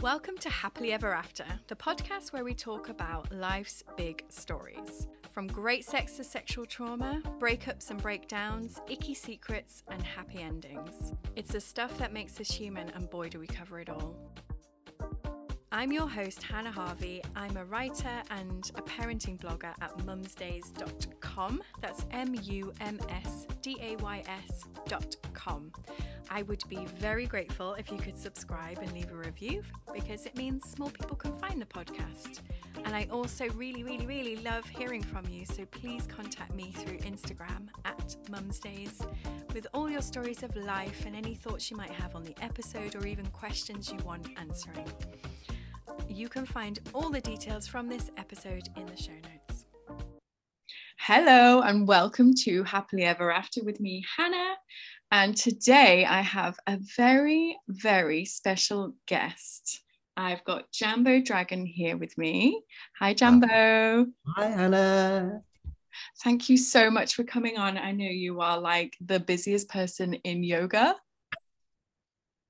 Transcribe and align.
Welcome 0.00 0.38
to 0.38 0.48
Happily 0.48 0.92
Ever 0.92 1.12
After, 1.12 1.44
the 1.66 1.74
podcast 1.74 2.32
where 2.32 2.44
we 2.44 2.54
talk 2.54 2.88
about 2.88 3.32
life's 3.32 3.82
big 3.96 4.24
stories. 4.28 5.08
From 5.28 5.48
great 5.48 5.84
sex 5.84 6.16
to 6.18 6.24
sexual 6.24 6.66
trauma, 6.66 7.20
breakups 7.40 7.90
and 7.90 8.00
breakdowns, 8.00 8.80
icky 8.88 9.12
secrets, 9.12 9.82
and 9.88 10.00
happy 10.00 10.40
endings. 10.40 11.14
It's 11.34 11.50
the 11.50 11.60
stuff 11.60 11.98
that 11.98 12.12
makes 12.12 12.38
us 12.38 12.48
human, 12.48 12.90
and 12.90 13.10
boy, 13.10 13.28
do 13.28 13.40
we 13.40 13.48
cover 13.48 13.80
it 13.80 13.88
all. 13.88 14.14
I'm 15.78 15.92
your 15.92 16.08
host, 16.08 16.42
Hannah 16.42 16.72
Harvey. 16.72 17.22
I'm 17.36 17.56
a 17.56 17.64
writer 17.64 18.10
and 18.32 18.68
a 18.74 18.82
parenting 18.82 19.38
blogger 19.38 19.72
at 19.80 19.96
mumsdays.com. 19.98 21.62
That's 21.80 22.04
M 22.10 22.34
U 22.42 22.72
M 22.80 22.98
S 23.08 23.46
D 23.62 23.76
A 23.80 23.94
Y 24.02 24.24
S.com. 24.26 25.70
I 26.30 26.42
would 26.42 26.64
be 26.68 26.84
very 26.96 27.26
grateful 27.26 27.74
if 27.74 27.92
you 27.92 27.96
could 27.96 28.18
subscribe 28.18 28.78
and 28.78 28.92
leave 28.92 29.12
a 29.12 29.14
review 29.14 29.62
because 29.94 30.26
it 30.26 30.36
means 30.36 30.76
more 30.80 30.90
people 30.90 31.14
can 31.14 31.32
find 31.34 31.62
the 31.62 31.66
podcast. 31.66 32.40
And 32.84 32.96
I 32.96 33.06
also 33.12 33.48
really, 33.50 33.84
really, 33.84 34.04
really 34.04 34.36
love 34.38 34.66
hearing 34.66 35.04
from 35.04 35.26
you. 35.30 35.46
So 35.46 35.64
please 35.66 36.08
contact 36.08 36.56
me 36.56 36.72
through 36.72 36.98
Instagram 36.98 37.68
at 37.84 38.16
mumsdays 38.28 39.06
with 39.54 39.68
all 39.72 39.88
your 39.88 40.02
stories 40.02 40.42
of 40.42 40.56
life 40.56 41.04
and 41.06 41.14
any 41.14 41.36
thoughts 41.36 41.70
you 41.70 41.76
might 41.76 41.92
have 41.92 42.16
on 42.16 42.24
the 42.24 42.34
episode 42.42 42.96
or 42.96 43.06
even 43.06 43.26
questions 43.26 43.92
you 43.92 43.98
want 44.04 44.26
answering. 44.38 44.88
You 46.06 46.28
can 46.28 46.46
find 46.46 46.78
all 46.94 47.10
the 47.10 47.20
details 47.20 47.66
from 47.66 47.88
this 47.88 48.10
episode 48.16 48.68
in 48.76 48.86
the 48.86 48.96
show 48.96 49.12
notes. 49.12 49.64
Hello, 50.98 51.62
and 51.62 51.88
welcome 51.88 52.34
to 52.44 52.62
Happily 52.64 53.04
Ever 53.04 53.32
After 53.32 53.64
with 53.64 53.80
me, 53.80 54.04
Hannah. 54.16 54.54
And 55.10 55.36
today 55.36 56.04
I 56.04 56.20
have 56.20 56.58
a 56.66 56.78
very, 56.96 57.56
very 57.68 58.24
special 58.26 58.94
guest. 59.06 59.82
I've 60.16 60.44
got 60.44 60.70
Jambo 60.72 61.20
Dragon 61.20 61.64
here 61.64 61.96
with 61.96 62.18
me. 62.18 62.62
Hi, 62.98 63.14
Jambo. 63.14 63.46
Hi, 63.46 64.46
Hannah. 64.46 65.42
Thank 66.22 66.48
you 66.48 66.56
so 66.56 66.90
much 66.90 67.14
for 67.14 67.24
coming 67.24 67.56
on. 67.56 67.78
I 67.78 67.92
know 67.92 68.04
you 68.04 68.40
are 68.40 68.60
like 68.60 68.96
the 69.00 69.20
busiest 69.20 69.68
person 69.68 70.14
in 70.14 70.42
yoga. 70.42 70.96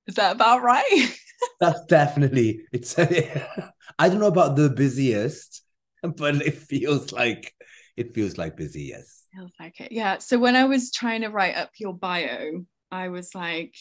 Is 0.09 0.15
that 0.15 0.35
about 0.35 0.63
right? 0.63 1.17
That's 1.61 1.85
definitely 1.85 2.63
it's. 2.73 2.99
I 3.99 4.09
don't 4.09 4.21
know 4.21 4.27
about 4.27 4.57
the 4.57 4.71
busiest, 4.71 5.63
but 6.03 6.37
it 6.37 6.57
feels 6.57 7.13
like 7.13 7.55
it 7.97 8.15
feels 8.15 8.39
like 8.39 8.57
busy. 8.57 8.85
Yes, 8.85 9.25
feels 9.35 9.53
like 9.61 9.81
it. 9.81 9.93
Yeah. 9.93 10.19
So 10.19 10.39
when 10.39 10.57
I 10.57 10.65
was 10.65 10.91
trying 10.91 11.21
to 11.23 11.29
write 11.29 11.57
up 11.57 11.71
your 11.79 11.93
bio, 11.93 12.65
I 12.91 13.09
was 13.09 13.35
like, 13.35 13.75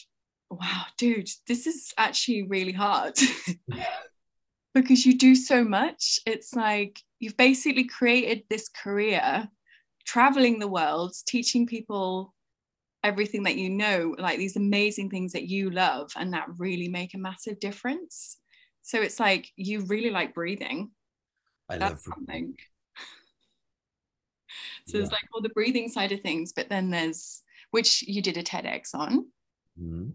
"Wow, 0.50 0.84
dude, 0.98 1.30
this 1.46 1.66
is 1.66 1.94
actually 1.96 2.42
really 2.42 2.72
hard." 2.72 3.18
because 4.74 5.06
you 5.06 5.16
do 5.16 5.34
so 5.34 5.64
much. 5.64 6.20
It's 6.26 6.54
like 6.54 7.00
you've 7.20 7.36
basically 7.36 7.84
created 7.84 8.42
this 8.50 8.68
career 8.68 9.48
traveling 10.04 10.58
the 10.58 10.68
world, 10.68 11.14
teaching 11.26 11.66
people 11.66 12.34
everything 13.04 13.44
that 13.44 13.56
you 13.56 13.70
know, 13.70 14.14
like 14.18 14.38
these 14.38 14.56
amazing 14.56 15.10
things 15.10 15.32
that 15.32 15.48
you 15.48 15.70
love 15.70 16.10
and 16.16 16.32
that 16.32 16.46
really 16.56 16.88
make 16.88 17.14
a 17.14 17.18
massive 17.18 17.60
difference. 17.60 18.38
So 18.82 19.00
it's 19.00 19.20
like 19.20 19.50
you 19.56 19.84
really 19.86 20.10
like 20.10 20.34
breathing. 20.34 20.90
I 21.68 21.78
That's 21.78 22.06
love 22.06 22.16
something. 22.16 22.54
so 24.86 24.96
yeah. 24.96 25.00
there's 25.00 25.12
like 25.12 25.24
all 25.32 25.42
the 25.42 25.50
breathing 25.50 25.88
side 25.88 26.12
of 26.12 26.20
things, 26.20 26.52
but 26.52 26.68
then 26.68 26.90
there's 26.90 27.42
which 27.70 28.02
you 28.02 28.22
did 28.22 28.36
a 28.36 28.42
TEDx 28.42 28.94
on. 28.94 29.26
Mm-hmm. 29.80 30.10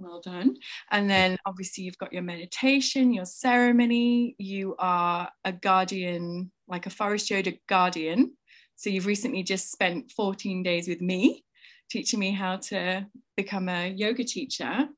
Well 0.00 0.20
done. 0.20 0.56
And 0.92 1.10
then 1.10 1.38
obviously 1.44 1.84
you've 1.84 1.98
got 1.98 2.12
your 2.12 2.22
meditation, 2.22 3.12
your 3.12 3.24
ceremony. 3.24 4.36
You 4.38 4.76
are 4.78 5.28
a 5.44 5.52
guardian, 5.52 6.52
like 6.68 6.86
a 6.86 6.90
Forrest 6.90 7.30
yoga 7.30 7.54
guardian. 7.68 8.36
So 8.76 8.90
you've 8.90 9.06
recently 9.06 9.42
just 9.42 9.72
spent 9.72 10.12
14 10.12 10.62
days 10.62 10.86
with 10.86 11.00
me 11.00 11.44
teaching 11.90 12.20
me 12.20 12.32
how 12.32 12.56
to 12.56 13.06
become 13.36 13.68
a 13.68 13.88
yoga 13.88 14.24
teacher. 14.24 14.88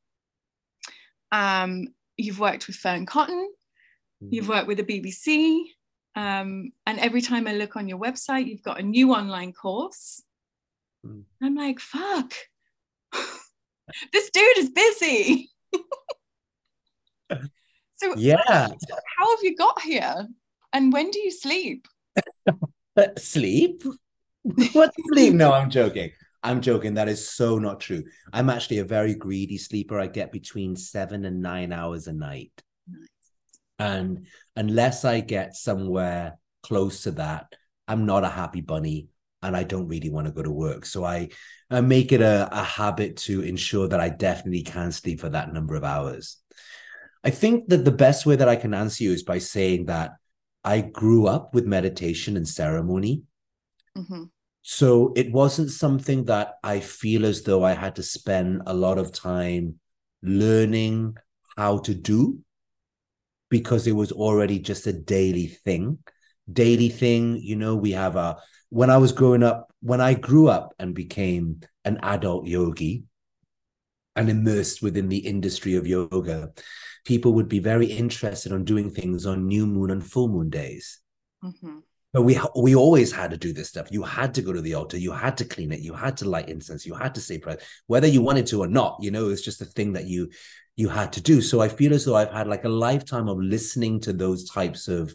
Um, 1.33 1.89
you've 2.17 2.41
worked 2.41 2.67
with 2.67 2.77
Fearne 2.77 3.07
Cotton, 3.07 3.51
you've 4.21 4.45
mm-hmm. 4.45 4.53
worked 4.53 4.67
with 4.67 4.79
the 4.79 4.85
BBC, 4.85 5.63
um, 6.17 6.73
and 6.87 6.99
every 6.99 7.23
time 7.23 7.47
I 7.47 7.53
look 7.53 7.77
on 7.77 7.89
your 7.89 7.99
website, 7.99 8.49
you've 8.49 8.63
got 8.63 8.81
a 8.81 8.83
new 8.83 9.13
online 9.15 9.53
course. 9.53 10.23
Mm. 11.07 11.23
I'm 11.43 11.55
like, 11.55 11.79
fuck, 11.79 12.35
this 14.13 14.31
dude 14.31 14.59
is 14.59 14.71
busy. 14.71 15.51
so, 17.95 18.15
yeah, 18.17 18.43
how 18.47 19.37
have 19.37 19.43
you 19.43 19.57
got 19.57 19.81
here? 19.83 20.27
And 20.73 20.93
when 20.93 21.11
do 21.11 21.21
you 21.21 21.31
sleep? 21.31 21.87
sleep? 23.19 23.83
what 24.73 24.93
sleep? 25.13 25.35
No, 25.35 25.53
I'm 25.53 25.71
joking. 25.71 26.11
I'm 26.43 26.61
joking. 26.61 26.95
That 26.95 27.09
is 27.09 27.29
so 27.29 27.59
not 27.59 27.81
true. 27.81 28.05
I'm 28.33 28.51
actually 28.51 28.79
a 28.79 28.85
very 28.85 29.15
greedy 29.15 29.59
sleeper. 29.59 29.99
I 29.99 30.07
get 30.07 30.33
between 30.33 30.77
seven 30.77 31.25
and 31.25 31.43
nine 31.43 31.73
hours 31.73 32.07
a 32.07 32.13
night. 32.13 32.53
And 33.79 34.27
unless 34.57 35.05
I 35.05 35.21
get 35.21 35.55
somewhere 35.55 36.39
close 36.63 37.03
to 37.05 37.13
that, 37.13 37.55
I'm 37.89 38.07
not 38.07 38.25
a 38.25 38.29
happy 38.29 38.61
bunny 38.61 39.09
and 39.43 39.57
I 39.57 39.65
don't 39.65 39.89
really 39.89 40.11
want 40.11 40.27
to 40.27 40.33
go 40.33 40.43
to 40.43 40.51
work. 40.51 40.85
So 40.85 41.05
I, 41.05 41.31
I 41.71 41.81
make 41.81 42.13
it 42.13 42.21
a, 42.21 42.49
a 42.53 42.63
habit 42.63 43.17
to 43.19 43.43
ensure 43.43 43.89
that 43.89 44.01
I 44.01 44.11
definitely 44.11 44.63
can 44.63 44.93
sleep 44.93 45.21
for 45.21 45.31
that 45.31 45.53
number 45.53 45.75
of 45.75 45.85
hours. 45.85 46.37
I 47.25 47.31
think 47.31 47.69
that 47.69 47.85
the 47.85 47.93
best 47.93 48.27
way 48.27 48.37
that 48.37 48.49
I 48.49 48.57
can 48.57 48.75
answer 48.75 49.05
you 49.05 49.13
is 49.13 49.23
by 49.23 49.39
saying 49.39 49.87
that 49.87 50.13
I 50.65 50.81
grew 50.81 51.27
up 51.27 51.55
with 51.55 51.67
meditation 51.67 52.37
and 52.37 52.47
ceremony. 52.47 53.23
Mm-hmm. 53.97 54.25
So 54.63 55.13
it 55.17 55.33
wasn't 55.33 55.71
something 55.71 56.27
that 56.27 56.55
I 56.63 56.81
feel 56.81 57.25
as 57.25 57.43
though 57.43 57.65
I 57.65 57.73
had 57.73 57.97
to 57.97 58.03
spend 58.03 58.63
a 58.67 58.75
lot 58.75 58.99
of 58.99 59.13
time 59.13 59.81
learning 60.23 61.17
how 61.57 61.79
to 61.79 61.95
do 61.95 62.39
because 63.49 63.87
it 63.87 63.93
was 63.93 64.13
already 64.13 64.59
just 64.59 64.87
a 64.87 64.93
daily 64.93 65.47
thing. 65.49 65.99
Daily 66.51 66.89
thing, 66.89 67.37
you 67.37 67.57
know, 67.57 67.75
we 67.75 67.93
have 67.93 68.17
a, 68.17 68.37
when 68.69 68.91
I 68.91 68.99
was 68.99 69.13
growing 69.13 69.43
up, 69.43 69.73
when 69.81 70.01
I 70.01 70.15
grew 70.15 70.49
up 70.49 70.75
and 70.79 70.95
became 70.95 71.61
an 71.85 71.99
adult 72.03 72.47
yogi 72.47 73.05
and 74.15 74.29
immersed 74.29 74.83
within 74.83 75.09
the 75.09 75.19
industry 75.19 75.77
of 75.77 75.87
yoga, 75.87 76.51
people 77.05 77.33
would 77.35 77.49
be 77.49 77.61
very 77.61 77.87
interested 77.87 78.53
on 78.53 78.65
doing 78.65 78.91
things 78.91 79.27
on 79.27 79.49
new 79.49 79.67
moon 79.67 79.91
and 79.91 80.05
full 80.05 80.29
moon 80.29 80.51
days. 80.51 81.01
Mm-hmm. 81.43 81.79
But 82.13 82.23
we 82.23 82.41
we 82.57 82.75
always 82.75 83.13
had 83.13 83.31
to 83.31 83.37
do 83.37 83.53
this 83.53 83.69
stuff. 83.69 83.89
You 83.91 84.03
had 84.03 84.35
to 84.35 84.43
go 84.43 84.53
to 84.53 84.61
the 84.61 84.75
altar. 84.75 84.97
You 84.97 85.13
had 85.13 85.37
to 85.39 85.45
clean 85.45 85.71
it. 85.71 85.81
You 85.81 85.95
had 85.95 86.17
to 86.19 86.29
light 86.29 86.49
incense. 86.49 86.85
You 86.85 86.95
had 86.95 87.15
to 87.15 87.21
say 87.21 87.39
prayer, 87.39 87.59
whether 87.87 88.09
you 88.09 88.21
wanted 88.21 88.47
to 88.49 88.61
or 88.61 88.67
not. 88.67 88.99
You 89.01 89.13
know, 89.13 89.29
it's 89.29 89.43
just 89.43 89.61
a 89.61 89.67
thing 89.67 89.93
that 89.93 90.07
you 90.07 90.31
you 90.77 90.89
had 90.89 91.13
to 91.13 91.21
do. 91.21 91.41
So 91.41 91.61
I 91.61 91.69
feel 91.69 91.95
as 91.95 92.05
though 92.05 92.17
I've 92.17 92.33
had 92.33 92.49
like 92.49 92.65
a 92.65 92.69
lifetime 92.69 93.29
of 93.29 93.39
listening 93.39 94.01
to 94.01 94.13
those 94.13 94.51
types 94.51 94.89
of 94.89 95.15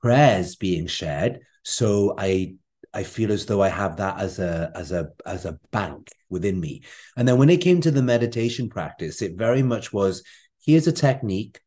prayers 0.00 0.56
being 0.56 0.86
shared. 0.86 1.40
So 1.62 2.14
I 2.18 2.54
I 2.92 3.02
feel 3.04 3.30
as 3.30 3.46
though 3.46 3.62
I 3.62 3.68
have 3.68 3.96
that 3.98 4.18
as 4.18 4.38
a 4.38 4.72
as 4.74 4.92
a 4.92 5.10
as 5.26 5.44
a 5.44 5.58
bank 5.70 6.08
within 6.30 6.58
me. 6.58 6.82
And 7.16 7.28
then 7.28 7.38
when 7.38 7.50
it 7.50 7.60
came 7.60 7.80
to 7.82 7.90
the 7.90 8.02
meditation 8.02 8.68
practice, 8.68 9.22
it 9.22 9.36
very 9.36 9.62
much 9.62 9.92
was 9.92 10.22
here's 10.64 10.86
a 10.86 10.92
technique, 10.92 11.60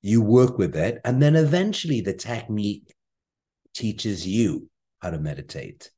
you 0.00 0.22
work 0.22 0.58
with 0.58 0.76
it, 0.76 1.00
and 1.04 1.20
then 1.20 1.34
eventually 1.34 2.00
the 2.00 2.14
technique 2.14 2.94
teaches 3.74 4.26
you 4.26 4.68
how 5.00 5.10
to 5.10 5.18
meditate, 5.18 5.90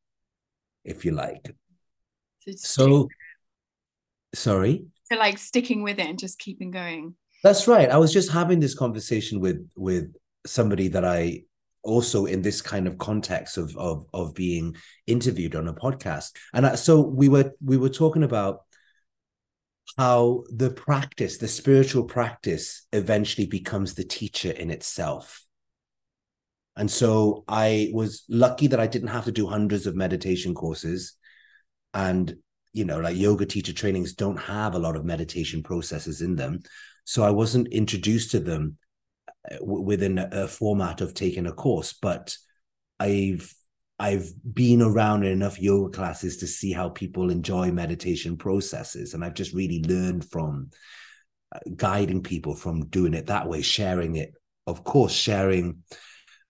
if 0.85 1.05
you 1.05 1.12
like. 1.12 1.55
So, 2.57 3.09
sorry. 4.35 4.87
So, 5.05 5.17
like 5.17 5.39
sticking 5.39 5.83
with 5.83 5.99
it 5.99 6.07
and 6.07 6.19
just 6.19 6.39
keeping 6.39 6.71
going. 6.71 7.15
That's 7.43 7.69
right. 7.69 7.91
I 7.91 7.99
was 7.99 8.12
just 8.12 8.31
having 8.31 8.61
this 8.61 8.75
conversation 8.75 9.41
with 9.41 9.69
with 9.76 10.15
somebody 10.47 10.88
that 10.88 11.05
I 11.05 11.43
also 11.82 12.25
in 12.25 12.43
this 12.43 12.62
kind 12.62 12.87
of 12.87 12.99
context 12.99 13.59
of 13.59 13.76
of 13.76 14.06
of 14.15 14.35
being 14.35 14.76
interviewed 15.06 15.55
on 15.55 15.69
a 15.69 15.75
podcast, 15.75 16.32
and 16.53 16.67
I, 16.67 16.75
so 16.75 17.00
we 17.00 17.29
were 17.29 17.53
we 17.62 17.76
were 17.76 17.91
talking 17.91 18.23
about 18.23 18.61
how 19.99 20.44
the 20.50 20.71
practice, 20.71 21.38
the 21.38 21.49
spiritual 21.49 22.05
practice, 22.05 22.87
eventually 22.93 23.47
becomes 23.47 23.94
the 23.94 24.05
teacher 24.05 24.50
in 24.50 24.71
itself 24.71 25.44
and 26.76 26.91
so 26.91 27.44
I 27.47 27.91
was 27.93 28.25
lucky 28.29 28.67
that 28.69 28.81
I 28.81 28.87
didn't 28.87 29.09
have 29.09 29.25
to 29.26 29.32
do 29.32 29.47
hundreds 29.47 29.87
of 29.87 29.94
meditation 29.94 30.55
courses. 30.55 31.15
And, 31.93 32.37
you 32.73 32.85
know, 32.85 32.99
like 32.99 33.17
yoga 33.17 33.47
teacher 33.47 33.73
trainings 33.73 34.15
don't 34.15 34.38
have 34.38 34.75
a 34.75 34.81
lot 34.81 34.97
of 34.97 35.05
meditation 35.05 35.62
processes 35.62 36.21
in 36.21 36.35
them. 36.35 36.62
So 37.05 37.23
I 37.23 37.31
wasn't 37.31 37.69
introduced 37.69 38.32
to 38.32 38.41
them 38.41 38.79
uh, 39.50 39.65
within 39.65 40.19
a 40.19 40.49
format 40.49 41.00
of 41.00 41.15
taking 41.15 41.47
a 41.47 41.53
course, 41.53 41.93
but 41.93 42.37
I've 42.99 43.55
I've 43.97 44.32
been 44.53 44.82
around 44.82 45.23
in 45.23 45.31
enough 45.31 45.61
yoga 45.61 45.97
classes 45.97 46.38
to 46.38 46.49
see 46.49 46.73
how 46.73 46.88
people 46.88 47.31
enjoy 47.31 47.71
meditation 47.71 48.37
processes, 48.37 49.15
and 49.15 49.25
I've 49.25 49.35
just 49.35 49.55
really 49.55 49.85
learned 49.85 50.29
from 50.29 50.71
guiding 51.76 52.23
people 52.23 52.56
from 52.56 52.87
doing 52.88 53.15
it 53.15 53.26
that 53.26 53.49
way, 53.49 53.62
sharing 53.62 54.17
it, 54.17 54.35
of 54.67 54.82
course, 54.82 55.12
sharing 55.12 55.85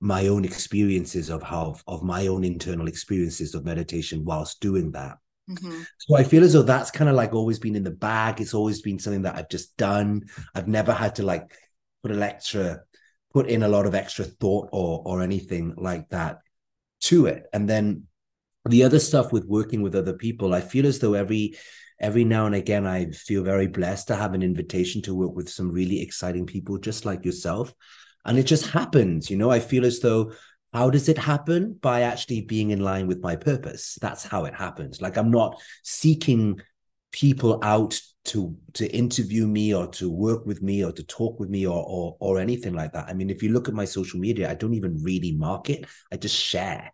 my 0.04 0.26
own 0.26 0.44
experiences 0.44 1.30
of 1.30 1.42
how 1.42 1.74
of 1.86 2.02
my 2.02 2.26
own 2.26 2.44
internal 2.44 2.88
experiences 2.88 3.54
of 3.54 3.64
meditation 3.64 4.22
whilst 4.22 4.60
doing 4.60 4.92
that. 4.92 5.16
Mm-hmm. 5.48 5.80
So 5.96 6.14
I 6.14 6.24
feel 6.24 6.44
as 6.44 6.52
though 6.52 6.60
that's 6.60 6.90
kind 6.90 7.08
of 7.08 7.16
like 7.16 7.32
always 7.32 7.58
been 7.58 7.74
in 7.74 7.84
the 7.84 7.90
bag. 7.90 8.38
It's 8.38 8.52
always 8.52 8.82
been 8.82 8.98
something 8.98 9.22
that 9.22 9.34
I've 9.34 9.48
just 9.48 9.74
done. 9.78 10.24
I've 10.54 10.68
never 10.68 10.92
had 10.92 11.14
to 11.14 11.22
like 11.22 11.54
put 12.02 12.10
an 12.10 12.22
extra, 12.22 12.80
put 13.32 13.46
in 13.46 13.62
a 13.62 13.68
lot 13.68 13.86
of 13.86 13.94
extra 13.94 14.26
thought 14.26 14.68
or 14.72 15.02
or 15.06 15.22
anything 15.22 15.72
like 15.78 16.10
that 16.10 16.40
to 17.04 17.24
it. 17.24 17.44
And 17.54 17.66
then 17.66 18.04
the 18.68 18.84
other 18.84 18.98
stuff 18.98 19.32
with 19.32 19.46
working 19.46 19.80
with 19.80 19.94
other 19.94 20.14
people, 20.14 20.52
I 20.52 20.60
feel 20.60 20.84
as 20.84 20.98
though 20.98 21.14
every 21.14 21.56
every 21.98 22.24
now 22.24 22.44
and 22.44 22.54
again 22.54 22.86
I 22.86 23.06
feel 23.06 23.42
very 23.42 23.68
blessed 23.68 24.08
to 24.08 24.16
have 24.16 24.34
an 24.34 24.42
invitation 24.42 25.00
to 25.02 25.14
work 25.14 25.34
with 25.34 25.48
some 25.48 25.72
really 25.72 26.02
exciting 26.02 26.44
people 26.44 26.76
just 26.76 27.06
like 27.06 27.24
yourself. 27.24 27.72
And 28.24 28.38
it 28.38 28.44
just 28.44 28.70
happens, 28.70 29.30
you 29.30 29.36
know. 29.36 29.50
I 29.50 29.60
feel 29.60 29.84
as 29.84 30.00
though 30.00 30.32
how 30.72 30.90
does 30.90 31.08
it 31.08 31.18
happen? 31.18 31.78
By 31.80 32.02
actually 32.02 32.42
being 32.42 32.70
in 32.70 32.80
line 32.80 33.06
with 33.06 33.22
my 33.22 33.36
purpose. 33.36 33.96
That's 34.00 34.24
how 34.24 34.44
it 34.44 34.54
happens. 34.54 35.00
Like 35.00 35.16
I'm 35.16 35.30
not 35.30 35.60
seeking 35.82 36.60
people 37.12 37.60
out 37.62 38.00
to 38.24 38.56
to 38.72 38.90
interview 38.90 39.46
me 39.46 39.74
or 39.74 39.86
to 39.86 40.10
work 40.10 40.46
with 40.46 40.62
me 40.62 40.82
or 40.82 40.90
to 40.92 41.04
talk 41.04 41.38
with 41.38 41.48
me 41.50 41.66
or 41.66 41.84
or 41.86 42.16
or 42.18 42.40
anything 42.40 42.74
like 42.74 42.92
that. 42.92 43.08
I 43.08 43.14
mean, 43.14 43.30
if 43.30 43.42
you 43.42 43.50
look 43.50 43.68
at 43.68 43.74
my 43.74 43.84
social 43.84 44.18
media, 44.18 44.50
I 44.50 44.54
don't 44.54 44.74
even 44.74 45.02
really 45.02 45.32
market. 45.32 45.86
I 46.10 46.16
just 46.16 46.36
share. 46.36 46.92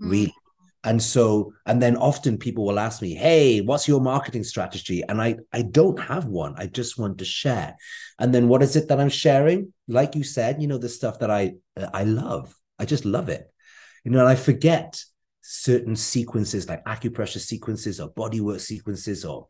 Mm. 0.00 0.10
Really. 0.10 0.34
And 0.82 1.02
so, 1.02 1.52
and 1.66 1.82
then 1.82 1.96
often 1.96 2.38
people 2.38 2.64
will 2.64 2.78
ask 2.78 3.02
me, 3.02 3.14
"Hey, 3.14 3.60
what's 3.60 3.86
your 3.86 4.00
marketing 4.00 4.44
strategy?" 4.44 5.02
And 5.06 5.20
I, 5.20 5.36
I 5.52 5.62
don't 5.62 6.00
have 6.00 6.24
one. 6.26 6.54
I 6.56 6.66
just 6.66 6.98
want 6.98 7.18
to 7.18 7.24
share. 7.24 7.76
And 8.18 8.34
then, 8.34 8.48
what 8.48 8.62
is 8.62 8.76
it 8.76 8.88
that 8.88 9.00
I'm 9.00 9.10
sharing? 9.10 9.74
Like 9.88 10.14
you 10.14 10.24
said, 10.24 10.62
you 10.62 10.68
know, 10.68 10.78
the 10.78 10.88
stuff 10.88 11.18
that 11.18 11.30
I, 11.30 11.54
uh, 11.76 11.88
I 11.92 12.04
love. 12.04 12.54
I 12.78 12.86
just 12.86 13.04
love 13.04 13.28
it. 13.28 13.52
You 14.04 14.10
know, 14.10 14.20
and 14.20 14.28
I 14.28 14.36
forget 14.36 15.02
certain 15.42 15.96
sequences 15.96 16.68
like 16.68 16.84
acupressure 16.84 17.40
sequences 17.40 18.00
or 18.00 18.10
bodywork 18.12 18.60
sequences 18.60 19.24
or 19.24 19.48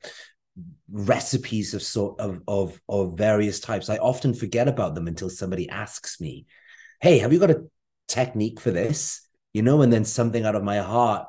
recipes 0.90 1.74
of 1.74 1.82
sort 1.82 2.18
of 2.18 2.40
of 2.48 2.80
of 2.88 3.16
various 3.16 3.60
types. 3.60 3.88
I 3.88 3.98
often 3.98 4.34
forget 4.34 4.66
about 4.66 4.94
them 4.94 5.06
until 5.06 5.30
somebody 5.30 5.68
asks 5.68 6.20
me, 6.20 6.46
"Hey, 7.00 7.18
have 7.18 7.32
you 7.32 7.38
got 7.38 7.50
a 7.50 7.64
technique 8.08 8.60
for 8.60 8.70
this?" 8.70 9.20
You 9.52 9.62
know, 9.62 9.82
and 9.82 9.92
then 9.92 10.04
something 10.04 10.44
out 10.44 10.54
of 10.54 10.62
my 10.62 10.78
heart 10.78 11.28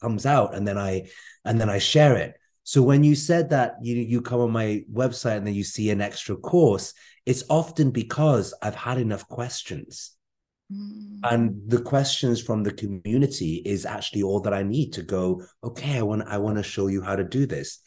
comes 0.00 0.26
out, 0.26 0.54
and 0.54 0.66
then 0.66 0.78
I 0.78 1.08
and 1.44 1.60
then 1.60 1.70
I 1.70 1.78
share 1.78 2.16
it. 2.16 2.34
So 2.62 2.82
when 2.82 3.04
you 3.04 3.14
said 3.14 3.50
that 3.50 3.76
you 3.82 3.96
you 3.96 4.20
come 4.20 4.40
on 4.40 4.50
my 4.50 4.84
website 4.92 5.38
and 5.38 5.46
then 5.46 5.54
you 5.54 5.64
see 5.64 5.90
an 5.90 6.00
extra 6.00 6.36
course, 6.36 6.94
it's 7.26 7.44
often 7.48 7.90
because 7.90 8.54
I've 8.62 8.74
had 8.74 8.98
enough 8.98 9.28
questions 9.28 10.14
Mm. 10.72 11.20
And 11.22 11.60
the 11.66 11.80
questions 11.80 12.40
from 12.40 12.62
the 12.62 12.72
community 12.72 13.62
is 13.64 13.86
actually 13.86 14.22
all 14.22 14.40
that 14.40 14.54
I 14.54 14.62
need 14.62 14.92
to 14.94 15.02
go, 15.02 15.42
okay, 15.62 15.98
I 15.98 16.02
want 16.02 16.22
I 16.26 16.38
want 16.38 16.56
to 16.56 16.62
show 16.62 16.86
you 16.86 17.02
how 17.02 17.16
to 17.16 17.24
do 17.24 17.46
this. 17.46 17.80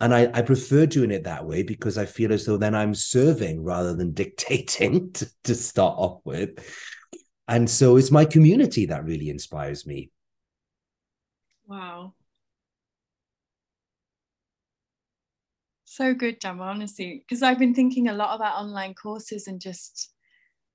And 0.00 0.12
I, 0.12 0.30
I 0.34 0.42
prefer 0.42 0.86
doing 0.86 1.12
it 1.12 1.24
that 1.24 1.46
way 1.46 1.62
because 1.62 1.96
I 1.96 2.06
feel 2.06 2.32
as 2.32 2.44
though 2.44 2.56
then 2.56 2.74
I'm 2.74 2.94
serving 2.94 3.62
rather 3.62 3.94
than 3.94 4.12
dictating 4.14 5.12
to, 5.12 5.26
to 5.44 5.54
start 5.54 5.94
off 5.98 6.20
with. 6.24 6.58
And 7.52 7.68
so 7.68 7.98
it's 7.98 8.10
my 8.10 8.24
community 8.24 8.86
that 8.86 9.04
really 9.04 9.28
inspires 9.28 9.86
me. 9.86 10.10
Wow. 11.66 12.14
So 15.84 16.14
good, 16.14 16.40
Jambo, 16.40 16.64
honestly, 16.64 17.22
because 17.28 17.42
I've 17.42 17.58
been 17.58 17.74
thinking 17.74 18.08
a 18.08 18.14
lot 18.14 18.34
about 18.34 18.56
online 18.56 18.94
courses 18.94 19.48
and 19.48 19.60
just 19.60 20.14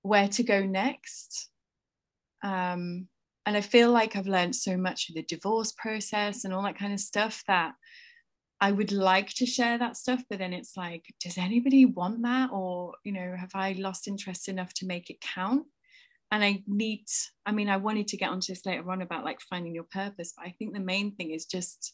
where 0.04 0.28
to 0.28 0.44
go 0.44 0.64
next. 0.68 1.50
Um, 2.44 3.08
and 3.48 3.58
I 3.58 3.62
feel 3.62 3.92
like 3.92 4.16
I've 4.16 4.28
learned 4.28 4.56
so 4.56 4.78
much 4.78 5.10
of 5.10 5.16
the 5.16 5.24
divorce 5.24 5.72
process 5.72 6.46
and 6.46 6.54
all 6.54 6.62
that 6.62 6.78
kind 6.78 6.94
of 6.94 7.00
stuff 7.00 7.44
that 7.48 7.74
I 8.62 8.72
would 8.72 8.92
like 8.92 9.30
to 9.38 9.48
share 9.48 9.80
that 9.80 9.98
stuff, 9.98 10.22
but 10.30 10.38
then 10.38 10.54
it's 10.54 10.78
like, 10.78 11.06
does 11.24 11.40
anybody 11.40 11.86
want 11.86 12.22
that? 12.22 12.52
Or, 12.52 12.94
you 13.04 13.14
know, 13.14 13.36
have 13.36 13.56
I 13.56 13.72
lost 13.80 14.08
interest 14.08 14.48
enough 14.48 14.76
to 14.76 14.86
make 14.86 15.10
it 15.10 15.22
count? 15.22 15.66
And 16.32 16.44
I 16.44 16.64
need, 16.68 17.06
I 17.46 17.52
mean, 17.52 17.70
I 17.70 17.78
wanted 17.78 18.10
to 18.10 18.18
get 18.18 18.30
onto 18.30 18.52
this 18.52 18.66
later 18.66 18.90
on 18.92 19.02
about 19.02 19.24
like 19.24 19.40
finding 19.40 19.74
your 19.74 19.86
purpose, 19.86 20.34
but 20.38 20.46
I 20.46 20.56
think 20.58 20.74
the 20.74 20.80
main 20.80 21.16
thing 21.16 21.32
is 21.32 21.46
just 21.46 21.94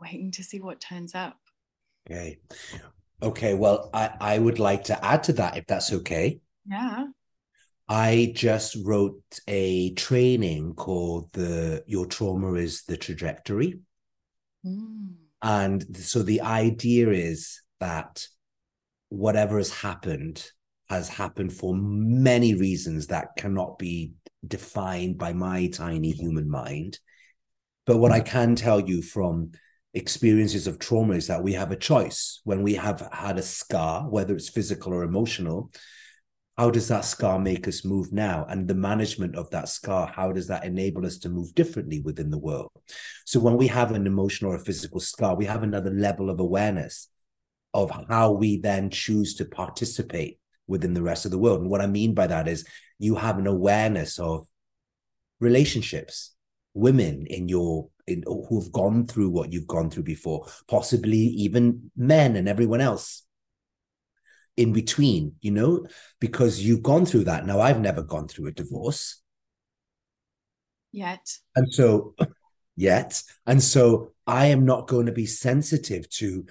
waiting 0.00 0.30
to 0.32 0.44
see 0.44 0.60
what 0.60 0.80
turns 0.80 1.14
up. 1.14 1.36
Okay. 2.08 2.38
Okay. 3.22 3.54
Well, 3.54 3.90
I, 3.92 4.10
I 4.20 4.38
would 4.38 4.58
like 4.58 4.84
to 4.84 5.04
add 5.04 5.24
to 5.24 5.32
that 5.34 5.56
if 5.56 5.66
that's 5.66 5.92
okay. 5.92 6.40
Yeah. 6.66 7.06
I 7.88 8.32
just 8.34 8.76
wrote 8.84 9.20
a 9.48 9.92
training 9.94 10.74
called 10.74 11.32
the 11.32 11.82
Your 11.86 12.06
Trauma 12.06 12.54
is 12.54 12.84
the 12.84 12.96
Trajectory. 12.96 13.80
Mm. 14.64 15.14
And 15.42 15.96
so 15.96 16.22
the 16.22 16.40
idea 16.42 17.10
is 17.10 17.60
that 17.80 18.26
whatever 19.08 19.58
has 19.58 19.72
happened 19.72 20.50
has 20.92 21.08
happened 21.08 21.52
for 21.52 21.74
many 21.74 22.54
reasons 22.54 23.08
that 23.08 23.36
cannot 23.36 23.78
be 23.78 24.12
defined 24.46 25.18
by 25.18 25.32
my 25.32 25.68
tiny 25.68 26.10
human 26.10 26.50
mind. 26.50 26.98
But 27.86 27.98
what 27.98 28.12
I 28.12 28.20
mm-hmm. 28.20 28.28
can 28.28 28.56
tell 28.56 28.80
you 28.80 29.02
from 29.02 29.52
experiences 29.94 30.66
of 30.66 30.78
trauma 30.78 31.14
is 31.14 31.26
that 31.26 31.42
we 31.42 31.52
have 31.54 31.72
a 31.72 31.76
choice. 31.76 32.40
When 32.44 32.62
we 32.62 32.74
have 32.74 33.08
had 33.12 33.38
a 33.38 33.42
scar, 33.42 34.08
whether 34.08 34.34
it's 34.34 34.48
physical 34.48 34.92
or 34.92 35.02
emotional, 35.02 35.70
how 36.58 36.70
does 36.70 36.88
that 36.88 37.04
scar 37.04 37.38
make 37.38 37.66
us 37.66 37.84
move 37.84 38.12
now? 38.12 38.44
And 38.48 38.68
the 38.68 38.74
management 38.74 39.36
of 39.36 39.50
that 39.50 39.68
scar 39.68 40.06
how 40.06 40.32
does 40.32 40.48
that 40.48 40.64
enable 40.64 41.06
us 41.06 41.18
to 41.18 41.30
move 41.30 41.54
differently 41.54 42.00
within 42.00 42.30
the 42.30 42.38
world? 42.38 42.70
So 43.24 43.40
when 43.40 43.56
we 43.56 43.68
have 43.68 43.92
an 43.92 44.06
emotional 44.06 44.52
or 44.52 44.58
physical 44.58 45.00
scar 45.00 45.34
we 45.34 45.46
have 45.46 45.62
another 45.62 45.90
level 45.90 46.28
of 46.28 46.40
awareness 46.40 47.08
of 47.74 47.90
how 48.08 48.32
we 48.32 48.58
then 48.58 48.90
choose 48.90 49.34
to 49.36 49.46
participate 49.46 50.38
within 50.72 50.94
the 50.94 51.02
rest 51.02 51.24
of 51.24 51.30
the 51.30 51.38
world 51.38 51.60
and 51.60 51.70
what 51.70 51.80
i 51.80 51.86
mean 51.86 52.14
by 52.14 52.26
that 52.26 52.48
is 52.48 52.66
you 52.98 53.14
have 53.14 53.38
an 53.38 53.46
awareness 53.46 54.18
of 54.18 54.46
relationships 55.38 56.34
women 56.74 57.26
in 57.26 57.48
your 57.48 57.88
in, 58.06 58.24
who've 58.48 58.72
gone 58.72 59.06
through 59.06 59.30
what 59.30 59.52
you've 59.52 59.66
gone 59.66 59.90
through 59.90 60.02
before 60.02 60.46
possibly 60.66 61.18
even 61.18 61.90
men 61.96 62.34
and 62.34 62.48
everyone 62.48 62.80
else 62.80 63.22
in 64.56 64.72
between, 64.72 65.34
you 65.40 65.50
know, 65.50 65.86
because 66.20 66.60
you've 66.60 66.82
gone 66.82 67.06
through 67.06 67.24
that. 67.24 67.46
Now, 67.46 67.60
I've 67.60 67.80
never 67.80 68.02
gone 68.02 68.28
through 68.28 68.48
a 68.48 68.52
divorce 68.52 69.20
yet. 70.92 71.26
And 71.56 71.72
so, 71.72 72.14
yet. 72.76 73.22
And 73.46 73.62
so, 73.62 74.12
I 74.26 74.46
am 74.46 74.64
not 74.64 74.88
going 74.88 75.06
to 75.06 75.12
be 75.12 75.26
sensitive 75.26 76.08
to 76.10 76.46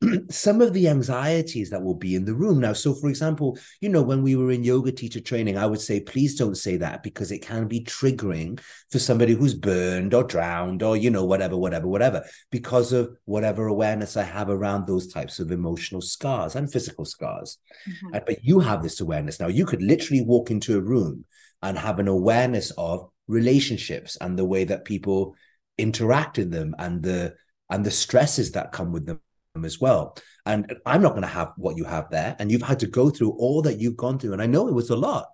some 0.30 0.60
of 0.60 0.72
the 0.72 0.88
anxieties 0.88 1.70
that 1.70 1.82
will 1.82 1.94
be 1.94 2.14
in 2.14 2.24
the 2.24 2.34
room. 2.34 2.60
Now 2.60 2.72
so 2.72 2.94
for 2.94 3.08
example 3.08 3.58
you 3.80 3.88
know 3.88 4.02
when 4.02 4.22
we 4.22 4.36
were 4.36 4.50
in 4.50 4.64
yoga 4.64 4.92
teacher 4.92 5.20
training 5.20 5.56
i 5.58 5.66
would 5.66 5.80
say 5.80 6.00
please 6.00 6.36
don't 6.36 6.56
say 6.56 6.76
that 6.76 7.02
because 7.02 7.32
it 7.32 7.42
can 7.42 7.66
be 7.66 7.82
triggering 7.82 8.60
for 8.90 8.98
somebody 8.98 9.34
who's 9.34 9.54
burned 9.54 10.14
or 10.14 10.24
drowned 10.24 10.82
or 10.82 10.96
you 10.96 11.10
know 11.10 11.24
whatever 11.24 11.56
whatever 11.56 11.86
whatever 11.88 12.24
because 12.50 12.92
of 12.92 13.16
whatever 13.24 13.66
awareness 13.66 14.16
i 14.16 14.22
have 14.22 14.48
around 14.48 14.86
those 14.86 15.06
types 15.08 15.38
of 15.38 15.50
emotional 15.50 16.00
scars 16.00 16.54
and 16.54 16.72
physical 16.72 17.04
scars. 17.04 17.58
Mm-hmm. 17.88 18.18
but 18.26 18.44
you 18.44 18.60
have 18.60 18.82
this 18.82 19.00
awareness. 19.00 19.40
Now 19.40 19.48
you 19.48 19.66
could 19.66 19.82
literally 19.82 20.22
walk 20.22 20.50
into 20.50 20.76
a 20.76 20.80
room 20.80 21.24
and 21.62 21.78
have 21.78 21.98
an 21.98 22.08
awareness 22.08 22.70
of 22.72 23.08
relationships 23.26 24.16
and 24.20 24.38
the 24.38 24.44
way 24.44 24.64
that 24.64 24.84
people 24.84 25.34
interact 25.76 26.38
in 26.38 26.50
them 26.50 26.74
and 26.78 27.02
the 27.02 27.34
and 27.70 27.84
the 27.84 27.90
stresses 27.90 28.52
that 28.52 28.72
come 28.72 28.92
with 28.92 29.06
them 29.06 29.20
as 29.64 29.80
well. 29.80 30.16
And 30.46 30.74
I'm 30.86 31.02
not 31.02 31.10
going 31.10 31.22
to 31.22 31.28
have 31.28 31.52
what 31.56 31.76
you 31.76 31.84
have 31.84 32.10
there. 32.10 32.36
And 32.38 32.50
you've 32.50 32.62
had 32.62 32.80
to 32.80 32.86
go 32.86 33.10
through 33.10 33.30
all 33.32 33.62
that 33.62 33.78
you've 33.78 33.96
gone 33.96 34.18
through. 34.18 34.32
And 34.32 34.42
I 34.42 34.46
know 34.46 34.68
it 34.68 34.74
was 34.74 34.90
a 34.90 34.96
lot. 34.96 35.26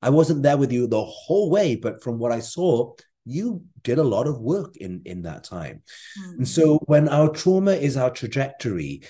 I 0.00 0.10
wasn't 0.10 0.42
there 0.42 0.56
with 0.56 0.72
you 0.72 0.86
the 0.86 1.04
whole 1.04 1.50
way, 1.50 1.76
but 1.76 2.02
from 2.02 2.18
what 2.18 2.32
I 2.32 2.40
saw, 2.40 2.94
you 3.24 3.62
did 3.82 3.98
a 3.98 4.04
lot 4.04 4.26
of 4.26 4.40
work 4.40 4.76
in 4.76 5.02
in 5.04 5.22
that 5.22 5.44
time. 5.44 5.82
Mm-hmm. 6.18 6.38
And 6.38 6.48
so 6.48 6.78
when 6.86 7.08
our 7.08 7.28
trauma 7.28 7.72
is 7.72 7.96
our 7.96 8.10
trajectory 8.10 9.02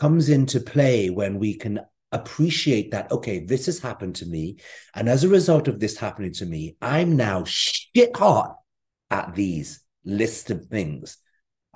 comes 0.00 0.28
into 0.28 0.60
play 0.60 1.08
when 1.10 1.38
we 1.38 1.54
can 1.54 1.80
appreciate 2.12 2.92
that 2.92 3.10
okay 3.10 3.40
this 3.40 3.66
has 3.66 3.80
happened 3.80 4.14
to 4.14 4.26
me 4.26 4.56
and 4.94 5.08
as 5.08 5.24
a 5.24 5.28
result 5.28 5.66
of 5.66 5.80
this 5.80 5.96
happening 5.96 6.32
to 6.32 6.46
me 6.46 6.76
i'm 6.80 7.16
now 7.16 7.42
shit 7.44 8.16
hot 8.16 8.56
at 9.10 9.34
these 9.34 9.80
list 10.04 10.50
of 10.50 10.64
things 10.66 11.18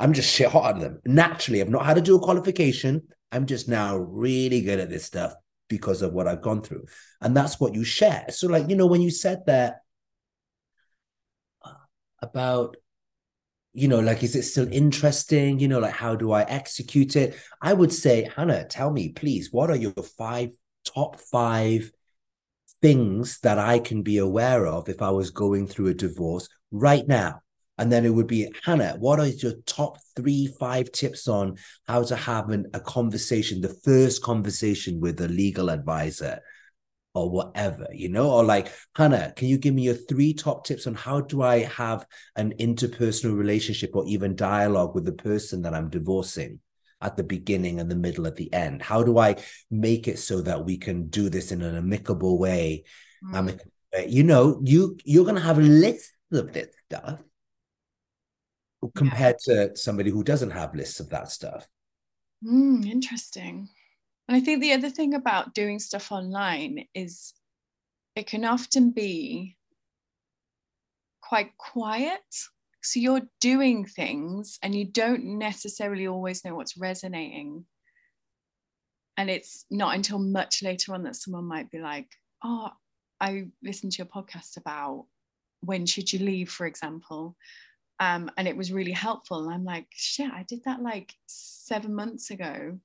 I'm 0.01 0.13
just 0.15 0.35
shit 0.35 0.51
hot 0.51 0.75
at 0.75 0.81
them. 0.81 1.01
Naturally, 1.05 1.61
I've 1.61 1.69
not 1.69 1.85
had 1.85 1.95
to 1.95 2.01
do 2.01 2.17
a 2.17 2.21
qualification. 2.21 3.03
I'm 3.31 3.47
just 3.47 3.69
now 3.69 3.97
really 3.97 4.63
good 4.63 4.81
at 4.81 4.91
this 4.91 5.05
stuff 5.05 5.35
because 5.69 6.03
of 6.03 6.13
what 6.13 6.27
I've 6.27 6.43
gone 6.43 6.63
through. 6.63 6.87
And 7.21 7.37
that's 7.37 7.61
what 7.61 7.75
you 7.75 7.85
share. 7.85 8.27
So, 8.31 8.49
like, 8.49 8.69
you 8.69 8.77
know, 8.77 8.87
when 8.87 9.03
you 9.03 9.11
said 9.11 9.43
that 9.47 9.83
uh, 11.63 11.73
about 12.21 12.77
you 13.73 13.87
know, 13.87 14.01
like, 14.01 14.23
is 14.23 14.35
it 14.35 14.43
still 14.43 14.67
interesting? 14.73 15.61
You 15.61 15.69
know, 15.69 15.79
like, 15.79 15.95
how 15.95 16.17
do 16.17 16.33
I 16.33 16.43
execute 16.43 17.15
it? 17.15 17.37
I 17.63 17.73
would 17.73 17.93
say, 17.93 18.29
Hannah, 18.35 18.65
tell 18.65 18.91
me, 18.91 19.11
please, 19.11 19.53
what 19.53 19.71
are 19.71 19.77
your 19.77 19.93
five 19.93 20.51
top 20.85 21.21
five 21.21 21.93
things 22.83 23.39
that 23.41 23.59
I 23.59 23.79
can 23.79 24.03
be 24.03 24.19
aware 24.19 24.67
of 24.67 24.89
if 24.89 25.03
I 25.03 25.11
was 25.11 25.31
going 25.31 25.69
through 25.69 25.89
a 25.89 25.95
divorce 25.95 26.49
right 26.73 27.07
now? 27.07 27.43
And 27.81 27.91
then 27.91 28.05
it 28.05 28.13
would 28.13 28.27
be, 28.27 28.47
Hannah, 28.63 28.97
what 28.99 29.19
are 29.19 29.27
your 29.27 29.55
top 29.65 29.97
three, 30.15 30.49
five 30.61 30.93
tips 30.93 31.27
on 31.27 31.57
how 31.89 32.03
to 32.03 32.15
have 32.15 32.51
an, 32.51 32.67
a 32.75 32.81
conversation, 32.81 33.63
the 33.63 33.75
first 33.83 34.23
conversation 34.23 35.01
with 35.01 35.19
a 35.21 35.29
legal 35.29 35.71
advisor? 35.71 36.41
or 37.13 37.29
whatever, 37.29 37.89
you 37.93 38.09
know, 38.09 38.31
or 38.31 38.45
like, 38.45 38.69
Hannah, 38.95 39.33
can 39.35 39.49
you 39.49 39.59
give 39.59 39.75
me 39.75 39.83
your 39.83 39.95
three 39.95 40.33
top 40.33 40.65
tips 40.65 40.87
on 40.87 40.95
how 40.95 41.21
do 41.21 41.43
I 41.43 41.65
have 41.65 42.07
an 42.37 42.55
interpersonal 42.61 43.37
relationship 43.37 43.97
or 43.97 44.07
even 44.07 44.37
dialogue 44.37 44.95
with 44.95 45.07
the 45.07 45.13
person 45.13 45.63
that 45.63 45.75
I'm 45.75 45.91
divorcing 45.91 46.61
at 47.01 47.17
the 47.17 47.25
beginning 47.25 47.81
and 47.81 47.91
the 47.91 47.97
middle 47.97 48.29
at 48.29 48.37
the 48.37 48.53
end? 48.53 48.81
How 48.81 49.03
do 49.03 49.19
I 49.19 49.43
make 49.73 50.07
it 50.07 50.21
so 50.21 50.41
that 50.43 50.65
we 50.65 50.77
can 50.77 51.09
do 51.09 51.29
this 51.29 51.51
in 51.51 51.63
an 51.63 51.75
amicable 51.75 52.39
way? 52.39 52.85
Mm. 53.25 53.59
you 54.07 54.23
know, 54.23 54.61
you 54.63 54.97
you're 55.05 55.25
gonna 55.25 55.41
have 55.41 55.59
lists 55.59 56.13
of 56.31 56.53
this 56.53 56.69
stuff 56.87 57.19
compared 58.89 59.37
yeah. 59.47 59.67
to 59.67 59.77
somebody 59.77 60.11
who 60.11 60.25
doesn't 60.25 60.51
have 60.51 60.75
lists 60.75 61.01
of 61.01 61.11
that 61.11 61.31
stuff. 61.31 61.69
Mm, 62.45 62.87
interesting. 62.87 63.69
And 64.29 64.37
I 64.37 64.41
think 64.41 64.61
the 64.61 64.73
other 64.73 64.91
thing 64.91 65.15
about 65.15 65.55
doing 65.55 65.79
stuff 65.79 66.13
online 66.13 66.87
is 66.95 67.35
it 68.17 68.27
can 68.27 68.45
often 68.45 68.91
be 68.91 69.57
quite 71.21 71.57
quiet. 71.59 72.21
So 72.83 73.01
you're 73.01 73.29
doing 73.41 73.85
things 73.85 74.59
and 74.63 74.75
you 74.75 74.87
don't 74.87 75.39
necessarily 75.39 76.07
always 76.07 76.45
know 76.45 76.55
what's 76.55 76.79
resonating. 76.79 77.67
And 79.17 79.29
it's 79.29 79.67
not 79.71 79.95
until 79.95 80.19
much 80.19 80.63
later 80.63 80.95
on 80.95 81.03
that 81.03 81.17
someone 81.17 81.45
might 81.45 81.71
be 81.71 81.79
like, 81.79 82.09
oh, 82.43 82.71
I 83.21 83.49
listened 83.63 83.93
to 83.93 83.99
your 83.99 84.07
podcast 84.07 84.57
about 84.57 85.07
when 85.61 85.85
should 85.85 86.11
you 86.11 86.21
leave, 86.21 86.51
for 86.51 86.67
example. 86.67 87.37
Um, 88.01 88.31
and 88.39 88.49
it 88.49 88.57
was 88.57 88.73
really 88.73 88.93
helpful. 88.93 89.45
And 89.45 89.53
I'm 89.53 89.65
like, 89.65 89.87
shit, 89.95 90.31
I 90.33 90.43
did 90.43 90.65
that 90.65 90.81
like 90.81 91.15
seven 91.27 91.95
months 91.95 92.31
ago 92.31 92.79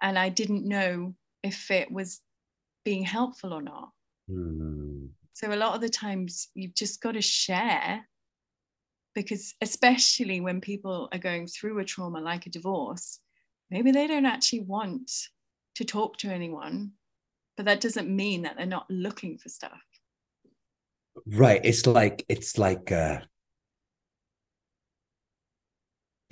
and 0.00 0.18
I 0.18 0.28
didn't 0.28 0.66
know 0.66 1.14
if 1.42 1.70
it 1.70 1.90
was 1.90 2.20
being 2.84 3.02
helpful 3.02 3.52
or 3.52 3.60
not. 3.60 3.90
Mm. 4.30 5.08
So 5.32 5.52
a 5.52 5.56
lot 5.56 5.74
of 5.74 5.80
the 5.80 5.88
times 5.88 6.48
you've 6.54 6.76
just 6.76 7.02
got 7.02 7.12
to 7.12 7.20
share 7.20 8.06
because 9.16 9.54
especially 9.60 10.40
when 10.40 10.60
people 10.60 11.08
are 11.12 11.18
going 11.18 11.46
through 11.48 11.78
a 11.80 11.84
trauma 11.84 12.20
like 12.20 12.46
a 12.46 12.50
divorce, 12.50 13.18
maybe 13.70 13.90
they 13.90 14.06
don't 14.06 14.26
actually 14.26 14.60
want 14.60 15.10
to 15.74 15.84
talk 15.84 16.18
to 16.18 16.28
anyone, 16.28 16.92
but 17.56 17.66
that 17.66 17.80
doesn't 17.80 18.08
mean 18.08 18.42
that 18.42 18.56
they're 18.56 18.66
not 18.66 18.86
looking 18.88 19.38
for 19.38 19.48
stuff. 19.48 19.82
Right. 21.26 21.60
It's 21.64 21.86
like 21.86 22.24
it's 22.28 22.58
like 22.58 22.92
uh 22.92 23.20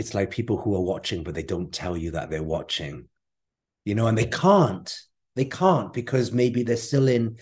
it's 0.02 0.14
like 0.14 0.30
people 0.30 0.58
who 0.58 0.74
are 0.74 0.82
watching 0.92 1.22
but 1.22 1.34
they 1.34 1.42
don't 1.42 1.72
tell 1.72 1.96
you 1.96 2.10
that 2.10 2.28
they're 2.28 2.42
watching 2.42 3.08
you 3.84 3.94
know, 3.94 4.06
and 4.06 4.16
they 4.16 4.26
can't. 4.26 4.96
They 5.34 5.46
can't 5.46 5.92
because 5.92 6.30
maybe 6.30 6.62
they're 6.62 6.76
still 6.76 7.08
in 7.08 7.38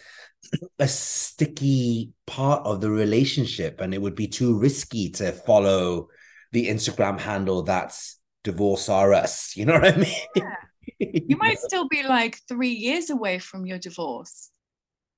a 0.78 0.88
sticky 0.88 2.12
part 2.26 2.64
of 2.64 2.80
the 2.80 2.90
relationship 2.90 3.80
and 3.80 3.92
it 3.92 4.00
would 4.00 4.14
be 4.14 4.28
too 4.28 4.58
risky 4.58 5.10
to 5.10 5.32
follow 5.32 6.08
the 6.52 6.68
Instagram 6.68 7.18
handle 7.18 7.62
that's 7.62 8.18
divorce 8.44 8.88
us. 8.88 9.52
You 9.56 9.66
know 9.66 9.74
what 9.74 9.94
I 9.94 9.96
mean? 9.96 10.14
Yeah. 10.36 10.54
You 10.98 11.36
might 11.36 11.58
still 11.58 11.88
be 11.88 12.02
like 12.02 12.38
three 12.48 12.70
years 12.72 13.10
away 13.10 13.38
from 13.38 13.66
your 13.66 13.78
divorce, 13.78 14.50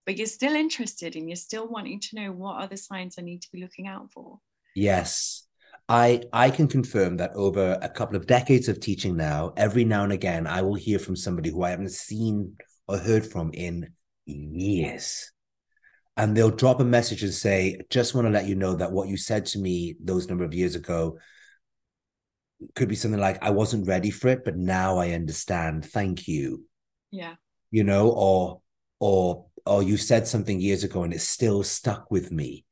but 0.07 0.17
you're 0.17 0.27
still 0.27 0.55
interested 0.55 1.15
and 1.15 1.29
you're 1.29 1.37
still 1.37 1.69
wanting 1.69 2.01
to 2.01 2.17
know 2.17 2.33
what 2.33 2.63
are 2.63 2.69
the 2.69 2.77
signs 2.77 3.17
I 3.19 3.23
need 3.23 3.43
to 3.43 3.49
be 3.53 3.61
looking 3.61 3.87
out 3.87 4.11
for. 4.13 4.39
Yes. 4.75 5.47
I 5.93 6.23
I 6.33 6.49
can 6.49 6.69
confirm 6.69 7.19
that 7.19 7.35
over 7.35 7.79
a 7.83 7.89
couple 7.89 8.17
of 8.17 8.27
decades 8.27 8.67
of 8.67 8.81
teaching 8.81 9.15
now, 9.15 9.53
every 9.59 9.85
now 9.85 10.05
and 10.05 10.13
again, 10.13 10.47
I 10.47 10.63
will 10.63 10.75
hear 10.75 10.99
from 10.99 11.17
somebody 11.17 11.51
who 11.51 11.63
I 11.63 11.69
haven't 11.69 11.91
seen 11.91 12.57
or 12.89 12.97
heard 12.97 13.27
from 13.27 13.51
in 13.53 13.93
years. 14.25 15.31
And 16.17 16.35
they'll 16.35 16.49
drop 16.51 16.81
a 16.81 16.85
message 16.85 17.23
and 17.23 17.35
say, 17.35 17.79
just 17.91 18.15
want 18.15 18.27
to 18.27 18.31
let 18.33 18.47
you 18.47 18.55
know 18.55 18.75
that 18.77 18.91
what 18.91 19.09
you 19.09 19.19
said 19.19 19.45
to 19.47 19.59
me 19.59 19.97
those 20.03 20.29
number 20.29 20.45
of 20.45 20.55
years 20.55 20.77
ago 20.77 21.19
could 22.75 22.89
be 22.89 22.95
something 22.95 23.21
like, 23.21 23.43
I 23.43 23.51
wasn't 23.51 23.87
ready 23.87 24.11
for 24.11 24.29
it, 24.29 24.47
but 24.47 24.57
now 24.57 24.97
I 24.97 25.11
understand. 25.11 25.85
Thank 25.85 26.27
you. 26.27 26.65
Yeah. 27.11 27.35
You 27.71 27.85
know, 27.85 28.09
or 28.09 28.63
or 28.99 29.45
or 29.67 29.83
you 29.83 29.99
said 29.99 30.27
something 30.27 30.59
years 30.59 30.85
ago 30.85 31.03
and 31.03 31.13
it's 31.13 31.29
still 31.29 31.63
stuck 31.63 32.11
with 32.11 32.33
me 32.33 32.65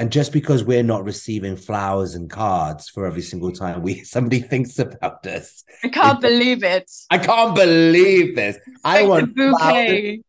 and 0.00 0.10
just 0.10 0.32
because 0.32 0.64
we're 0.64 0.82
not 0.82 1.04
receiving 1.04 1.56
flowers 1.56 2.14
and 2.14 2.30
cards 2.30 2.88
for 2.88 3.04
every 3.04 3.20
single 3.20 3.52
time 3.52 3.82
we 3.82 4.02
somebody 4.04 4.40
thinks 4.40 4.78
about 4.78 5.26
us, 5.26 5.62
I 5.84 5.88
can't 5.88 6.22
believe 6.22 6.64
it. 6.64 6.90
I 7.10 7.18
can't 7.18 7.54
believe 7.54 8.34
this. 8.34 8.56
I 8.82 9.06
want 9.06 9.36
bouquet. 9.36 10.22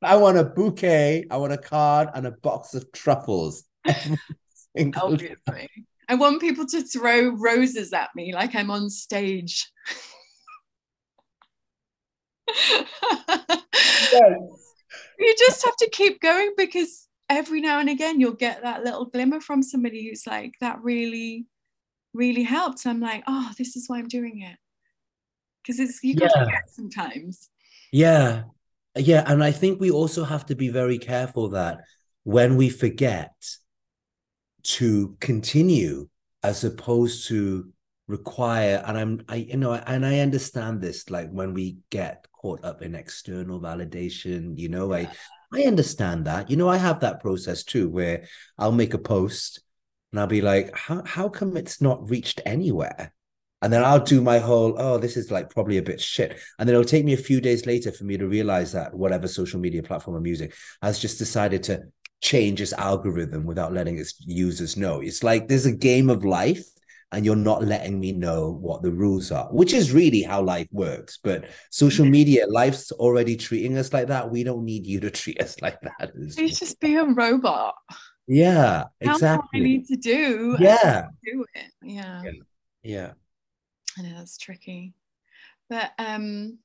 I 0.00 0.14
want 0.14 0.38
a 0.38 0.44
bouquet. 0.44 1.24
I 1.28 1.36
want 1.38 1.52
a 1.52 1.58
card 1.58 2.08
and 2.14 2.24
a 2.24 2.30
box 2.30 2.74
of 2.74 2.92
truffles. 2.92 3.64
Obviously, 4.76 5.68
I 6.08 6.14
want 6.14 6.40
people 6.40 6.66
to 6.66 6.80
throw 6.80 7.30
roses 7.30 7.92
at 7.92 8.10
me 8.14 8.32
like 8.32 8.54
I'm 8.54 8.70
on 8.70 8.90
stage. 8.90 9.72
yes. 12.48 14.38
You 15.18 15.34
just 15.36 15.64
have 15.64 15.76
to 15.78 15.90
keep 15.90 16.20
going 16.20 16.52
because 16.56 17.08
every 17.30 17.60
now 17.60 17.78
and 17.78 17.88
again 17.88 18.20
you'll 18.20 18.32
get 18.32 18.62
that 18.62 18.84
little 18.84 19.06
glimmer 19.06 19.40
from 19.40 19.62
somebody 19.62 20.08
who's 20.08 20.26
like 20.26 20.54
that 20.60 20.82
really 20.82 21.46
really 22.12 22.42
helped 22.42 22.84
i'm 22.86 23.00
like 23.00 23.22
oh 23.26 23.50
this 23.56 23.76
is 23.76 23.88
why 23.88 23.98
i'm 23.98 24.08
doing 24.08 24.42
it 24.42 24.56
because 25.62 25.78
it's 25.78 26.02
you 26.02 26.14
got 26.14 26.30
yeah. 26.34 26.44
forget 26.44 26.68
sometimes 26.68 27.48
yeah 27.92 28.42
yeah 28.96 29.22
and 29.26 29.44
i 29.44 29.52
think 29.52 29.80
we 29.80 29.90
also 29.90 30.24
have 30.24 30.44
to 30.44 30.56
be 30.56 30.68
very 30.68 30.98
careful 30.98 31.48
that 31.48 31.78
when 32.24 32.56
we 32.56 32.68
forget 32.68 33.32
to 34.62 35.16
continue 35.20 36.08
as 36.42 36.64
opposed 36.64 37.28
to 37.28 37.72
require 38.08 38.82
and 38.86 38.98
i'm 38.98 39.22
i 39.28 39.36
you 39.36 39.56
know 39.56 39.72
and 39.72 40.04
i 40.04 40.18
understand 40.18 40.80
this 40.80 41.08
like 41.10 41.30
when 41.30 41.54
we 41.54 41.78
get 41.90 42.26
caught 42.32 42.62
up 42.64 42.82
in 42.82 42.96
external 42.96 43.60
validation 43.60 44.58
you 44.58 44.68
know 44.68 44.92
yeah. 44.92 45.08
i 45.08 45.10
I 45.52 45.62
understand 45.62 46.26
that. 46.26 46.50
You 46.50 46.56
know, 46.56 46.68
I 46.68 46.76
have 46.76 47.00
that 47.00 47.20
process 47.20 47.64
too, 47.64 47.88
where 47.88 48.26
I'll 48.58 48.72
make 48.72 48.94
a 48.94 48.98
post 48.98 49.60
and 50.12 50.20
I'll 50.20 50.26
be 50.26 50.42
like, 50.42 50.76
how, 50.76 51.02
how 51.04 51.28
come 51.28 51.56
it's 51.56 51.80
not 51.80 52.08
reached 52.08 52.40
anywhere? 52.46 53.12
And 53.62 53.72
then 53.72 53.84
I'll 53.84 54.02
do 54.02 54.22
my 54.22 54.38
whole, 54.38 54.74
oh, 54.78 54.96
this 54.96 55.16
is 55.16 55.30
like 55.30 55.50
probably 55.50 55.76
a 55.76 55.82
bit 55.82 56.00
shit. 56.00 56.40
And 56.58 56.68
then 56.68 56.74
it'll 56.74 56.84
take 56.84 57.04
me 57.04 57.12
a 57.12 57.18
few 57.18 57.40
days 57.40 57.66
later 57.66 57.92
for 57.92 58.04
me 58.04 58.16
to 58.16 58.26
realize 58.26 58.72
that 58.72 58.94
whatever 58.94 59.28
social 59.28 59.60
media 59.60 59.82
platform 59.82 60.16
I'm 60.16 60.26
using 60.26 60.50
has 60.82 60.98
just 60.98 61.18
decided 61.18 61.62
to 61.64 61.82
change 62.22 62.60
its 62.60 62.72
algorithm 62.72 63.44
without 63.44 63.72
letting 63.72 63.98
its 63.98 64.14
users 64.20 64.76
know. 64.76 65.00
It's 65.00 65.22
like 65.22 65.48
there's 65.48 65.66
a 65.66 65.72
game 65.72 66.08
of 66.08 66.24
life 66.24 66.64
and 67.12 67.24
you're 67.24 67.36
not 67.36 67.64
letting 67.64 67.98
me 67.98 68.12
know 68.12 68.52
what 68.60 68.82
the 68.82 68.90
rules 68.90 69.32
are, 69.32 69.46
which 69.46 69.72
is 69.72 69.92
really 69.92 70.22
how 70.22 70.42
life 70.42 70.68
works. 70.70 71.18
But 71.22 71.46
social 71.70 72.06
media, 72.06 72.46
life's 72.46 72.92
already 72.92 73.36
treating 73.36 73.76
us 73.78 73.92
like 73.92 74.08
that. 74.08 74.30
We 74.30 74.44
don't 74.44 74.64
need 74.64 74.86
you 74.86 75.00
to 75.00 75.10
treat 75.20 75.40
us 75.40 75.60
like 75.60 75.80
that. 75.80 76.12
Please 76.34 76.58
just 76.58 76.80
be 76.80 76.96
a 76.96 77.04
robot. 77.04 77.74
Yeah, 78.26 78.84
exactly. 79.00 79.60
I 79.60 79.62
need 79.64 79.86
to 79.86 79.96
do. 79.96 80.56
Yeah. 80.60 81.08
Do 81.24 81.44
it. 81.54 81.72
Yeah. 81.82 82.22
yeah. 82.24 82.30
Yeah. 82.82 83.12
I 83.98 84.02
know 84.02 84.18
that's 84.18 84.38
tricky. 84.38 84.94
But 85.68 85.90
um 85.98 86.58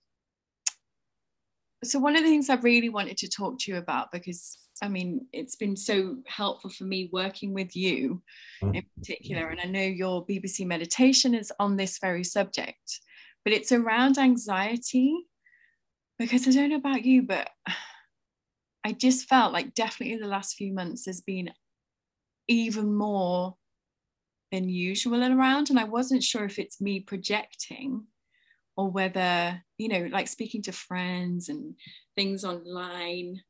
so 1.84 2.00
one 2.00 2.16
of 2.16 2.24
the 2.24 2.30
things 2.30 2.50
I 2.50 2.56
really 2.56 2.90
wanted 2.90 3.18
to 3.18 3.30
talk 3.30 3.60
to 3.60 3.72
you 3.72 3.78
about 3.78 4.12
because 4.12 4.58
I 4.82 4.90
mean, 4.90 5.28
it's 5.32 5.56
been 5.56 5.76
so 5.76 6.18
helpful 6.28 6.70
for 6.70 6.84
me 6.84 7.10
working 7.12 7.54
with 7.54 7.76
you 7.76 8.22
mm. 8.62 8.76
in 8.76 8.86
particular. 8.98 9.50
And 9.50 9.60
I 9.60 9.66
know 9.66 9.82
your 9.82 10.26
BBC 10.26 10.66
meditation 10.66 11.34
is 11.34 11.52
on 11.60 11.78
this 11.78 12.00
very 12.00 12.24
subject, 12.24 13.00
but 13.44 13.54
it's 13.54 13.72
around 13.72 14.18
anxiety. 14.18 15.16
Because 16.18 16.48
I 16.48 16.52
don't 16.52 16.70
know 16.70 16.78
about 16.78 17.04
you, 17.04 17.24
but 17.24 17.50
I 18.86 18.94
just 18.94 19.28
felt 19.28 19.52
like 19.52 19.74
definitely 19.74 20.18
the 20.18 20.28
last 20.28 20.56
few 20.56 20.74
months 20.74 21.06
there's 21.06 21.20
been 21.20 21.52
even 22.48 22.94
more 22.94 23.56
than 24.52 24.70
usual 24.70 25.24
around. 25.24 25.70
And 25.70 25.80
I 25.80 25.84
wasn't 25.86 26.24
sure 26.24 26.46
if 26.46 26.60
it's 26.60 26.80
me 26.80 27.02
projecting 27.02 28.06
or 28.78 28.90
whether, 28.90 29.62
you 29.78 29.88
know, 29.88 30.08
like 30.12 30.28
speaking 30.28 30.62
to 30.64 30.72
friends 30.72 31.50
and 31.50 31.76
things 32.16 32.46
online 32.46 33.42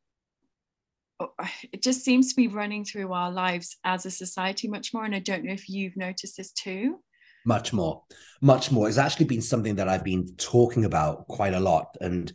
it 1.71 1.81
just 1.81 2.03
seems 2.03 2.29
to 2.29 2.35
be 2.35 2.47
running 2.47 2.85
through 2.85 3.11
our 3.13 3.31
lives 3.31 3.77
as 3.83 4.05
a 4.05 4.11
society 4.11 4.67
much 4.67 4.93
more. 4.93 5.05
And 5.05 5.15
I 5.15 5.19
don't 5.19 5.43
know 5.43 5.53
if 5.53 5.69
you've 5.69 5.97
noticed 5.97 6.37
this 6.37 6.51
too. 6.51 6.99
Much 7.45 7.73
more, 7.73 8.03
much 8.41 8.71
more. 8.71 8.87
It's 8.87 8.97
actually 8.97 9.27
been 9.27 9.41
something 9.41 9.75
that 9.75 9.87
I've 9.87 10.03
been 10.03 10.35
talking 10.35 10.83
about 10.83 11.27
quite 11.27 11.53
a 11.53 11.59
lot. 11.59 11.95
And 12.01 12.31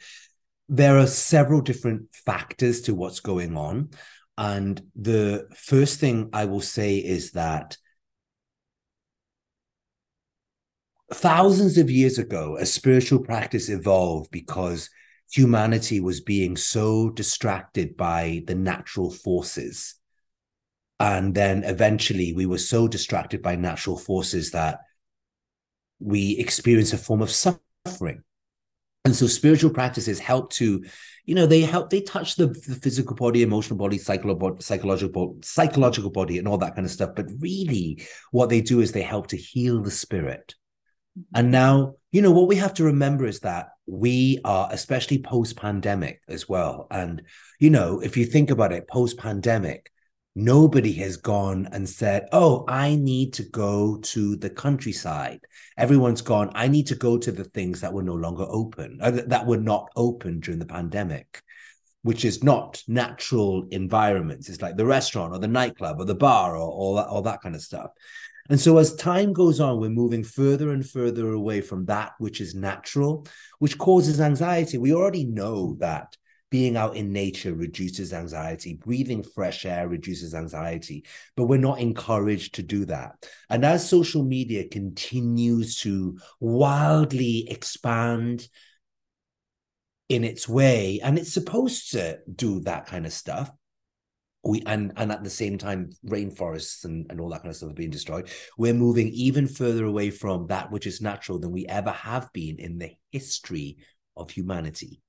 there 0.69 0.99
are 0.99 1.07
several 1.07 1.61
different 1.61 2.15
factors 2.15 2.83
to 2.83 2.95
what's 2.95 3.19
going 3.19 3.57
on. 3.57 3.91
And 4.39 4.81
the 4.95 5.49
first 5.57 5.99
thing 5.99 6.31
I 6.33 6.45
will 6.45 6.61
say 6.61 6.99
is 6.99 7.33
that 7.33 7.77
thousands 11.13 11.77
of 11.77 11.91
years 11.91 12.19
ago, 12.19 12.57
a 12.57 12.65
spiritual 12.65 13.19
practice 13.19 13.69
evolved 13.69 14.31
because 14.31 14.89
humanity 15.31 16.01
was 16.01 16.21
being 16.21 16.57
so 16.57 17.11
distracted 17.11 17.97
by 17.97 18.43
the 18.47 18.55
natural 18.55 19.11
forces. 19.11 19.95
And 20.99 21.35
then 21.35 21.65
eventually 21.65 22.33
we 22.35 22.47
were 22.47 22.59
so 22.59 22.89
distracted 22.89 23.43
by 23.43 23.57
natural 23.57 23.97
forces 23.97 24.51
that 24.51 24.81
we 25.99 26.37
experienced 26.39 26.93
a 26.93 26.99
form 26.99 27.23
of 27.23 27.31
suffering. 27.31 28.23
And 29.05 29.17
so 29.17 29.27
spiritual 29.27 29.71
practices 29.71 30.19
help 30.19 30.53
to, 30.55 30.85
you 31.25 31.35
know, 31.35 31.47
they 31.47 31.63
help, 31.63 31.89
they 31.89 32.03
touch 32.03 32.37
the, 32.37 32.49
the 32.49 32.75
physical 32.83 33.17
body, 33.17 33.43
emotional 33.43 33.79
body, 33.79 33.97
psychological, 33.97 34.61
psychological, 34.61 35.39
psychological 35.43 36.11
body, 36.11 36.39
and 36.39 36.47
all 36.47 36.59
that 36.59 36.75
kind 36.75 36.85
of 36.85 36.93
stuff. 36.93 37.11
But 37.17 37.27
really, 37.39 38.07
what 38.31 38.51
they 38.51 38.61
do 38.61 38.81
is 38.81 38.93
they 38.93 39.03
help 39.03 39.29
to 39.29 39.39
heal 39.39 39.83
the 39.83 39.91
spirit. 39.91 40.55
And 41.35 41.51
now, 41.51 41.95
you 42.13 42.23
know, 42.23 42.33
what 42.33 42.49
we 42.49 42.57
have 42.57 42.75
to 42.75 42.85
remember 42.85 43.25
is 43.27 43.41
that 43.41 43.71
we 43.87 44.41
are, 44.45 44.69
especially 44.73 45.23
post 45.23 45.57
pandemic 45.57 46.21
as 46.29 46.49
well. 46.49 46.87
And, 46.91 47.23
you 47.61 47.71
know, 47.71 48.01
if 48.01 48.17
you 48.17 48.25
think 48.25 48.51
about 48.51 48.73
it, 48.73 48.89
post 48.89 49.19
pandemic, 49.19 49.91
nobody 50.35 50.93
has 50.95 51.17
gone 51.17 51.69
and 51.73 51.89
said, 51.89 52.27
Oh, 52.33 52.65
I 52.67 52.97
need 52.97 53.33
to 53.35 53.45
go 53.45 53.99
to 53.99 54.37
the 54.37 54.51
countryside. 54.51 55.41
Everyone's 55.77 56.23
gone, 56.23 56.51
I 56.55 56.67
need 56.67 56.89
to 56.89 56.97
go 56.97 57.17
to 57.19 57.31
the 57.31 57.45
things 57.45 57.81
that 57.81 57.93
were 57.93 58.03
no 58.03 58.15
longer 58.15 58.47
open, 58.49 58.99
uh, 59.01 59.23
that 59.27 59.47
were 59.47 59.59
not 59.59 59.89
open 59.95 60.41
during 60.41 60.59
the 60.59 60.67
pandemic. 60.67 61.43
Which 62.03 62.25
is 62.25 62.43
not 62.43 62.83
natural 62.89 63.69
environments. 63.71 64.49
It's 64.49 64.63
like 64.63 64.79
the 64.79 64.87
restaurant 64.87 65.35
or 65.35 65.39
the 65.39 65.47
nightclub 65.47 66.01
or 66.01 66.07
the 66.07 66.15
bar 66.15 66.57
or 66.57 66.63
all 66.63 66.95
that, 66.95 67.09
all 67.09 67.21
that 67.23 67.43
kind 67.43 67.55
of 67.55 67.61
stuff. 67.61 67.91
And 68.51 68.61
so, 68.61 68.79
as 68.79 68.97
time 68.97 69.33
goes 69.33 69.61
on, 69.61 69.79
we're 69.79 69.91
moving 69.91 70.25
further 70.25 70.73
and 70.73 70.85
further 70.87 71.31
away 71.31 71.61
from 71.61 71.87
that 71.87 72.15
which 72.19 72.41
is 72.41 72.53
natural, 72.53 73.27
which 73.61 73.79
causes 73.79 74.21
anxiety. 74.21 74.77
We 74.77 74.93
already 74.93 75.25
know 75.25 75.77
that 75.79 76.17
being 76.51 76.77
out 76.77 76.97
in 76.97 77.13
nature 77.13 77.55
reduces 77.55 78.13
anxiety, 78.13 78.75
breathing 78.75 79.23
fresh 79.23 79.65
air 79.65 79.87
reduces 79.87 80.35
anxiety, 80.35 81.05
but 81.37 81.45
we're 81.45 81.61
not 81.61 81.79
encouraged 81.79 82.57
to 82.57 82.65
do 82.65 82.87
that. 82.87 83.25
And 83.49 83.65
as 83.65 83.89
social 83.89 84.25
media 84.25 84.69
continues 84.69 85.77
to 85.83 86.19
wildly 86.41 87.49
expand 87.49 88.49
in 90.09 90.25
its 90.25 90.49
way, 90.49 90.99
and 91.05 91.17
it's 91.17 91.33
supposed 91.33 91.93
to 91.93 92.19
do 92.35 92.59
that 92.63 92.87
kind 92.87 93.07
of 93.07 93.13
stuff, 93.13 93.49
we 94.43 94.63
and 94.67 94.93
and 94.97 95.13
at 95.13 95.23
the 95.23 95.31
same 95.31 95.59
time 95.59 95.91
rainforests 96.07 96.85
and, 96.85 97.07
and 97.11 97.21
all 97.21 97.29
that 97.29 97.43
kind 97.43 97.51
of 97.51 97.57
stuff 97.57 97.71
are 97.71 97.75
being 97.75 97.91
destroyed. 97.91 98.29
We're 98.57 98.75
moving 98.75 99.09
even 99.09 99.47
further 99.47 99.85
away 99.85 100.11
from 100.11 100.47
that 100.47 100.71
which 100.71 100.87
is 100.87 101.01
natural 101.01 101.39
than 101.39 101.53
we 101.53 101.67
ever 101.67 101.91
have 101.91 102.33
been 102.33 102.59
in 102.59 102.79
the 102.79 102.93
history 103.11 103.79
of 104.17 104.31
humanity. 104.31 105.03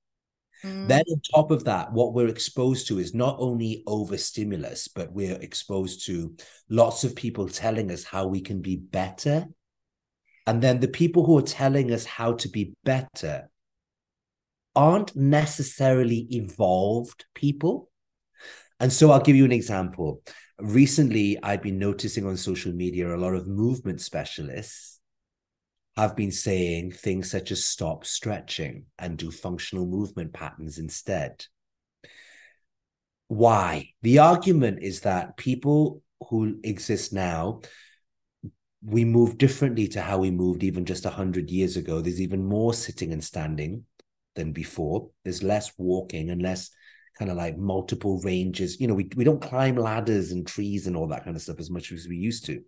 Mm. 0.64 0.86
then 0.86 1.02
on 1.10 1.20
top 1.34 1.50
of 1.50 1.64
that 1.64 1.92
what 1.92 2.14
we're 2.14 2.28
exposed 2.28 2.86
to 2.86 3.00
is 3.00 3.14
not 3.14 3.34
only 3.40 3.82
overstimulus 3.88 4.86
but 4.86 5.12
we're 5.12 5.34
exposed 5.34 6.06
to 6.06 6.36
lots 6.68 7.02
of 7.02 7.16
people 7.16 7.48
telling 7.48 7.90
us 7.90 8.04
how 8.04 8.28
we 8.28 8.40
can 8.40 8.60
be 8.60 8.76
better. 8.76 9.46
And 10.46 10.62
then 10.62 10.78
the 10.78 10.88
people 10.88 11.24
who 11.24 11.38
are 11.38 11.42
telling 11.42 11.92
us 11.92 12.04
how 12.04 12.34
to 12.34 12.48
be 12.48 12.74
better 12.84 13.50
aren't 14.74 15.14
necessarily 15.16 16.26
evolved 16.30 17.24
people 17.34 17.90
and 18.82 18.92
so 18.92 19.12
I'll 19.12 19.20
give 19.22 19.36
you 19.36 19.44
an 19.44 19.52
example. 19.52 20.22
Recently, 20.58 21.38
I've 21.40 21.62
been 21.62 21.78
noticing 21.78 22.26
on 22.26 22.36
social 22.36 22.72
media 22.72 23.14
a 23.14 23.16
lot 23.16 23.34
of 23.34 23.46
movement 23.46 24.00
specialists 24.00 24.98
have 25.96 26.16
been 26.16 26.32
saying 26.32 26.90
things 26.90 27.30
such 27.30 27.52
as 27.52 27.64
stop 27.64 28.04
stretching 28.04 28.86
and 28.98 29.16
do 29.16 29.30
functional 29.30 29.86
movement 29.86 30.32
patterns 30.32 30.78
instead. 30.78 31.44
Why? 33.28 33.90
The 34.02 34.18
argument 34.18 34.82
is 34.82 35.02
that 35.02 35.36
people 35.36 36.02
who 36.28 36.58
exist 36.64 37.12
now, 37.12 37.60
we 38.84 39.04
move 39.04 39.38
differently 39.38 39.86
to 39.88 40.00
how 40.00 40.18
we 40.18 40.32
moved 40.32 40.64
even 40.64 40.84
just 40.84 41.04
100 41.04 41.50
years 41.50 41.76
ago. 41.76 42.00
There's 42.00 42.20
even 42.20 42.44
more 42.44 42.74
sitting 42.74 43.12
and 43.12 43.22
standing 43.22 43.84
than 44.34 44.50
before. 44.50 45.10
There's 45.22 45.44
less 45.44 45.70
walking 45.78 46.30
and 46.30 46.42
less 46.42 46.70
kind 47.18 47.30
of 47.30 47.36
like 47.36 47.58
multiple 47.58 48.20
ranges. 48.20 48.80
You 48.80 48.88
know, 48.88 48.94
we, 48.94 49.08
we 49.16 49.24
don't 49.24 49.42
climb 49.42 49.76
ladders 49.76 50.32
and 50.32 50.46
trees 50.46 50.86
and 50.86 50.96
all 50.96 51.08
that 51.08 51.24
kind 51.24 51.36
of 51.36 51.42
stuff 51.42 51.60
as 51.60 51.70
much 51.70 51.92
as 51.92 52.08
we 52.08 52.16
used 52.16 52.46
to. 52.46 52.62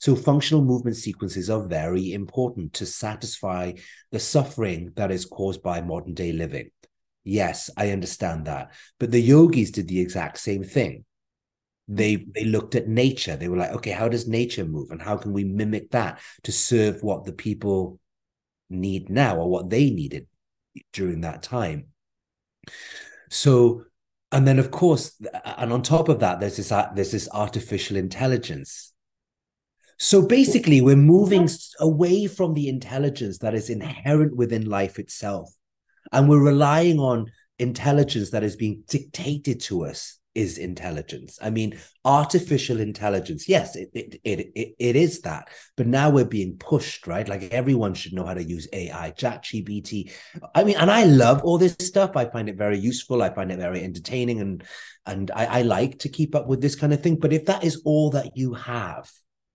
So 0.00 0.14
functional 0.14 0.64
movement 0.64 0.96
sequences 0.96 1.50
are 1.50 1.66
very 1.66 2.12
important 2.12 2.72
to 2.74 2.86
satisfy 2.86 3.72
the 4.12 4.20
suffering 4.20 4.92
that 4.96 5.10
is 5.10 5.24
caused 5.24 5.62
by 5.62 5.80
modern 5.80 6.14
day 6.14 6.32
living. 6.32 6.70
Yes, 7.24 7.68
I 7.76 7.90
understand 7.90 8.46
that. 8.46 8.72
But 8.98 9.10
the 9.10 9.20
yogis 9.20 9.70
did 9.70 9.88
the 9.88 10.00
exact 10.00 10.38
same 10.38 10.64
thing. 10.64 11.04
They 11.88 12.16
mm-hmm. 12.16 12.30
they 12.34 12.44
looked 12.44 12.74
at 12.74 12.88
nature. 12.88 13.36
They 13.36 13.48
were 13.48 13.56
like, 13.56 13.72
okay, 13.72 13.90
how 13.90 14.08
does 14.08 14.28
nature 14.28 14.64
move? 14.64 14.90
And 14.90 15.02
how 15.02 15.16
can 15.16 15.32
we 15.32 15.44
mimic 15.44 15.90
that 15.90 16.20
to 16.44 16.52
serve 16.52 17.02
what 17.02 17.24
the 17.24 17.32
people 17.32 17.98
need 18.70 19.10
now 19.10 19.36
or 19.36 19.50
what 19.50 19.70
they 19.70 19.90
needed 19.90 20.26
during 20.92 21.22
that 21.22 21.42
time? 21.42 21.88
So 23.30 23.84
and 24.32 24.46
then 24.46 24.58
of 24.58 24.70
course 24.70 25.20
and 25.44 25.72
on 25.72 25.82
top 25.82 26.08
of 26.08 26.20
that 26.20 26.40
there's 26.40 26.56
this 26.56 26.70
uh, 26.72 26.88
there's 26.94 27.12
this 27.12 27.28
artificial 27.32 27.96
intelligence. 27.96 28.92
So 30.00 30.24
basically 30.26 30.80
we're 30.80 30.96
moving 30.96 31.48
away 31.80 32.26
from 32.26 32.54
the 32.54 32.68
intelligence 32.68 33.38
that 33.38 33.54
is 33.54 33.68
inherent 33.68 34.36
within 34.36 34.68
life 34.68 34.98
itself 34.98 35.50
and 36.12 36.28
we're 36.28 36.44
relying 36.44 37.00
on 37.00 37.26
intelligence 37.58 38.30
that 38.30 38.44
is 38.44 38.54
being 38.54 38.84
dictated 38.86 39.60
to 39.60 39.84
us 39.84 40.17
is 40.38 40.56
intelligence. 40.56 41.36
I 41.42 41.50
mean, 41.50 41.76
artificial 42.04 42.78
intelligence, 42.78 43.48
yes, 43.48 43.74
it, 43.74 43.90
it, 43.92 44.20
it, 44.22 44.52
it, 44.54 44.74
it 44.78 44.96
is 44.96 45.22
that. 45.22 45.48
But 45.76 45.88
now 45.88 46.10
we're 46.10 46.24
being 46.24 46.56
pushed, 46.58 47.08
right? 47.08 47.28
Like 47.28 47.52
everyone 47.52 47.94
should 47.94 48.12
know 48.12 48.24
how 48.24 48.34
to 48.34 48.44
use 48.44 48.68
AI, 48.72 49.10
ChatGPT. 49.10 50.12
I 50.54 50.62
mean, 50.62 50.76
and 50.76 50.92
I 50.92 51.02
love 51.04 51.42
all 51.42 51.58
this 51.58 51.76
stuff. 51.80 52.16
I 52.16 52.26
find 52.26 52.48
it 52.48 52.56
very 52.56 52.78
useful. 52.78 53.20
I 53.20 53.34
find 53.34 53.50
it 53.50 53.58
very 53.58 53.82
entertaining. 53.82 54.40
And 54.40 54.64
and 55.06 55.32
I, 55.32 55.46
I 55.46 55.62
like 55.62 55.98
to 56.00 56.08
keep 56.08 56.36
up 56.36 56.46
with 56.46 56.60
this 56.60 56.76
kind 56.76 56.92
of 56.92 57.02
thing. 57.02 57.16
But 57.16 57.32
if 57.32 57.46
that 57.46 57.64
is 57.64 57.82
all 57.84 58.10
that 58.10 58.36
you 58.36 58.54
have, 58.54 59.10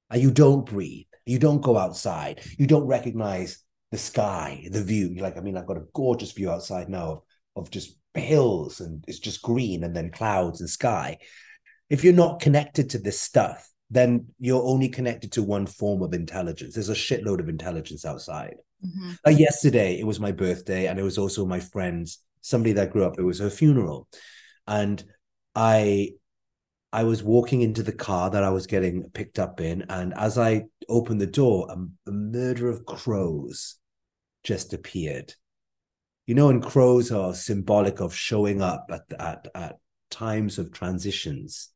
and 0.10 0.22
you 0.22 0.32
don't 0.32 0.66
breathe, 0.66 1.06
you 1.26 1.40
don't 1.40 1.62
go 1.62 1.78
outside, 1.78 2.42
you 2.60 2.68
don't 2.68 2.88
recognize 2.88 3.60
the 3.92 3.98
sky, 3.98 4.68
the 4.70 4.84
view. 4.84 5.16
Like, 5.16 5.38
I 5.38 5.40
mean, 5.40 5.56
I've 5.56 5.66
got 5.68 5.78
a 5.78 5.86
gorgeous 5.94 6.34
view 6.34 6.52
outside 6.52 6.90
now 6.90 7.12
of, 7.12 7.22
of 7.56 7.72
just 7.72 7.96
hills 8.22 8.80
and 8.80 9.04
it's 9.08 9.20
just 9.20 9.42
green 9.42 9.84
and 9.84 9.96
then 9.96 10.12
clouds 10.12 10.62
and 10.62 10.70
sky. 10.70 11.18
If 11.90 12.04
you're 12.04 12.14
not 12.14 12.40
connected 12.40 12.92
to 12.92 13.00
this 13.00 13.20
stuff, 13.20 13.70
then 13.90 14.28
you're 14.40 14.64
only 14.64 14.90
connected 14.90 15.32
to 15.34 15.44
one 15.44 15.66
form 15.66 16.02
of 16.02 16.14
intelligence. 16.14 16.74
There's 16.74 16.90
a 16.90 16.94
shitload 16.94 17.40
of 17.40 17.50
intelligence 17.50 18.06
outside. 18.06 18.56
Mm-hmm. 18.86 19.12
Like 19.26 19.38
yesterday, 19.38 20.00
it 20.00 20.06
was 20.06 20.20
my 20.20 20.32
birthday, 20.32 20.88
and 20.88 21.00
it 21.00 21.04
was 21.04 21.18
also 21.18 21.46
my 21.46 21.60
friend's 21.60 22.20
somebody 22.42 22.74
that 22.74 22.92
grew 22.92 23.06
up. 23.06 23.18
It 23.18 23.24
was 23.24 23.40
her 23.40 23.50
funeral, 23.50 24.08
and 24.68 25.04
I 25.56 26.12
I 26.92 27.04
was 27.04 27.24
walking 27.24 27.62
into 27.62 27.84
the 27.84 27.94
car 27.94 28.30
that 28.30 28.44
I 28.44 28.50
was 28.50 28.68
getting 28.68 29.10
picked 29.12 29.40
up 29.40 29.62
in, 29.62 29.84
and 29.90 30.14
as 30.16 30.38
I 30.38 30.64
opened 30.90 31.22
the 31.22 31.28
door, 31.28 31.68
a, 31.70 32.10
a 32.10 32.12
murder 32.12 32.70
of 32.70 32.86
crows 32.86 33.76
just 34.44 34.74
appeared 34.74 35.34
you 36.26 36.36
know, 36.36 36.50
and 36.50 36.64
crows 36.64 37.12
are 37.12 37.34
symbolic 37.34 38.00
of 38.00 38.16
showing 38.16 38.62
up 38.62 38.90
at 38.90 39.04
at 39.20 39.48
at 39.56 39.78
times 40.10 40.58
of 40.58 40.72
transitions. 40.72 41.70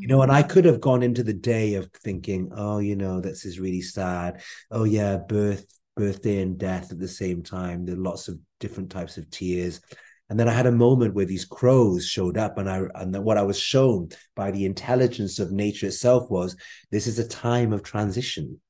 You 0.00 0.08
know, 0.08 0.22
and 0.22 0.32
I 0.32 0.42
could 0.42 0.64
have 0.64 0.80
gone 0.80 1.02
into 1.02 1.22
the 1.22 1.32
day 1.32 1.74
of 1.74 1.88
thinking, 2.02 2.50
oh, 2.54 2.78
you 2.78 2.96
know, 2.96 3.20
this 3.20 3.44
is 3.44 3.60
really 3.60 3.82
sad. 3.82 4.42
Oh 4.70 4.84
yeah, 4.84 5.18
birth, 5.18 5.66
birthday 5.94 6.42
and 6.42 6.58
death 6.58 6.90
at 6.90 6.98
the 6.98 7.06
same 7.06 7.42
time. 7.42 7.84
There 7.84 7.94
are 7.94 7.98
lots 7.98 8.28
of 8.28 8.38
different 8.58 8.90
types 8.90 9.18
of 9.18 9.30
tears. 9.30 9.80
And 10.28 10.40
then 10.40 10.48
I 10.48 10.52
had 10.52 10.66
a 10.66 10.72
moment 10.72 11.14
where 11.14 11.26
these 11.26 11.44
crows 11.44 12.06
showed 12.06 12.38
up, 12.38 12.56
and 12.56 12.68
I 12.68 12.82
and 12.94 13.14
what 13.22 13.38
I 13.38 13.42
was 13.42 13.58
shown 13.58 14.08
by 14.34 14.50
the 14.50 14.64
intelligence 14.64 15.38
of 15.38 15.52
nature 15.52 15.86
itself 15.86 16.30
was 16.30 16.56
this 16.90 17.06
is 17.06 17.18
a 17.18 17.28
time 17.28 17.72
of 17.72 17.82
transition 17.82 18.60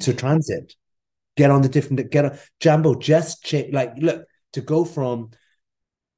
to 0.00 0.12
mm. 0.12 0.18
transit 0.18 0.74
get 1.40 1.50
on 1.50 1.62
the 1.62 1.70
different 1.70 2.10
get 2.10 2.26
on 2.26 2.38
Jambo 2.60 2.94
just 2.94 3.42
change 3.42 3.72
like 3.72 3.94
look 3.96 4.26
to 4.52 4.60
go 4.60 4.84
from 4.84 5.30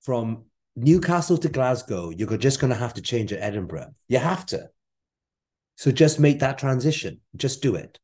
from 0.01 0.47
Newcastle 0.75 1.39
to 1.39 1.49
Glasgow, 1.49 2.11
you're 2.11 2.37
just 2.37 2.59
going 2.61 2.73
to 2.73 2.79
have 2.85 2.95
to 2.95 3.03
change 3.03 3.33
at 3.33 3.41
Edinburgh. 3.41 3.95
You 4.09 4.19
have 4.19 4.45
to. 4.47 4.71
So 5.77 5.93
just 5.93 6.19
make 6.19 6.41
that 6.41 6.59
transition. 6.59 7.21
Just 7.37 7.63
do 7.63 7.77
it. 7.77 8.01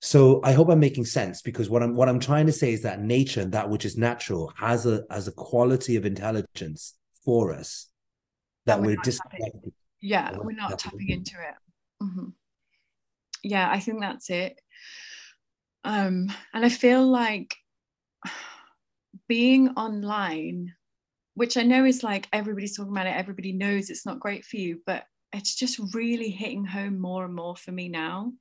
So 0.00 0.40
I 0.42 0.52
hope 0.52 0.70
I'm 0.70 0.80
making 0.80 1.04
sense 1.04 1.42
because 1.42 1.68
what 1.68 1.82
I'm 1.82 1.94
what 1.94 2.08
I'm 2.08 2.20
trying 2.20 2.46
to 2.46 2.52
say 2.52 2.72
is 2.72 2.82
that 2.82 3.00
nature 3.00 3.42
and 3.42 3.52
that 3.52 3.68
which 3.68 3.84
is 3.84 3.96
natural 3.96 4.52
has 4.56 4.86
a 4.86 5.02
has 5.10 5.28
a 5.28 5.32
quality 5.32 5.96
of 5.96 6.06
intelligence 6.06 6.94
for 7.24 7.52
us 7.52 7.88
that 8.64 8.80
we're, 8.80 8.96
we're 8.96 9.02
disconnected. 9.02 9.72
Yeah, 10.00 10.30
we're, 10.32 10.46
we're 10.46 10.52
not 10.52 10.78
tapping 10.78 11.10
into 11.10 11.32
it. 11.32 11.56
Mm-hmm. 12.02 12.28
Yeah, 13.42 13.68
I 13.70 13.80
think 13.80 14.00
that's 14.00 14.30
it. 14.30 14.60
Um, 15.88 16.30
and 16.52 16.66
I 16.66 16.68
feel 16.68 17.06
like 17.06 17.56
being 19.26 19.70
online, 19.70 20.74
which 21.34 21.56
I 21.56 21.62
know 21.62 21.86
is 21.86 22.02
like 22.04 22.28
everybody's 22.30 22.76
talking 22.76 22.92
about 22.92 23.06
it, 23.06 23.16
everybody 23.16 23.52
knows 23.52 23.88
it's 23.88 24.04
not 24.04 24.20
great 24.20 24.44
for 24.44 24.58
you, 24.58 24.82
but 24.84 25.04
it's 25.32 25.54
just 25.54 25.80
really 25.94 26.28
hitting 26.28 26.66
home 26.66 27.00
more 27.00 27.24
and 27.24 27.34
more 27.34 27.56
for 27.56 27.72
me 27.72 27.88
now 27.88 28.34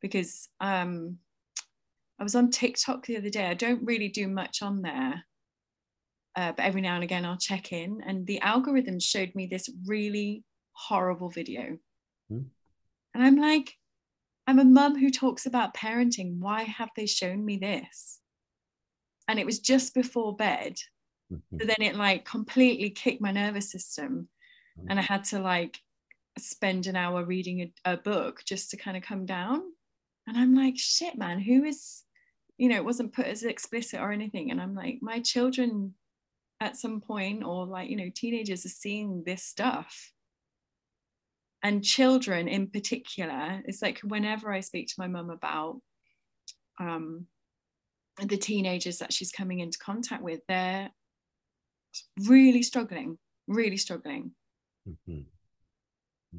because 0.00 0.48
um, 0.60 1.18
I 2.18 2.22
was 2.22 2.34
on 2.34 2.50
TikTok 2.50 3.04
the 3.04 3.18
other 3.18 3.28
day. 3.28 3.44
I 3.44 3.54
don't 3.54 3.84
really 3.84 4.08
do 4.08 4.26
much 4.26 4.62
on 4.62 4.80
there, 4.80 5.22
uh, 6.34 6.52
but 6.52 6.64
every 6.64 6.80
now 6.80 6.94
and 6.94 7.04
again 7.04 7.26
I'll 7.26 7.36
check 7.36 7.72
in, 7.72 8.00
and 8.06 8.26
the 8.26 8.40
algorithm 8.40 9.00
showed 9.00 9.34
me 9.34 9.46
this 9.46 9.68
really 9.84 10.44
horrible 10.72 11.28
video. 11.28 11.76
Mm. 12.32 12.46
And 13.14 13.22
I'm 13.22 13.36
like, 13.36 13.74
I'm 14.46 14.58
a 14.58 14.64
mum 14.64 14.98
who 14.98 15.10
talks 15.10 15.46
about 15.46 15.74
parenting. 15.74 16.38
Why 16.38 16.62
have 16.62 16.90
they 16.96 17.06
shown 17.06 17.44
me 17.44 17.56
this? 17.56 18.20
And 19.28 19.38
it 19.38 19.46
was 19.46 19.58
just 19.58 19.94
before 19.94 20.36
bed. 20.36 20.78
Mm-hmm. 21.32 21.58
So 21.58 21.66
then 21.66 21.80
it 21.80 21.96
like 21.96 22.24
completely 22.24 22.90
kicked 22.90 23.20
my 23.20 23.32
nervous 23.32 23.70
system. 23.70 24.28
Mm-hmm. 24.78 24.90
And 24.90 24.98
I 25.00 25.02
had 25.02 25.24
to 25.24 25.40
like 25.40 25.80
spend 26.38 26.86
an 26.86 26.96
hour 26.96 27.24
reading 27.24 27.72
a, 27.84 27.92
a 27.92 27.96
book 27.96 28.42
just 28.44 28.70
to 28.70 28.76
kind 28.76 28.96
of 28.96 29.02
come 29.02 29.26
down. 29.26 29.62
And 30.28 30.36
I'm 30.36 30.54
like, 30.54 30.76
shit, 30.76 31.16
man, 31.16 31.40
who 31.40 31.64
is, 31.64 32.02
you 32.56 32.68
know, 32.68 32.76
it 32.76 32.84
wasn't 32.84 33.12
put 33.14 33.26
as 33.26 33.42
explicit 33.42 34.00
or 34.00 34.12
anything. 34.12 34.50
And 34.50 34.60
I'm 34.60 34.74
like, 34.74 34.98
my 35.00 35.20
children 35.20 35.94
at 36.60 36.76
some 36.76 37.00
point, 37.00 37.44
or 37.44 37.66
like, 37.66 37.90
you 37.90 37.96
know, 37.96 38.10
teenagers 38.14 38.64
are 38.64 38.70
seeing 38.70 39.22
this 39.24 39.42
stuff. 39.42 40.12
And 41.62 41.82
children 41.82 42.48
in 42.48 42.68
particular, 42.68 43.62
it's 43.66 43.82
like 43.82 44.00
whenever 44.00 44.52
I 44.52 44.60
speak 44.60 44.88
to 44.88 44.94
my 44.98 45.08
mum 45.08 45.30
about 45.30 45.80
um, 46.78 47.26
the 48.22 48.36
teenagers 48.36 48.98
that 48.98 49.12
she's 49.12 49.32
coming 49.32 49.60
into 49.60 49.78
contact 49.78 50.22
with, 50.22 50.40
they're 50.48 50.90
really 52.24 52.62
struggling, 52.62 53.18
really 53.48 53.76
struggling. 53.76 54.32
Mm-hmm. 54.88 55.22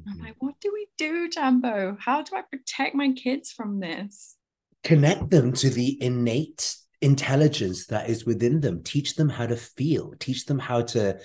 I'm 0.06 0.14
mm-hmm. 0.14 0.24
like, 0.24 0.36
what 0.38 0.54
do 0.60 0.70
we 0.72 0.86
do, 0.96 1.28
Jambo? 1.28 1.96
How 2.00 2.22
do 2.22 2.36
I 2.36 2.42
protect 2.42 2.94
my 2.94 3.12
kids 3.12 3.50
from 3.50 3.80
this? 3.80 4.36
Connect 4.84 5.30
them 5.30 5.52
to 5.54 5.70
the 5.70 6.00
innate 6.02 6.76
intelligence 7.00 7.86
that 7.86 8.08
is 8.08 8.24
within 8.24 8.60
them. 8.60 8.82
Teach 8.82 9.16
them 9.16 9.28
how 9.28 9.46
to 9.46 9.56
feel, 9.56 10.14
teach 10.18 10.46
them 10.46 10.58
how 10.58 10.82
to 10.82 11.18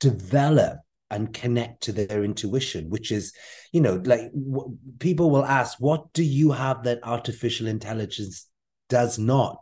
develop 0.00 0.78
and 1.14 1.32
connect 1.32 1.84
to 1.84 1.92
their 1.92 2.24
intuition, 2.24 2.90
which 2.90 3.12
is, 3.12 3.32
you 3.72 3.80
know, 3.80 4.02
like 4.04 4.32
w- 4.32 4.76
people 4.98 5.30
will 5.30 5.44
ask, 5.44 5.78
what 5.78 6.12
do 6.12 6.24
you 6.24 6.50
have 6.50 6.82
that 6.82 6.98
artificial 7.04 7.68
intelligence 7.68 8.48
does 8.88 9.16
not? 9.16 9.58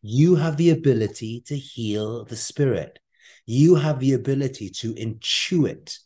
You 0.00 0.36
have 0.36 0.56
the 0.56 0.70
ability 0.70 1.42
to 1.48 1.56
heal 1.56 2.24
the 2.24 2.36
spirit. 2.36 2.98
You 3.44 3.74
have 3.74 4.00
the 4.00 4.14
ability 4.14 4.70
to 4.70 4.94
intuit 4.94 5.98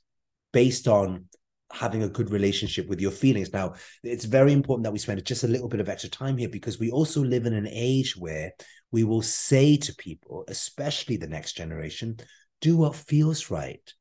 based 0.53 0.88
on 0.88 1.26
having 1.72 2.03
a 2.03 2.09
good 2.09 2.31
relationship 2.31 2.88
with 2.88 3.00
your 3.00 3.12
feelings. 3.12 3.53
Now, 3.53 3.74
it's 4.03 4.24
very 4.24 4.53
important 4.53 4.85
that 4.85 4.92
we 4.92 4.98
spend 4.98 5.24
just 5.24 5.44
a 5.44 5.48
little 5.48 5.68
bit 5.68 5.79
of 5.79 5.88
extra 5.88 6.11
time 6.11 6.37
here 6.37 6.48
because 6.48 6.81
we 6.81 6.90
also 6.90 7.22
live 7.22 7.46
in 7.46 7.55
an 7.55 7.68
age 7.70 8.16
where 8.16 8.50
we 8.90 9.05
will 9.05 9.22
say 9.22 9.76
to 9.76 9.94
people, 9.94 10.44
especially 10.48 11.16
the 11.16 11.29
next 11.29 11.53
generation, 11.53 12.16
do 12.61 12.76
what 12.76 12.96
feels 12.96 13.53
right. 13.53 13.94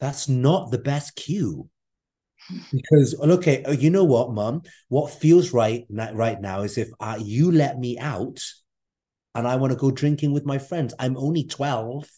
That's 0.00 0.28
not 0.28 0.70
the 0.70 0.78
best 0.78 1.16
cue. 1.16 1.68
Because 2.72 3.14
okay, 3.18 3.62
uh, 3.64 3.72
you 3.72 3.90
know 3.90 4.04
what, 4.04 4.32
mom? 4.32 4.62
What 4.88 5.12
feels 5.12 5.52
right 5.52 5.84
right 5.90 6.40
now 6.40 6.62
is 6.62 6.78
if 6.78 6.88
uh, 7.00 7.18
you 7.20 7.50
let 7.50 7.78
me 7.78 7.98
out, 7.98 8.40
and 9.34 9.46
I 9.46 9.56
want 9.56 9.72
to 9.72 9.78
go 9.78 9.90
drinking 9.90 10.32
with 10.32 10.44
my 10.44 10.58
friends. 10.58 10.94
I'm 10.98 11.16
only 11.16 11.44
twelve 11.44 12.08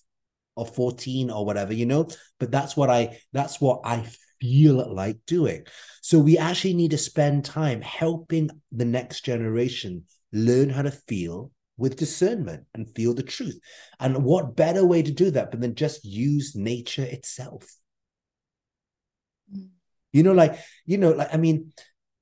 or 0.57 0.67
fourteen 0.67 1.31
or 1.31 1.45
whatever, 1.45 1.73
you 1.73 1.87
know. 1.87 2.09
But 2.39 2.51
that's 2.51 2.77
what 2.77 2.91
I 2.91 3.19
that's 3.33 3.61
what 3.61 3.81
I 3.85 4.07
feel 4.41 4.95
like 4.95 5.19
doing. 5.27 5.65
So 6.03 6.19
we 6.19 6.39
actually 6.39 6.75
need 6.75 6.91
to 6.93 6.99
spend 6.99 7.45
time 7.45 7.81
helping 7.81 8.51
the 8.73 8.85
next 8.85 9.25
generation 9.25 10.05
learn 10.33 10.71
how 10.71 10.83
to 10.83 10.91
feel 10.91 11.51
with 11.79 11.97
discernment 11.97 12.65
and 12.75 12.95
feel 12.95 13.15
the 13.15 13.23
truth. 13.23 13.59
And 13.99 14.25
what 14.25 14.57
better 14.57 14.85
way 14.85 15.03
to 15.03 15.11
do 15.11 15.31
that 15.31 15.51
but 15.51 15.61
then 15.61 15.75
just 15.75 16.05
use 16.05 16.55
nature 16.55 17.05
itself? 17.05 17.75
Mm. 19.55 19.69
You 20.13 20.23
know, 20.23 20.33
like, 20.33 20.59
you 20.85 20.99
know, 20.99 21.13
like, 21.13 21.33
I 21.33 21.39
mean, 21.39 21.73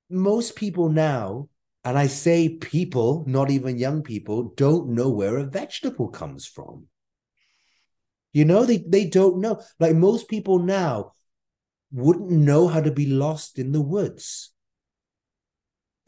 most 0.08 0.54
people 0.54 0.88
now, 0.88 1.48
and 1.84 1.96
I 1.96 2.06
say 2.06 2.50
people, 2.50 3.24
not 3.26 3.50
even 3.50 3.78
young 3.78 4.02
people, 4.02 4.52
don't 4.56 4.90
know 4.90 5.08
where 5.10 5.38
a 5.38 5.44
vegetable 5.44 6.08
comes 6.08 6.46
from. 6.46 6.86
You 8.32 8.44
know, 8.44 8.64
they, 8.66 8.78
they 8.78 9.06
don't 9.06 9.40
know. 9.40 9.62
Like 9.80 9.96
most 9.96 10.28
people 10.28 10.58
now 10.58 11.12
wouldn't 11.90 12.30
know 12.30 12.68
how 12.68 12.80
to 12.80 12.90
be 12.90 13.06
lost 13.06 13.58
in 13.58 13.72
the 13.72 13.80
woods. 13.80 14.52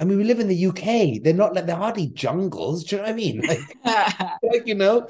I 0.01 0.05
mean, 0.05 0.19
we 0.19 0.25
live 0.25 0.41
in 0.41 0.49
the 0.49 0.67
UK. 0.67 1.23
They're 1.23 1.35
not 1.35 1.55
like 1.55 1.67
they're 1.67 1.77
hardly 1.77 2.09
jungles. 2.09 2.85
Do 2.85 2.97
you 2.97 3.03
know 3.03 3.09
what 3.09 3.13
I 3.13 3.17
mean? 3.17 3.43
Like, 3.85 4.39
like 4.43 4.67
you 4.67 4.75
know, 4.75 5.09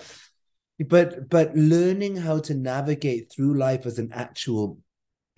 but 0.89 1.29
but 1.29 1.55
learning 1.55 2.17
how 2.17 2.39
to 2.41 2.55
navigate 2.55 3.31
through 3.31 3.55
life 3.55 3.85
as 3.87 3.99
an 3.99 4.13
actual 4.13 4.79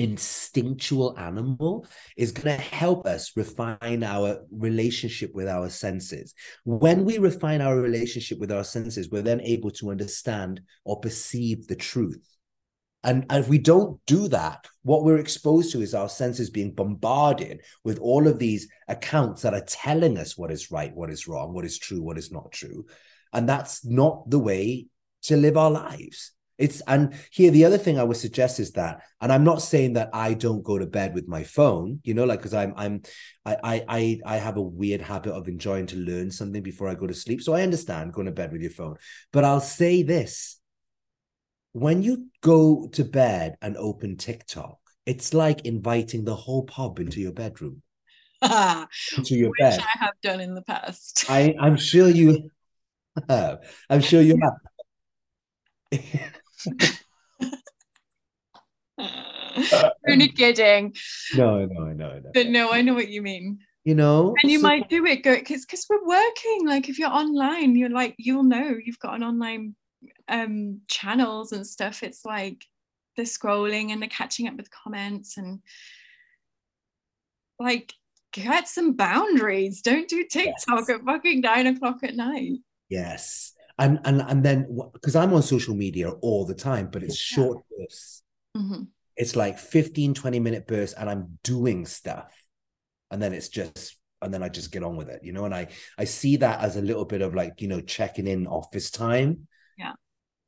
instinctual 0.00 1.14
animal 1.18 1.86
is 2.16 2.32
going 2.32 2.56
to 2.56 2.62
help 2.62 3.06
us 3.06 3.36
refine 3.36 4.02
our 4.02 4.38
relationship 4.50 5.30
with 5.34 5.46
our 5.46 5.68
senses. 5.68 6.34
When 6.64 7.04
we 7.04 7.18
refine 7.18 7.60
our 7.60 7.78
relationship 7.78 8.38
with 8.38 8.50
our 8.50 8.64
senses, 8.64 9.10
we're 9.10 9.20
then 9.20 9.42
able 9.42 9.70
to 9.72 9.90
understand 9.90 10.62
or 10.84 11.00
perceive 11.00 11.66
the 11.66 11.76
truth. 11.76 12.26
And, 13.02 13.24
and 13.30 13.42
if 13.42 13.48
we 13.48 13.58
don't 13.58 13.98
do 14.06 14.28
that, 14.28 14.66
what 14.82 15.04
we're 15.04 15.18
exposed 15.18 15.72
to 15.72 15.80
is 15.80 15.94
our 15.94 16.08
senses 16.08 16.50
being 16.50 16.72
bombarded 16.72 17.62
with 17.82 17.98
all 17.98 18.26
of 18.26 18.38
these 18.38 18.68
accounts 18.88 19.42
that 19.42 19.54
are 19.54 19.64
telling 19.64 20.18
us 20.18 20.36
what 20.36 20.50
is 20.50 20.70
right, 20.70 20.94
what 20.94 21.10
is 21.10 21.26
wrong, 21.26 21.54
what 21.54 21.64
is 21.64 21.78
true, 21.78 22.02
what 22.02 22.18
is 22.18 22.30
not 22.30 22.52
true. 22.52 22.84
And 23.32 23.48
that's 23.48 23.84
not 23.84 24.28
the 24.28 24.38
way 24.38 24.86
to 25.22 25.36
live 25.36 25.56
our 25.56 25.70
lives. 25.70 26.32
It's 26.58 26.82
and 26.82 27.14
here 27.30 27.50
the 27.50 27.64
other 27.64 27.78
thing 27.78 27.98
I 27.98 28.04
would 28.04 28.18
suggest 28.18 28.60
is 28.60 28.72
that, 28.72 29.00
and 29.22 29.32
I'm 29.32 29.44
not 29.44 29.62
saying 29.62 29.94
that 29.94 30.10
I 30.12 30.34
don't 30.34 30.62
go 30.62 30.78
to 30.78 30.84
bed 30.84 31.14
with 31.14 31.26
my 31.26 31.42
phone, 31.42 32.00
you 32.04 32.12
know, 32.12 32.24
like 32.24 32.40
because 32.40 32.52
I'm 32.52 32.74
I'm 32.76 33.00
I 33.46 33.82
I 33.88 34.20
I 34.26 34.36
have 34.36 34.58
a 34.58 34.62
weird 34.62 35.00
habit 35.00 35.32
of 35.32 35.48
enjoying 35.48 35.86
to 35.86 35.96
learn 35.96 36.30
something 36.30 36.62
before 36.62 36.88
I 36.88 36.96
go 36.96 37.06
to 37.06 37.14
sleep. 37.14 37.40
So 37.40 37.54
I 37.54 37.62
understand 37.62 38.12
going 38.12 38.26
to 38.26 38.32
bed 38.32 38.52
with 38.52 38.60
your 38.60 38.72
phone. 38.72 38.96
But 39.32 39.44
I'll 39.44 39.62
say 39.62 40.02
this 40.02 40.59
when 41.72 42.02
you 42.02 42.26
go 42.40 42.88
to 42.92 43.04
bed 43.04 43.56
and 43.62 43.76
open 43.76 44.16
TikTok, 44.16 44.78
it's 45.06 45.32
like 45.34 45.64
inviting 45.64 46.24
the 46.24 46.34
whole 46.34 46.64
pub 46.64 46.98
into 46.98 47.20
your 47.20 47.32
bedroom. 47.32 47.82
into 48.42 49.36
your 49.36 49.50
Which 49.50 49.60
bed. 49.60 49.80
I 49.80 49.98
have 49.98 50.14
done 50.22 50.40
in 50.40 50.54
the 50.54 50.62
past. 50.62 51.26
I, 51.28 51.54
I'm 51.60 51.76
sure 51.76 52.08
you 52.08 52.50
have. 53.28 53.58
I'm 53.88 54.00
sure 54.00 54.22
you 54.22 54.38
have. 54.42 54.54
Only 60.08 60.28
kidding. 60.28 60.94
No, 61.34 61.66
no, 61.66 61.84
no, 61.86 62.18
no. 62.18 62.30
But 62.32 62.48
no, 62.48 62.70
I 62.70 62.82
know 62.82 62.94
what 62.94 63.08
you 63.08 63.22
mean. 63.22 63.58
You 63.84 63.94
know, 63.94 64.34
and 64.42 64.52
you 64.52 64.58
so, 64.58 64.66
might 64.66 64.90
do 64.90 65.06
it 65.06 65.22
go 65.22 65.34
because 65.34 65.64
because 65.64 65.86
we're 65.88 66.06
working. 66.06 66.66
Like 66.66 66.90
if 66.90 66.98
you're 66.98 67.08
online, 67.10 67.76
you're 67.76 67.88
like 67.88 68.14
you'll 68.18 68.42
know 68.42 68.76
you've 68.84 68.98
got 68.98 69.14
an 69.14 69.22
online 69.24 69.74
um, 70.28 70.80
channels 70.88 71.52
and 71.52 71.66
stuff, 71.66 72.02
it's 72.02 72.24
like 72.24 72.64
the 73.16 73.22
scrolling 73.22 73.90
and 73.90 74.02
the 74.02 74.06
catching 74.06 74.48
up 74.48 74.56
with 74.56 74.70
comments 74.70 75.36
and 75.36 75.60
like 77.58 77.92
get 78.32 78.68
some 78.68 78.94
boundaries. 78.94 79.82
Don't 79.82 80.08
do 80.08 80.24
TikTok 80.24 80.84
yes. 80.88 80.90
at 80.90 81.04
fucking 81.04 81.40
nine 81.40 81.66
o'clock 81.66 81.98
at 82.02 82.16
night. 82.16 82.58
Yes. 82.88 83.52
And 83.78 84.00
and 84.04 84.22
and 84.22 84.42
then 84.44 84.78
because 84.92 85.16
I'm 85.16 85.32
on 85.32 85.42
social 85.42 85.74
media 85.74 86.10
all 86.10 86.44
the 86.44 86.54
time, 86.54 86.88
but 86.90 87.02
it's 87.02 87.30
yeah. 87.30 87.36
short 87.36 87.64
bursts. 87.70 88.22
Mm-hmm. 88.56 88.82
It's 89.16 89.36
like 89.36 89.58
15, 89.58 90.14
20 90.14 90.40
minute 90.40 90.66
bursts, 90.66 90.94
and 90.96 91.08
I'm 91.08 91.38
doing 91.44 91.84
stuff. 91.86 92.34
And 93.10 93.22
then 93.22 93.32
it's 93.32 93.48
just 93.48 93.96
and 94.22 94.32
then 94.32 94.42
I 94.42 94.48
just 94.48 94.70
get 94.70 94.82
on 94.82 94.96
with 94.96 95.08
it, 95.08 95.24
you 95.24 95.32
know. 95.32 95.46
And 95.46 95.54
I 95.54 95.68
I 95.98 96.04
see 96.04 96.36
that 96.36 96.60
as 96.60 96.76
a 96.76 96.82
little 96.82 97.04
bit 97.04 97.22
of 97.22 97.34
like, 97.34 97.60
you 97.60 97.68
know, 97.68 97.80
checking 97.80 98.26
in 98.26 98.46
office 98.46 98.90
time 98.90 99.46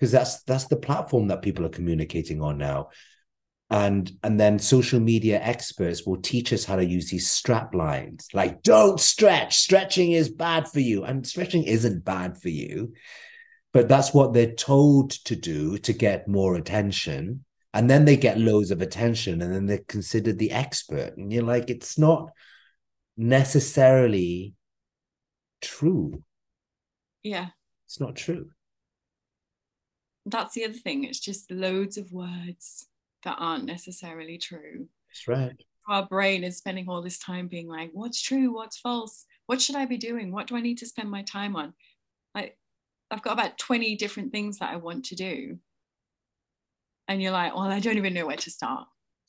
because 0.03 0.11
that's 0.11 0.43
that's 0.43 0.67
the 0.67 0.75
platform 0.75 1.29
that 1.29 1.43
people 1.43 1.65
are 1.65 1.69
communicating 1.69 2.43
on 2.43 2.59
now. 2.59 2.89
And 3.71 4.11
and 4.25 4.39
then 4.39 4.59
social 4.59 4.99
media 4.99 5.41
experts 5.41 6.05
will 6.05 6.21
teach 6.21 6.53
us 6.53 6.65
how 6.65 6.75
to 6.75 6.85
use 6.85 7.09
these 7.09 7.31
strap 7.31 7.73
lines. 7.73 8.27
Like 8.35 8.65
don't 8.65 8.99
stretch. 8.99 9.59
Stretching 9.59 10.11
is 10.11 10.29
bad 10.29 10.67
for 10.67 10.81
you. 10.81 11.05
And 11.05 11.25
stretching 11.25 11.63
isn't 11.63 12.05
bad 12.05 12.37
for 12.37 12.49
you 12.49 12.95
but 13.73 13.89
that's 13.89 14.13
what 14.13 14.33
they're 14.33 14.53
told 14.53 15.13
to 15.13 15.37
do 15.37 15.79
to 15.79 15.93
get 15.93 16.29
more 16.29 16.57
attention. 16.57 17.45
And 17.73 17.89
then 17.89 18.05
they 18.05 18.19
get 18.19 18.39
loads 18.39 18.71
of 18.71 18.83
attention 18.83 19.41
and 19.41 19.55
then 19.55 19.67
they're 19.67 19.79
considered 19.79 20.39
the 20.39 20.51
expert. 20.51 21.17
And 21.17 21.33
you're 21.33 21.45
like 21.45 21.71
it's 21.71 21.97
not 21.97 22.31
necessarily 23.17 24.55
true. 25.63 26.23
Yeah. 27.23 27.51
It's 27.87 28.01
not 28.01 28.17
true 28.17 28.51
that's 30.27 30.55
the 30.55 30.65
other 30.65 30.75
thing 30.75 31.05
it's 31.05 31.21
just 31.21 31.51
loads 31.51 31.99
of 31.99 32.13
words 32.13 32.87
that 33.25 33.37
aren't 33.39 33.65
necessarily 33.65 34.39
true. 34.39 34.89
That's 35.09 35.29
right. 35.29 35.57
Our 35.89 36.07
brain 36.07 36.45
is 36.45 36.59
spending 36.59 36.89
all 36.89 37.03
this 37.03 37.19
time 37.19 37.49
being 37.49 37.69
like, 37.69 37.91
what's 37.93 38.23
true? 38.23 38.55
What's 38.55 38.79
false? 38.79 39.25
What 39.47 39.61
should 39.61 39.77
I 39.77 39.85
be 39.85 39.97
doing? 39.97 40.33
What 40.33 40.47
do 40.47 40.57
I 40.57 40.61
need 40.61 40.79
to 40.79 40.87
spend 40.87 41.11
my 41.11 41.23
time 41.23 41.57
on? 41.57 41.75
Like, 42.35 42.57
I've 43.11 43.23
got 43.23 43.33
about 43.33 43.59
20 43.59 43.97
different 43.97 44.33
things 44.33 44.59
that 44.59 44.71
I 44.71 44.77
want 44.77 45.07
to 45.07 45.17
do. 45.17 45.59
And 47.09 47.21
you're 47.21 47.33
like, 47.33 47.55
well, 47.55 47.65
I 47.65 47.81
don't 47.81 47.97
even 47.97 48.15
know 48.15 48.27
where 48.27 48.37
to 48.37 48.51
start. 48.51 48.87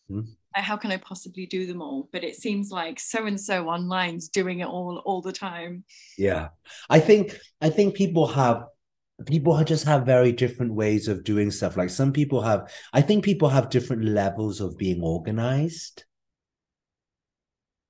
Mm-hmm. 0.10 0.30
Like, 0.56 0.64
how 0.64 0.78
can 0.78 0.92
I 0.92 0.98
possibly 0.98 1.48
do 1.48 1.66
them 1.66 1.82
all? 1.82 2.08
But 2.12 2.24
it 2.24 2.36
seems 2.36 2.70
like 2.70 3.00
so 3.00 3.26
and 3.26 3.40
so 3.40 3.70
online's 3.70 4.30
doing 4.30 4.60
it 4.60 4.68
all 4.68 5.02
all 5.06 5.22
the 5.22 5.32
time. 5.32 5.84
Yeah. 6.18 6.50
I 6.90 7.00
think 7.00 7.38
I 7.62 7.70
think 7.70 7.96
people 7.96 8.28
have 8.28 8.66
people 9.26 9.62
just 9.64 9.86
have 9.86 10.06
very 10.06 10.32
different 10.32 10.74
ways 10.74 11.08
of 11.08 11.24
doing 11.24 11.52
stuff. 11.52 11.78
Like 11.78 11.90
some 11.90 12.12
people 12.12 12.42
have 12.42 12.72
i 12.94 13.02
think 13.02 13.24
people 13.24 13.50
have 13.50 13.70
different 13.70 14.06
levels 14.06 14.60
of 14.62 14.78
being 14.78 15.02
organized. 15.02 16.06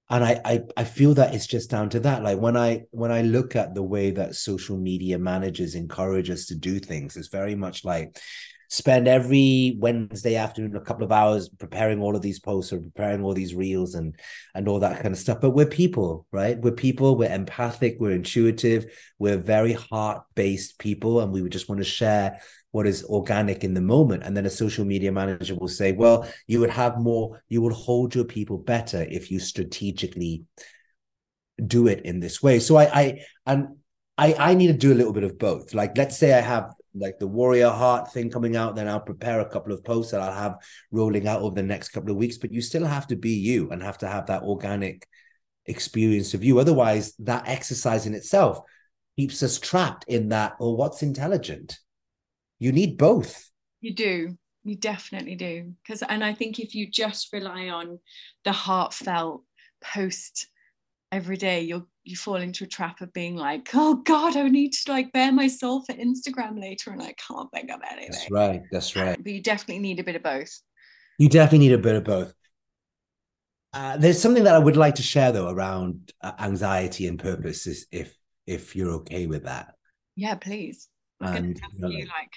And 0.09 0.23
I, 0.23 0.41
I 0.45 0.61
i 0.77 0.83
feel 0.83 1.13
that 1.15 1.33
it's 1.33 1.47
just 1.47 1.69
down 1.69 1.89
to 1.89 1.99
that. 2.01 2.23
Like 2.23 2.39
when 2.39 2.57
i 2.57 2.83
when 2.91 3.11
i 3.11 3.21
look 3.21 3.55
at 3.55 3.73
the 3.73 3.83
way 3.83 4.11
that 4.11 4.35
social 4.35 4.77
media 4.77 5.17
managers 5.17 5.75
encourage 5.75 6.29
us 6.29 6.45
to 6.47 6.55
do 6.55 6.79
things 6.79 7.15
it's 7.15 7.29
very 7.29 7.55
much 7.55 7.85
like 7.85 8.17
spend 8.73 9.07
every 9.07 9.77
Wednesday 9.79 10.35
afternoon 10.35 10.75
a 10.75 10.81
couple 10.81 11.03
of 11.03 11.11
hours 11.11 11.47
preparing 11.47 12.01
all 12.01 12.15
of 12.15 12.23
these 12.23 12.39
posts 12.39 12.73
or 12.73 12.79
preparing 12.79 13.23
all 13.23 13.35
these 13.35 13.53
reels 13.53 13.93
and 13.93 14.15
and 14.55 14.67
all 14.67 14.79
that 14.79 14.99
kind 14.99 15.13
of 15.13 15.19
stuff. 15.19 15.39
But 15.39 15.51
we're 15.51 15.67
people, 15.67 16.25
right? 16.31 16.57
We're 16.57 16.71
people, 16.71 17.15
we're 17.15 17.31
empathic, 17.31 17.97
we're 17.99 18.13
intuitive, 18.13 18.87
we're 19.19 19.37
very 19.37 19.73
heart-based 19.73 20.79
people, 20.79 21.19
and 21.19 21.31
we 21.31 21.43
would 21.43 21.51
just 21.51 21.69
want 21.69 21.81
to 21.81 21.85
share 21.85 22.41
what 22.71 22.87
is 22.87 23.05
organic 23.05 23.63
in 23.63 23.75
the 23.75 23.81
moment. 23.81 24.23
And 24.23 24.35
then 24.35 24.47
a 24.47 24.49
social 24.49 24.85
media 24.85 25.11
manager 25.11 25.53
will 25.53 25.67
say, 25.67 25.91
well, 25.91 26.27
you 26.47 26.59
would 26.59 26.71
have 26.71 26.97
more, 26.97 27.43
you 27.49 27.61
would 27.61 27.73
hold 27.73 28.15
your 28.15 28.25
people 28.25 28.57
better 28.57 29.05
if 29.07 29.29
you 29.29 29.39
strategically 29.39 30.45
do 31.63 31.85
it 31.85 32.01
in 32.05 32.19
this 32.19 32.41
way. 32.41 32.57
So 32.57 32.77
I 32.77 32.85
I 32.85 33.19
and 33.45 33.67
I, 34.17 34.33
I 34.33 34.53
need 34.55 34.67
to 34.67 34.73
do 34.73 34.93
a 34.93 34.97
little 34.97 35.13
bit 35.13 35.23
of 35.23 35.37
both. 35.37 35.75
Like, 35.75 35.95
let's 35.95 36.17
say 36.17 36.33
I 36.33 36.41
have 36.41 36.73
like 36.95 37.19
the 37.19 37.27
warrior 37.27 37.69
heart 37.69 38.11
thing 38.13 38.29
coming 38.29 38.55
out 38.55 38.75
then 38.75 38.87
i'll 38.87 38.99
prepare 38.99 39.39
a 39.39 39.49
couple 39.49 39.73
of 39.73 39.83
posts 39.83 40.11
that 40.11 40.21
i'll 40.21 40.31
have 40.31 40.57
rolling 40.91 41.27
out 41.27 41.41
over 41.41 41.55
the 41.55 41.63
next 41.63 41.89
couple 41.89 42.11
of 42.11 42.17
weeks. 42.17 42.37
But 42.37 42.53
you 42.53 42.61
still 42.61 42.85
have 42.85 43.07
to 43.07 43.15
be 43.15 43.31
you 43.31 43.69
and 43.71 43.81
have 43.81 43.97
to 43.99 44.07
have 44.07 44.27
that 44.27 44.43
organic 44.43 45.07
experience 45.65 46.33
of 46.33 46.43
you. 46.43 46.59
Otherwise 46.59 47.13
that 47.19 47.47
exercise 47.47 48.05
in 48.05 48.13
itself 48.13 48.59
keeps 49.17 49.43
us 49.43 49.59
trapped 49.59 50.05
in 50.07 50.29
that 50.29 50.53
or 50.59 50.75
what's 50.75 51.03
intelligent? 51.03 51.79
You 52.59 52.71
need 52.71 52.97
both. 52.97 53.49
You 53.81 53.93
do. 53.93 54.37
You 54.63 54.75
definitely 54.75 55.35
do. 55.35 55.73
Because 55.83 56.03
and 56.03 56.23
i 56.23 56.33
think 56.33 56.59
if 56.59 56.73
you 56.75 56.89
just 56.89 57.33
rely 57.33 57.69
on 57.69 57.99
the 58.45 58.51
heartfelt 58.51 59.43
post 59.83 60.47
every 61.13 61.37
day 61.37 61.61
you'll 61.61 61.87
you 62.03 62.15
fall 62.15 62.35
into 62.35 62.63
a 62.63 62.67
trap 62.67 62.99
of 63.01 63.13
being 63.13 63.35
like 63.35 63.69
oh 63.75 63.95
god 63.95 64.35
i 64.35 64.47
need 64.49 64.73
to 64.73 64.91
like 64.91 65.13
bare 65.13 65.31
my 65.31 65.47
soul 65.47 65.83
for 65.85 65.93
instagram 65.93 66.59
later 66.59 66.89
and 66.89 67.01
i 67.01 67.13
can't 67.27 67.49
think 67.51 67.69
of 67.69 67.79
anything. 67.89 68.09
That's 68.11 68.31
right 68.31 68.61
that's 68.71 68.95
right. 68.95 69.17
but 69.21 69.31
you 69.31 69.41
definitely 69.41 69.79
need 69.79 69.99
a 69.99 70.03
bit 70.03 70.15
of 70.15 70.23
both. 70.23 70.59
You 71.19 71.29
definitely 71.29 71.67
need 71.67 71.73
a 71.73 71.77
bit 71.77 71.95
of 71.95 72.03
both. 72.03 72.33
Uh, 73.71 73.97
there's 73.97 74.19
something 74.19 74.43
that 74.43 74.55
i 74.55 74.59
would 74.59 74.75
like 74.75 74.95
to 74.95 75.03
share 75.03 75.31
though 75.31 75.49
around 75.49 76.11
uh, 76.21 76.33
anxiety 76.39 77.07
and 77.07 77.19
purpose 77.19 77.67
is 77.67 77.85
if 77.91 78.17
if 78.47 78.75
you're 78.75 78.91
okay 78.91 79.27
with 79.27 79.43
that. 79.43 79.75
Yeah 80.15 80.35
please. 80.35 80.89
And 81.21 81.61
you 81.77 81.87
know, 81.87 81.87
like 81.87 82.33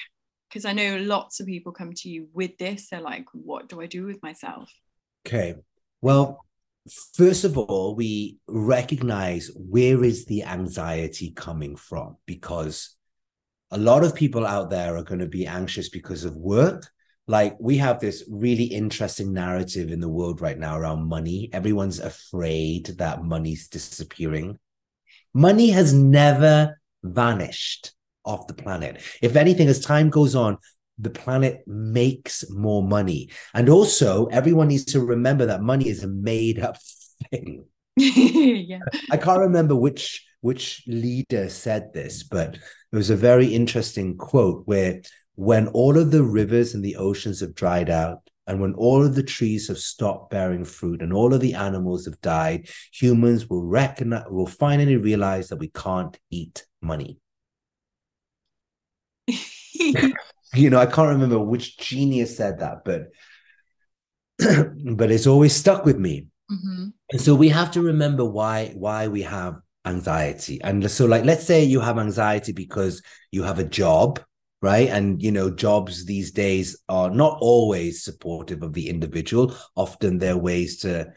because 0.49 0.65
i 0.65 0.73
know 0.73 0.99
lots 0.99 1.41
of 1.41 1.47
people 1.47 1.73
come 1.73 1.93
to 1.93 2.09
you 2.09 2.29
with 2.33 2.57
this 2.57 2.89
they're 2.89 3.01
like 3.01 3.25
what 3.33 3.69
do 3.69 3.81
i 3.81 3.87
do 3.87 4.05
with 4.05 4.23
myself? 4.23 4.71
Okay. 5.27 5.57
Well 6.03 6.46
first 7.15 7.45
of 7.45 7.59
all, 7.59 7.95
we 7.95 8.39
recognize 8.47 9.51
where 9.57 10.03
is 10.05 10.27
the 10.27 10.45
anxiety 10.45 11.33
coming 11.33 11.77
from 11.77 12.17
because 12.27 12.97
a 13.71 13.79
lot 13.79 14.05
of 14.05 14.15
people 14.15 14.47
out 14.47 14.71
there 14.71 14.97
are 14.97 15.03
going 15.03 15.21
to 15.21 15.27
be 15.27 15.47
anxious 15.47 15.89
because 15.89 16.25
of 16.25 16.37
work. 16.37 16.89
Like 17.27 17.57
we 17.59 17.79
have 17.79 17.99
this 17.99 18.25
really 18.31 18.65
interesting 18.65 19.33
narrative 19.33 19.91
in 19.91 20.01
the 20.01 20.09
world 20.09 20.41
right 20.41 20.59
now 20.59 20.79
around 20.79 21.09
money. 21.09 21.51
Everyone's 21.53 21.99
afraid 21.99 22.87
that 22.99 23.25
money's 23.25 23.69
disappearing. 23.69 24.59
Money 25.35 25.71
has 25.71 25.93
never 25.93 26.81
vanished 27.03 27.93
off 28.25 28.47
the 28.47 28.55
planet. 28.55 29.01
If 29.23 29.37
anything, 29.37 29.69
as 29.69 29.81
time 29.81 30.11
goes 30.11 30.35
on, 30.35 30.59
the 30.99 31.11
planet 31.11 31.63
makes 31.67 32.49
more 32.51 32.83
money. 32.83 33.31
And 33.55 33.69
also, 33.69 34.27
everyone 34.27 34.69
needs 34.69 34.85
to 34.87 35.01
remember 35.01 35.47
that 35.47 35.63
money 35.63 35.89
is 35.89 36.03
a 36.03 36.09
made 36.09 36.59
up 36.59 36.77
thing. 37.31 37.67
yeah. 37.97 38.81
I 39.11 39.17
can't 39.17 39.41
remember 39.41 39.75
which 39.75 40.25
which 40.41 40.85
leader 40.87 41.49
said 41.49 41.93
this, 41.93 42.23
but 42.23 42.55
it 42.55 42.97
was 42.97 43.11
a 43.11 43.17
very 43.17 43.47
interesting 43.47 44.17
quote 44.17 44.63
where 44.67 45.01
when 45.35 45.67
all 45.69 45.99
of 45.99 46.11
the 46.11 46.23
rivers 46.23 46.75
and 46.75 46.85
the 46.85 46.97
oceans 46.97 47.41
have 47.41 47.55
dried 47.55 47.91
out, 47.91 48.21
and 48.47 48.61
when 48.61 48.75
all 48.75 49.05
of 49.05 49.15
the 49.17 49.25
trees 49.25 49.67
have 49.69 49.79
stopped 49.79 50.31
bearing 50.31 50.65
fruit 50.65 51.03
and 51.03 51.13
all 51.13 51.35
of 51.35 51.41
the 51.41 51.55
animals 51.55 52.05
have 52.05 52.21
died, 52.21 52.69
humans 52.93 53.51
will 53.51 53.65
recognize 53.65 54.25
will 54.31 54.47
finally 54.47 54.97
realize 54.97 55.49
that 55.49 55.59
we 55.59 55.69
can't 55.69 56.17
eat 56.31 56.65
money. 56.81 57.19
you 60.55 60.71
know, 60.71 60.79
I 60.79 60.87
can't 60.87 61.11
remember 61.11 61.39
which 61.39 61.79
genius 61.79 62.37
said 62.37 62.61
that, 62.61 62.85
but 62.85 63.09
but 64.97 65.11
it's 65.11 65.27
always 65.27 65.55
stuck 65.55 65.85
with 65.85 65.99
me. 65.99 66.27
Mm-hmm. 66.51 66.89
And 67.13 67.21
so 67.21 67.35
we 67.35 67.49
have 67.49 67.71
to 67.73 67.83
remember 67.83 68.25
why 68.25 68.73
why 68.75 69.09
we 69.09 69.23
have 69.23 69.57
anxiety. 69.85 70.61
And 70.63 70.91
so, 70.91 71.07
like, 71.07 71.25
let's 71.25 71.45
say 71.45 71.65
you 71.65 71.81
have 71.81 71.99
anxiety 71.99 72.53
because 72.53 73.03
you 73.31 73.43
have 73.45 73.59
a 73.59 73.65
job, 73.65 74.21
right? 74.61 74.89
And 74.89 75.23
you 75.23 75.33
know, 75.33 75.51
jobs 75.51 76.05
these 76.05 76.33
days 76.33 76.77
are 76.89 77.11
not 77.11 77.39
always 77.41 78.05
supportive 78.05 78.63
of 78.63 78.73
the 78.73 78.89
individual. 78.89 79.55
Often 79.77 80.19
there 80.19 80.35
are 80.35 80.39
ways 80.39 80.79
to 80.81 81.13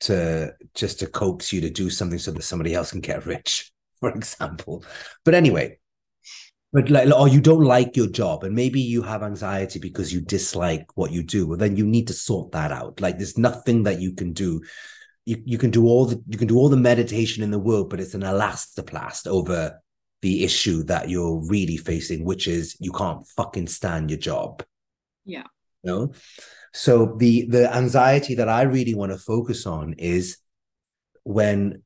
to 0.00 0.52
just 0.74 1.00
to 1.00 1.06
coax 1.06 1.52
you 1.52 1.60
to 1.62 1.70
do 1.70 1.88
something 1.88 2.18
so 2.18 2.30
that 2.32 2.42
somebody 2.42 2.74
else 2.74 2.90
can 2.90 3.00
get 3.00 3.26
rich, 3.26 3.72
for 4.00 4.10
example. 4.10 4.84
But 5.24 5.34
anyway, 5.34 5.78
but 6.74 6.90
like, 6.90 7.08
or 7.08 7.28
you 7.28 7.40
don't 7.40 7.62
like 7.62 7.96
your 7.96 8.08
job, 8.08 8.42
and 8.42 8.52
maybe 8.52 8.80
you 8.80 9.00
have 9.02 9.22
anxiety 9.22 9.78
because 9.78 10.12
you 10.12 10.20
dislike 10.20 10.88
what 10.96 11.12
you 11.12 11.22
do. 11.22 11.46
Well, 11.46 11.56
then 11.56 11.76
you 11.76 11.86
need 11.86 12.08
to 12.08 12.12
sort 12.12 12.50
that 12.50 12.72
out. 12.72 13.00
Like, 13.00 13.16
there's 13.16 13.38
nothing 13.38 13.84
that 13.84 14.00
you 14.00 14.12
can 14.12 14.32
do. 14.32 14.60
You 15.24 15.40
you 15.46 15.56
can 15.56 15.70
do 15.70 15.86
all 15.86 16.04
the 16.04 16.20
you 16.26 16.36
can 16.36 16.48
do 16.48 16.58
all 16.58 16.68
the 16.68 16.76
meditation 16.76 17.44
in 17.44 17.52
the 17.52 17.60
world, 17.60 17.90
but 17.90 18.00
it's 18.00 18.14
an 18.14 18.22
elastoplast 18.22 19.28
over 19.28 19.80
the 20.20 20.42
issue 20.42 20.82
that 20.84 21.08
you're 21.08 21.46
really 21.46 21.76
facing, 21.76 22.24
which 22.24 22.48
is 22.48 22.76
you 22.80 22.90
can't 22.90 23.24
fucking 23.28 23.68
stand 23.68 24.10
your 24.10 24.18
job. 24.18 24.64
Yeah. 25.24 25.44
You 25.84 25.92
know? 25.92 26.12
So 26.72 27.14
the 27.18 27.46
the 27.46 27.72
anxiety 27.72 28.34
that 28.34 28.48
I 28.48 28.62
really 28.62 28.96
want 28.96 29.12
to 29.12 29.18
focus 29.18 29.64
on 29.64 29.92
is 29.92 30.38
when 31.22 31.83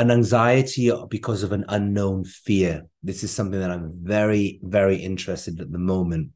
an 0.00 0.10
anxiety 0.10 0.90
because 1.10 1.42
of 1.42 1.52
an 1.52 1.64
unknown 1.68 2.24
fear. 2.24 2.86
This 3.02 3.22
is 3.22 3.30
something 3.30 3.60
that 3.60 3.70
I'm 3.70 3.92
very, 4.02 4.58
very 4.62 4.96
interested 4.96 5.60
at 5.60 5.70
the 5.70 5.78
moment. 5.78 6.30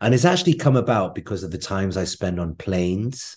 And 0.00 0.14
it's 0.14 0.24
actually 0.24 0.54
come 0.54 0.76
about 0.76 1.14
because 1.14 1.42
of 1.42 1.50
the 1.50 1.58
times 1.58 1.96
I 1.96 2.04
spend 2.04 2.38
on 2.38 2.54
planes. 2.54 3.36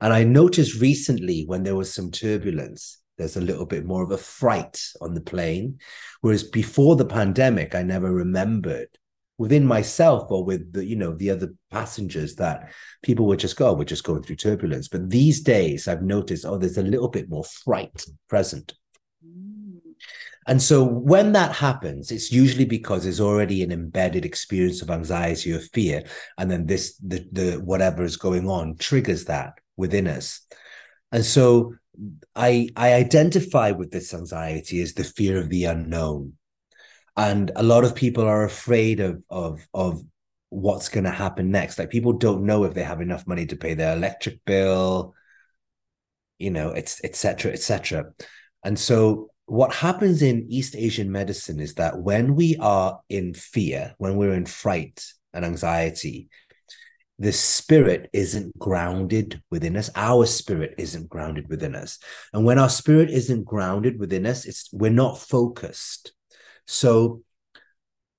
And 0.00 0.12
I 0.12 0.24
noticed 0.24 0.80
recently 0.80 1.44
when 1.46 1.62
there 1.62 1.76
was 1.76 1.92
some 1.92 2.10
turbulence, 2.10 2.98
there's 3.16 3.38
a 3.38 3.40
little 3.40 3.64
bit 3.64 3.86
more 3.86 4.02
of 4.02 4.10
a 4.10 4.18
fright 4.18 4.82
on 5.00 5.14
the 5.14 5.22
plane. 5.22 5.78
Whereas 6.20 6.42
before 6.42 6.96
the 6.96 7.06
pandemic, 7.06 7.74
I 7.74 7.82
never 7.82 8.12
remembered 8.12 8.88
within 9.38 9.66
myself 9.66 10.30
or 10.30 10.44
with 10.44 10.72
the 10.72 10.84
you 10.84 10.96
know 10.96 11.12
the 11.14 11.30
other 11.30 11.52
passengers 11.70 12.36
that 12.36 12.70
people 13.02 13.26
would 13.26 13.38
just 13.38 13.56
go 13.56 13.68
oh, 13.68 13.72
we're 13.74 13.84
just 13.84 14.04
going 14.04 14.22
through 14.22 14.36
turbulence 14.36 14.88
but 14.88 15.10
these 15.10 15.40
days 15.40 15.88
i've 15.88 16.02
noticed 16.02 16.44
oh 16.46 16.56
there's 16.56 16.78
a 16.78 16.82
little 16.82 17.08
bit 17.08 17.28
more 17.28 17.44
fright 17.44 18.04
present 18.28 18.74
mm. 19.24 19.76
And 20.48 20.62
so 20.62 20.84
when 20.84 21.32
that 21.32 21.56
happens, 21.56 22.12
it's 22.12 22.30
usually 22.30 22.66
because 22.66 23.02
there's 23.02 23.20
already 23.20 23.64
an 23.64 23.72
embedded 23.72 24.24
experience 24.24 24.80
of 24.80 24.90
anxiety 24.90 25.52
or 25.52 25.58
fear. 25.58 26.04
And 26.38 26.48
then 26.48 26.66
this, 26.66 26.96
the, 26.98 27.26
the 27.32 27.54
whatever 27.56 28.04
is 28.04 28.16
going 28.16 28.48
on 28.48 28.76
triggers 28.76 29.24
that 29.24 29.54
within 29.76 30.06
us. 30.06 30.46
And 31.10 31.24
so 31.24 31.74
I 32.34 32.68
I 32.76 32.94
identify 32.94 33.70
with 33.72 33.90
this 33.90 34.12
anxiety 34.12 34.80
as 34.82 34.94
the 34.94 35.04
fear 35.04 35.38
of 35.38 35.48
the 35.48 35.64
unknown. 35.64 36.34
And 37.16 37.50
a 37.56 37.62
lot 37.62 37.84
of 37.84 37.94
people 37.94 38.24
are 38.24 38.44
afraid 38.44 39.00
of 39.00 39.22
of 39.30 39.66
of 39.72 40.02
what's 40.50 40.88
going 40.88 41.04
to 41.04 41.10
happen 41.10 41.50
next. 41.50 41.78
Like 41.78 41.90
people 41.90 42.12
don't 42.12 42.44
know 42.44 42.64
if 42.64 42.74
they 42.74 42.82
have 42.82 43.00
enough 43.00 43.26
money 43.26 43.46
to 43.46 43.56
pay 43.56 43.74
their 43.74 43.96
electric 43.96 44.44
bill, 44.44 45.14
you 46.38 46.50
know, 46.50 46.70
it's 46.70 47.02
etc. 47.04 47.52
etc. 47.52 48.12
And 48.64 48.78
so 48.78 49.30
what 49.46 49.72
happens 49.72 50.22
in 50.22 50.46
East 50.48 50.74
Asian 50.76 51.10
medicine 51.10 51.60
is 51.60 51.74
that 51.74 51.98
when 51.98 52.34
we 52.34 52.56
are 52.56 53.00
in 53.08 53.32
fear, 53.32 53.94
when 53.98 54.16
we're 54.16 54.34
in 54.34 54.46
fright 54.46 55.04
and 55.32 55.44
anxiety, 55.44 56.28
the 57.18 57.32
spirit 57.32 58.10
isn't 58.12 58.58
grounded 58.58 59.42
within 59.50 59.76
us. 59.76 59.88
Our 59.94 60.26
spirit 60.26 60.74
isn't 60.78 61.08
grounded 61.08 61.48
within 61.48 61.74
us. 61.74 61.98
And 62.32 62.44
when 62.44 62.58
our 62.58 62.68
spirit 62.68 63.08
isn't 63.08 63.44
grounded 63.44 63.98
within 63.98 64.26
us, 64.26 64.44
it's 64.44 64.68
we're 64.72 64.90
not 64.90 65.18
focused. 65.18 66.12
So 66.66 67.22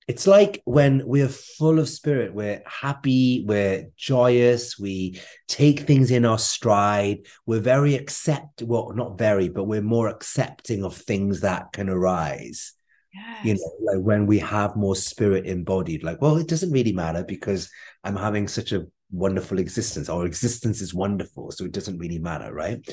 it's 0.08 0.26
like 0.26 0.62
when 0.64 1.02
we're 1.04 1.28
full 1.28 1.78
of 1.78 1.88
spirit, 1.88 2.32
we're 2.32 2.62
happy, 2.66 3.44
we're 3.46 3.88
joyous, 3.96 4.78
we 4.78 5.20
take 5.48 5.80
things 5.80 6.10
in 6.10 6.24
our 6.24 6.38
stride, 6.38 7.26
we're 7.44 7.60
very 7.60 7.94
accept, 7.94 8.62
well, 8.62 8.92
not 8.94 9.18
very, 9.18 9.50
but 9.50 9.64
we're 9.64 9.82
more 9.82 10.08
accepting 10.08 10.82
of 10.82 10.96
things 10.96 11.42
that 11.42 11.72
can 11.72 11.90
arise. 11.90 12.72
Yes. 13.12 13.44
You 13.44 13.54
know, 13.54 13.92
like 13.92 14.02
when 14.02 14.26
we 14.26 14.38
have 14.38 14.76
more 14.76 14.96
spirit 14.96 15.44
embodied, 15.46 16.02
like, 16.02 16.22
well, 16.22 16.38
it 16.38 16.48
doesn't 16.48 16.72
really 16.72 16.92
matter 16.92 17.22
because 17.22 17.70
I'm 18.02 18.16
having 18.16 18.48
such 18.48 18.72
a 18.72 18.86
wonderful 19.10 19.58
existence. 19.58 20.08
Our 20.08 20.24
existence 20.24 20.80
is 20.80 20.94
wonderful, 20.94 21.50
so 21.50 21.66
it 21.66 21.72
doesn't 21.72 21.98
really 21.98 22.18
matter, 22.18 22.52
right? 22.52 22.86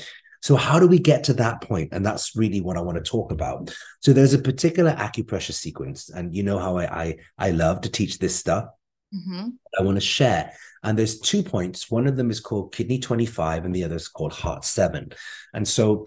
So, 0.46 0.54
how 0.54 0.78
do 0.78 0.86
we 0.86 1.00
get 1.00 1.24
to 1.24 1.34
that 1.34 1.60
point? 1.60 1.88
And 1.90 2.06
that's 2.06 2.36
really 2.36 2.60
what 2.60 2.76
I 2.76 2.80
want 2.80 2.98
to 2.98 3.10
talk 3.10 3.32
about. 3.32 3.76
So, 3.98 4.12
there's 4.12 4.32
a 4.32 4.38
particular 4.38 4.92
acupressure 4.92 5.52
sequence, 5.52 6.08
and 6.08 6.32
you 6.32 6.44
know 6.44 6.60
how 6.60 6.76
I 6.76 7.02
I, 7.02 7.16
I 7.36 7.50
love 7.50 7.80
to 7.80 7.90
teach 7.90 8.20
this 8.20 8.36
stuff. 8.36 8.66
Mm-hmm. 9.12 9.48
I 9.76 9.82
want 9.82 9.96
to 9.96 10.00
share. 10.00 10.52
And 10.84 10.96
there's 10.96 11.18
two 11.18 11.42
points. 11.42 11.90
One 11.90 12.06
of 12.06 12.16
them 12.16 12.30
is 12.30 12.38
called 12.38 12.72
kidney 12.72 13.00
25, 13.00 13.64
and 13.64 13.74
the 13.74 13.82
other 13.82 13.96
is 13.96 14.06
called 14.06 14.34
heart 14.34 14.64
7. 14.64 15.10
And 15.52 15.66
so, 15.66 16.06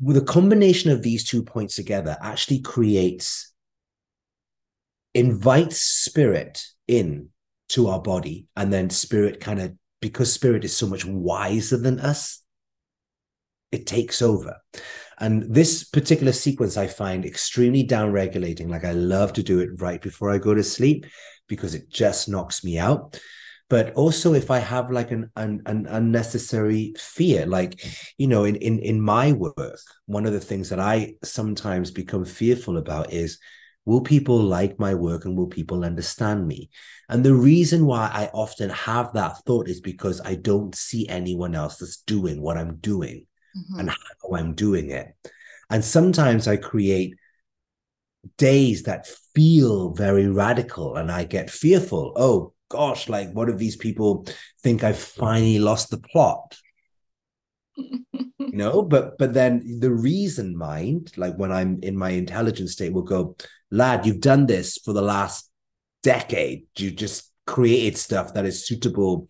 with 0.00 0.16
a 0.16 0.22
combination 0.22 0.90
of 0.90 1.02
these 1.02 1.22
two 1.22 1.44
points 1.44 1.76
together, 1.76 2.16
actually 2.20 2.58
creates 2.58 3.52
invites 5.14 5.80
spirit 5.80 6.66
in 6.88 7.28
to 7.68 7.86
our 7.86 8.02
body, 8.02 8.48
and 8.56 8.72
then 8.72 8.90
spirit 8.90 9.38
kind 9.38 9.60
of 9.60 9.74
because 10.00 10.32
spirit 10.32 10.64
is 10.64 10.76
so 10.76 10.88
much 10.88 11.04
wiser 11.04 11.76
than 11.76 12.00
us 12.00 12.40
it 13.74 13.86
takes 13.86 14.22
over. 14.22 14.56
And 15.18 15.54
this 15.54 15.84
particular 15.84 16.32
sequence 16.32 16.76
I 16.76 16.86
find 16.86 17.24
extremely 17.24 17.82
down 17.82 18.12
regulating. 18.12 18.68
Like 18.68 18.84
I 18.84 18.92
love 18.92 19.32
to 19.34 19.42
do 19.42 19.60
it 19.60 19.80
right 19.80 20.00
before 20.00 20.30
I 20.30 20.38
go 20.38 20.54
to 20.54 20.62
sleep 20.62 21.06
because 21.48 21.74
it 21.74 21.88
just 21.88 22.28
knocks 22.28 22.64
me 22.64 22.78
out. 22.78 23.20
But 23.70 23.94
also 23.94 24.34
if 24.34 24.50
I 24.50 24.58
have 24.58 24.90
like 24.90 25.10
an, 25.10 25.30
an, 25.36 25.62
an 25.66 25.86
unnecessary 25.86 26.94
fear, 26.98 27.46
like, 27.46 27.82
you 28.18 28.26
know, 28.26 28.44
in, 28.44 28.56
in, 28.56 28.78
in 28.78 29.00
my 29.00 29.32
work, 29.32 29.80
one 30.06 30.26
of 30.26 30.32
the 30.32 30.40
things 30.40 30.68
that 30.68 30.80
I 30.80 31.14
sometimes 31.22 31.90
become 31.90 32.24
fearful 32.24 32.76
about 32.76 33.12
is 33.12 33.38
will 33.86 34.02
people 34.02 34.38
like 34.38 34.78
my 34.78 34.94
work 34.94 35.24
and 35.24 35.36
will 35.36 35.46
people 35.46 35.84
understand 35.84 36.46
me? 36.46 36.70
And 37.08 37.24
the 37.24 37.34
reason 37.34 37.86
why 37.86 38.10
I 38.12 38.30
often 38.34 38.70
have 38.70 39.12
that 39.14 39.38
thought 39.46 39.68
is 39.68 39.80
because 39.80 40.20
I 40.20 40.34
don't 40.34 40.74
see 40.74 41.08
anyone 41.08 41.54
else 41.54 41.78
that's 41.78 41.98
doing 41.98 42.42
what 42.42 42.58
I'm 42.58 42.76
doing 42.76 43.26
mm-hmm. 43.56 43.80
and 43.80 43.90
how 43.90 44.34
I'm 44.34 44.54
doing 44.54 44.90
it. 44.90 45.14
And 45.70 45.84
sometimes 45.84 46.46
I 46.46 46.56
create 46.56 47.14
days 48.38 48.84
that 48.84 49.06
feel 49.34 49.92
very 49.92 50.28
radical 50.28 50.96
and 50.96 51.10
I 51.10 51.24
get 51.24 51.50
fearful. 51.50 52.12
Oh 52.16 52.52
gosh, 52.68 53.08
like 53.08 53.32
what 53.32 53.48
if 53.48 53.56
these 53.56 53.76
people 53.76 54.26
think 54.62 54.82
I've 54.82 54.98
finally 54.98 55.58
lost 55.58 55.90
the 55.90 55.98
plot? 55.98 56.56
know, 58.54 58.82
but 58.82 59.18
but 59.18 59.34
then 59.34 59.80
the 59.80 59.92
reason 59.92 60.56
mind, 60.56 61.12
like 61.16 61.36
when 61.36 61.52
I'm 61.52 61.80
in 61.82 61.96
my 61.96 62.10
intelligence 62.10 62.72
state, 62.72 62.92
will 62.92 63.02
go, 63.02 63.36
lad, 63.70 64.06
you've 64.06 64.20
done 64.20 64.46
this 64.46 64.78
for 64.78 64.92
the 64.92 65.02
last 65.02 65.50
decade. 66.02 66.66
You 66.78 66.90
just 66.90 67.30
created 67.46 67.98
stuff 67.98 68.34
that 68.34 68.46
is 68.46 68.66
suitable 68.66 69.28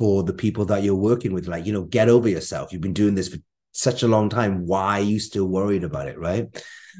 for 0.00 0.22
the 0.22 0.32
people 0.32 0.64
that 0.64 0.82
you're 0.82 0.94
working 0.94 1.34
with. 1.34 1.46
Like, 1.46 1.66
you 1.66 1.74
know, 1.74 1.82
get 1.82 2.08
over 2.08 2.26
yourself. 2.26 2.72
You've 2.72 2.80
been 2.80 2.94
doing 2.94 3.14
this 3.14 3.28
for 3.28 3.36
such 3.72 4.02
a 4.02 4.08
long 4.08 4.30
time. 4.30 4.66
Why 4.66 5.00
are 5.00 5.02
you 5.02 5.20
still 5.20 5.44
worried 5.44 5.84
about 5.84 6.08
it? 6.08 6.18
Right. 6.18 6.48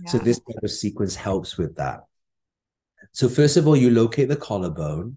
Yeah. 0.05 0.11
So 0.11 0.19
this 0.19 0.39
type 0.39 0.63
of 0.63 0.71
sequence 0.71 1.17
helps 1.17 1.57
with 1.57 1.77
that. 1.77 2.01
So 3.13 3.31
first 3.31 3.57
of 3.57 3.67
all, 3.67 3.75
you 3.75 3.91
locate 3.91 4.29
the 4.29 4.37
collarbone. 4.37 5.17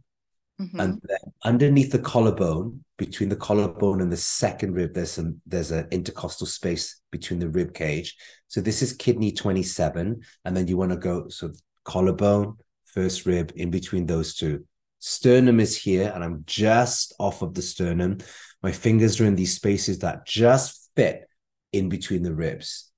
Mm-hmm. 0.62 0.80
And 0.80 1.02
then 1.04 1.34
underneath 1.44 1.92
the 1.92 2.00
collarbone, 2.00 2.86
between 2.98 3.28
the 3.28 3.36
collarbone 3.36 4.00
and 4.00 4.10
the 4.10 4.16
second 4.16 4.76
rib, 4.76 4.94
there's 4.94 5.12
some 5.12 5.42
there's 5.46 5.72
an 5.72 5.90
intercostal 5.92 6.48
space 6.48 7.02
between 7.12 7.40
the 7.42 7.50
rib 7.50 7.74
cage. 7.74 8.16
So 8.48 8.62
this 8.62 8.82
is 8.82 8.94
kidney 8.94 9.34
27. 9.34 10.22
And 10.46 10.56
then 10.56 10.70
you 10.70 10.78
want 10.78 10.92
to 10.92 10.98
go 10.98 11.28
so 11.28 11.52
collarbone, 11.84 12.56
first 12.86 13.26
rib, 13.26 13.52
in 13.58 13.72
between 13.72 14.06
those 14.06 14.36
two. 14.36 14.64
Sternum 15.06 15.60
is 15.60 15.76
here, 15.76 16.10
and 16.16 16.24
I'm 16.24 16.44
just 16.48 17.14
off 17.20 17.42
of 17.42 17.54
the 17.54 17.62
sternum. 17.62 18.20
My 18.62 18.72
fingers 18.72 19.20
are 19.20 19.26
in 19.26 19.36
these 19.36 19.54
spaces 19.54 20.00
that 20.00 20.26
just 20.26 20.90
fit 20.96 21.28
in 21.74 21.90
between 21.90 22.24
the 22.24 22.34
ribs. 22.34 22.90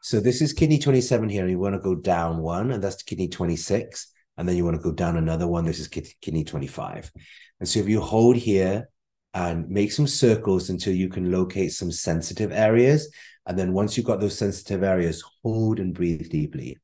So 0.00 0.20
this 0.20 0.40
is 0.40 0.54
kidney 0.54 0.78
27 0.78 1.28
here, 1.28 1.42
and 1.42 1.50
you 1.50 1.58
want 1.58 1.74
to 1.74 1.80
go 1.80 1.94
down 1.94 2.38
one, 2.38 2.70
and 2.70 2.82
that's 2.82 3.02
kidney 3.02 3.28
26. 3.28 4.10
And 4.38 4.48
then 4.48 4.56
you 4.56 4.64
want 4.64 4.78
to 4.78 4.82
go 4.82 4.92
down 4.92 5.18
another 5.18 5.46
one. 5.46 5.66
This 5.66 5.80
is 5.80 5.88
kidney 5.88 6.44
25. 6.44 7.12
And 7.60 7.68
so 7.68 7.80
if 7.80 7.88
you 7.90 8.00
hold 8.00 8.36
here 8.36 8.88
and 9.34 9.68
make 9.68 9.92
some 9.92 10.06
circles 10.06 10.70
until 10.70 10.94
you 10.94 11.10
can 11.10 11.30
locate 11.30 11.74
some 11.74 11.92
sensitive 11.92 12.52
areas. 12.52 13.12
And 13.44 13.58
then 13.58 13.74
once 13.74 13.98
you've 13.98 14.06
got 14.06 14.18
those 14.18 14.38
sensitive 14.38 14.82
areas, 14.82 15.22
hold 15.42 15.78
and 15.78 15.92
breathe 15.92 16.30
deeply. 16.30 16.78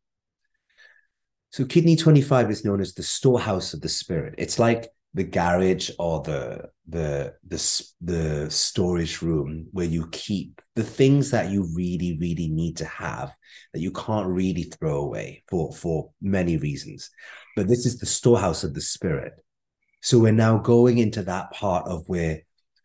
So 1.56 1.64
kidney 1.64 1.96
25 1.96 2.50
is 2.50 2.66
known 2.66 2.82
as 2.82 2.92
the 2.92 3.02
storehouse 3.02 3.72
of 3.72 3.80
the 3.80 3.88
spirit. 3.88 4.34
It's 4.36 4.58
like 4.58 4.90
the 5.14 5.24
garage 5.24 5.90
or 5.98 6.20
the 6.20 6.68
the 6.86 7.32
the 7.48 7.90
the 8.02 8.50
storage 8.50 9.22
room 9.22 9.66
where 9.72 9.86
you 9.86 10.06
keep 10.12 10.60
the 10.74 10.84
things 10.84 11.30
that 11.30 11.50
you 11.50 11.66
really 11.74 12.18
really 12.20 12.48
need 12.48 12.76
to 12.76 12.84
have 12.84 13.34
that 13.72 13.80
you 13.80 13.90
can't 13.90 14.26
really 14.26 14.64
throw 14.64 14.98
away 14.98 15.44
for 15.48 15.72
for 15.72 16.10
many 16.20 16.58
reasons. 16.58 17.08
But 17.56 17.68
this 17.68 17.86
is 17.86 17.98
the 17.98 18.04
storehouse 18.04 18.62
of 18.62 18.74
the 18.74 18.82
spirit. 18.82 19.32
So 20.02 20.18
we're 20.18 20.32
now 20.32 20.58
going 20.58 20.98
into 20.98 21.22
that 21.22 21.52
part 21.52 21.88
of 21.88 22.06
where 22.06 22.42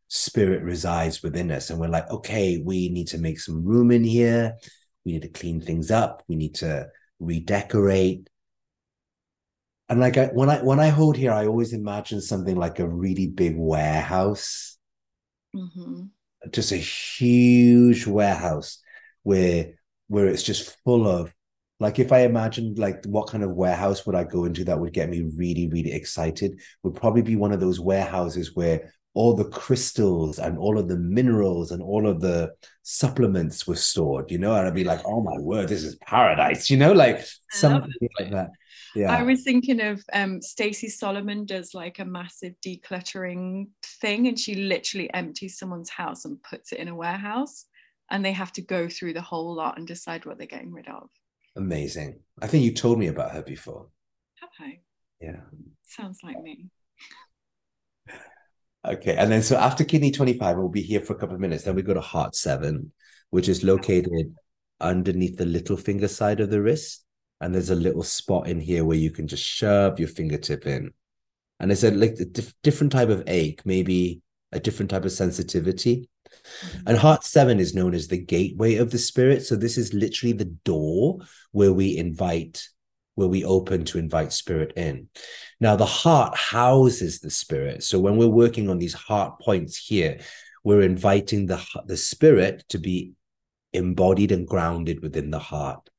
spirit 0.07 0.63
resides 0.63 1.21
within 1.21 1.51
us. 1.51 1.71
And 1.71 1.77
we're 1.77 1.89
like 1.89 2.09
okay 2.09 2.63
we 2.65 2.87
need 2.87 3.09
to 3.09 3.17
make 3.17 3.41
some 3.41 3.65
room 3.65 3.91
in 3.91 4.05
here. 4.05 4.55
We 5.03 5.11
need 5.11 5.23
to 5.23 5.39
clean 5.39 5.59
things 5.59 5.91
up. 5.91 6.23
We 6.29 6.37
need 6.37 6.55
to 6.55 6.87
redecorate 7.19 8.29
and 9.91 9.99
like 9.99 10.17
I, 10.17 10.27
when 10.27 10.49
I 10.49 10.63
when 10.63 10.79
I 10.79 10.87
hold 10.87 11.17
here, 11.17 11.33
I 11.33 11.47
always 11.47 11.73
imagine 11.73 12.21
something 12.21 12.55
like 12.55 12.79
a 12.79 12.87
really 12.87 13.27
big 13.27 13.57
warehouse, 13.57 14.77
mm-hmm. 15.53 16.03
just 16.49 16.71
a 16.71 16.77
huge 16.77 18.07
warehouse 18.07 18.81
where 19.23 19.73
where 20.07 20.27
it's 20.27 20.43
just 20.43 20.77
full 20.85 21.05
of 21.05 21.33
like 21.81 21.99
if 21.99 22.13
I 22.13 22.19
imagined 22.19 22.79
like 22.79 23.03
what 23.05 23.27
kind 23.27 23.43
of 23.43 23.51
warehouse 23.51 24.05
would 24.05 24.15
I 24.15 24.23
go 24.23 24.45
into 24.45 24.63
that 24.63 24.79
would 24.79 24.93
get 24.93 25.09
me 25.09 25.29
really 25.35 25.67
really 25.67 25.91
excited 25.91 26.61
would 26.83 26.95
probably 26.95 27.21
be 27.21 27.35
one 27.35 27.51
of 27.51 27.59
those 27.59 27.81
warehouses 27.81 28.55
where 28.55 28.93
all 29.13 29.33
the 29.33 29.49
crystals 29.49 30.39
and 30.39 30.57
all 30.57 30.79
of 30.79 30.87
the 30.87 30.97
minerals 30.97 31.71
and 31.71 31.83
all 31.83 32.07
of 32.07 32.21
the 32.21 32.49
supplements 32.81 33.67
were 33.67 33.75
stored, 33.75 34.31
you 34.31 34.37
know, 34.37 34.55
and 34.55 34.65
I'd 34.65 34.73
be 34.73 34.85
like, 34.85 35.01
oh 35.03 35.21
my 35.21 35.37
word, 35.37 35.67
this 35.67 35.83
is 35.83 35.95
paradise, 35.95 36.69
you 36.69 36.77
know, 36.77 36.93
like 36.93 37.25
something 37.49 37.91
like 38.17 38.31
that 38.31 38.51
yeah. 38.95 39.11
i 39.11 39.23
was 39.23 39.43
thinking 39.43 39.81
of 39.81 40.03
um 40.13 40.41
stacey 40.41 40.89
solomon 40.89 41.45
does 41.45 41.73
like 41.73 41.99
a 41.99 42.05
massive 42.05 42.53
decluttering 42.65 43.67
thing 44.01 44.27
and 44.27 44.37
she 44.37 44.55
literally 44.55 45.11
empties 45.13 45.57
someone's 45.57 45.89
house 45.89 46.25
and 46.25 46.41
puts 46.43 46.71
it 46.71 46.79
in 46.79 46.87
a 46.87 46.95
warehouse 46.95 47.65
and 48.11 48.23
they 48.23 48.33
have 48.33 48.51
to 48.51 48.61
go 48.61 48.87
through 48.89 49.13
the 49.13 49.21
whole 49.21 49.55
lot 49.55 49.77
and 49.77 49.87
decide 49.87 50.25
what 50.25 50.37
they're 50.37 50.45
getting 50.45 50.73
rid 50.73 50.87
of. 50.89 51.09
Amazing. 51.55 52.19
I 52.41 52.47
think 52.47 52.63
you 52.63 52.73
told 52.73 52.99
me 52.99 53.07
about 53.07 53.31
her 53.31 53.41
before. 53.41 53.87
Have 54.35 54.49
i? 54.59 54.79
Yeah. 55.19 55.39
Sounds 55.83 56.19
like 56.23 56.39
me. 56.41 56.67
Okay 58.85 59.15
and 59.15 59.31
then 59.31 59.43
so 59.43 59.57
after 59.57 59.83
kidney 59.83 60.09
25 60.09 60.57
we'll 60.57 60.67
be 60.67 60.81
here 60.81 61.01
for 61.01 61.13
a 61.13 61.17
couple 61.17 61.35
of 61.35 61.41
minutes. 61.41 61.63
Then 61.63 61.75
we 61.75 61.83
go 61.83 61.93
to 61.93 62.01
heart 62.01 62.35
7 62.35 62.91
which 63.29 63.47
is 63.47 63.63
located 63.63 64.35
underneath 64.81 65.37
the 65.37 65.45
little 65.45 65.77
finger 65.77 66.07
side 66.07 66.41
of 66.41 66.49
the 66.49 66.61
wrist. 66.61 67.05
And 67.41 67.53
there's 67.53 67.71
a 67.71 67.75
little 67.75 68.03
spot 68.03 68.47
in 68.47 68.59
here 68.59 68.85
where 68.85 68.97
you 68.97 69.11
can 69.11 69.27
just 69.27 69.43
shove 69.43 69.99
your 69.99 70.07
fingertip 70.07 70.67
in. 70.67 70.93
And 71.59 71.71
it's 71.71 71.83
a 71.83 71.91
like 71.91 72.17
a 72.19 72.25
dif- 72.25 72.53
different 72.63 72.93
type 72.93 73.09
of 73.09 73.23
ache, 73.27 73.65
maybe 73.65 74.21
a 74.51 74.59
different 74.59 74.91
type 74.91 75.05
of 75.05 75.11
sensitivity. 75.11 76.07
Mm-hmm. 76.29 76.87
And 76.87 76.97
heart 76.97 77.23
seven 77.23 77.59
is 77.59 77.75
known 77.75 77.93
as 77.93 78.07
the 78.07 78.17
gateway 78.17 78.75
of 78.75 78.91
the 78.91 78.97
spirit. 78.97 79.43
So 79.43 79.55
this 79.55 79.77
is 79.77 79.93
literally 79.93 80.33
the 80.33 80.53
door 80.63 81.19
where 81.51 81.73
we 81.73 81.97
invite, 81.97 82.67
where 83.15 83.27
we 83.27 83.43
open 83.43 83.85
to 83.85 83.99
invite 83.99 84.33
spirit 84.33 84.73
in. 84.77 85.09
Now, 85.59 85.75
the 85.75 85.85
heart 85.85 86.37
houses 86.37 87.19
the 87.19 87.29
spirit. 87.29 87.83
So 87.83 87.99
when 87.99 88.17
we're 88.17 88.27
working 88.27 88.69
on 88.69 88.77
these 88.77 88.93
heart 88.93 89.39
points 89.39 89.77
here, 89.77 90.19
we're 90.63 90.83
inviting 90.83 91.47
the, 91.47 91.63
the 91.85 91.97
spirit 91.97 92.63
to 92.69 92.77
be 92.77 93.13
embodied 93.73 94.31
and 94.31 94.47
grounded 94.47 95.01
within 95.01 95.31
the 95.31 95.39
heart. 95.39 95.89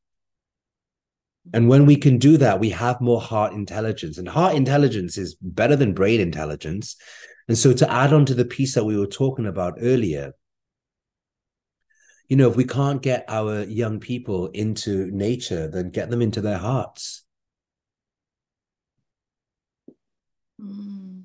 And 1.52 1.68
when 1.68 1.86
we 1.86 1.96
can 1.96 2.18
do 2.18 2.36
that, 2.36 2.60
we 2.60 2.70
have 2.70 3.00
more 3.00 3.20
heart 3.20 3.52
intelligence. 3.52 4.16
And 4.18 4.28
heart 4.28 4.54
intelligence 4.54 5.18
is 5.18 5.34
better 5.40 5.74
than 5.74 5.92
brain 5.92 6.20
intelligence. 6.20 6.96
And 7.48 7.58
so, 7.58 7.72
to 7.72 7.90
add 7.90 8.12
on 8.12 8.24
to 8.26 8.34
the 8.34 8.44
piece 8.44 8.74
that 8.74 8.84
we 8.84 8.96
were 8.96 9.06
talking 9.06 9.46
about 9.46 9.78
earlier, 9.80 10.32
you 12.28 12.36
know, 12.36 12.48
if 12.48 12.56
we 12.56 12.64
can't 12.64 13.02
get 13.02 13.24
our 13.28 13.64
young 13.64 13.98
people 13.98 14.48
into 14.48 15.10
nature, 15.10 15.68
then 15.68 15.90
get 15.90 16.10
them 16.10 16.22
into 16.22 16.40
their 16.40 16.58
hearts. 16.58 17.24
Mm. 20.60 21.24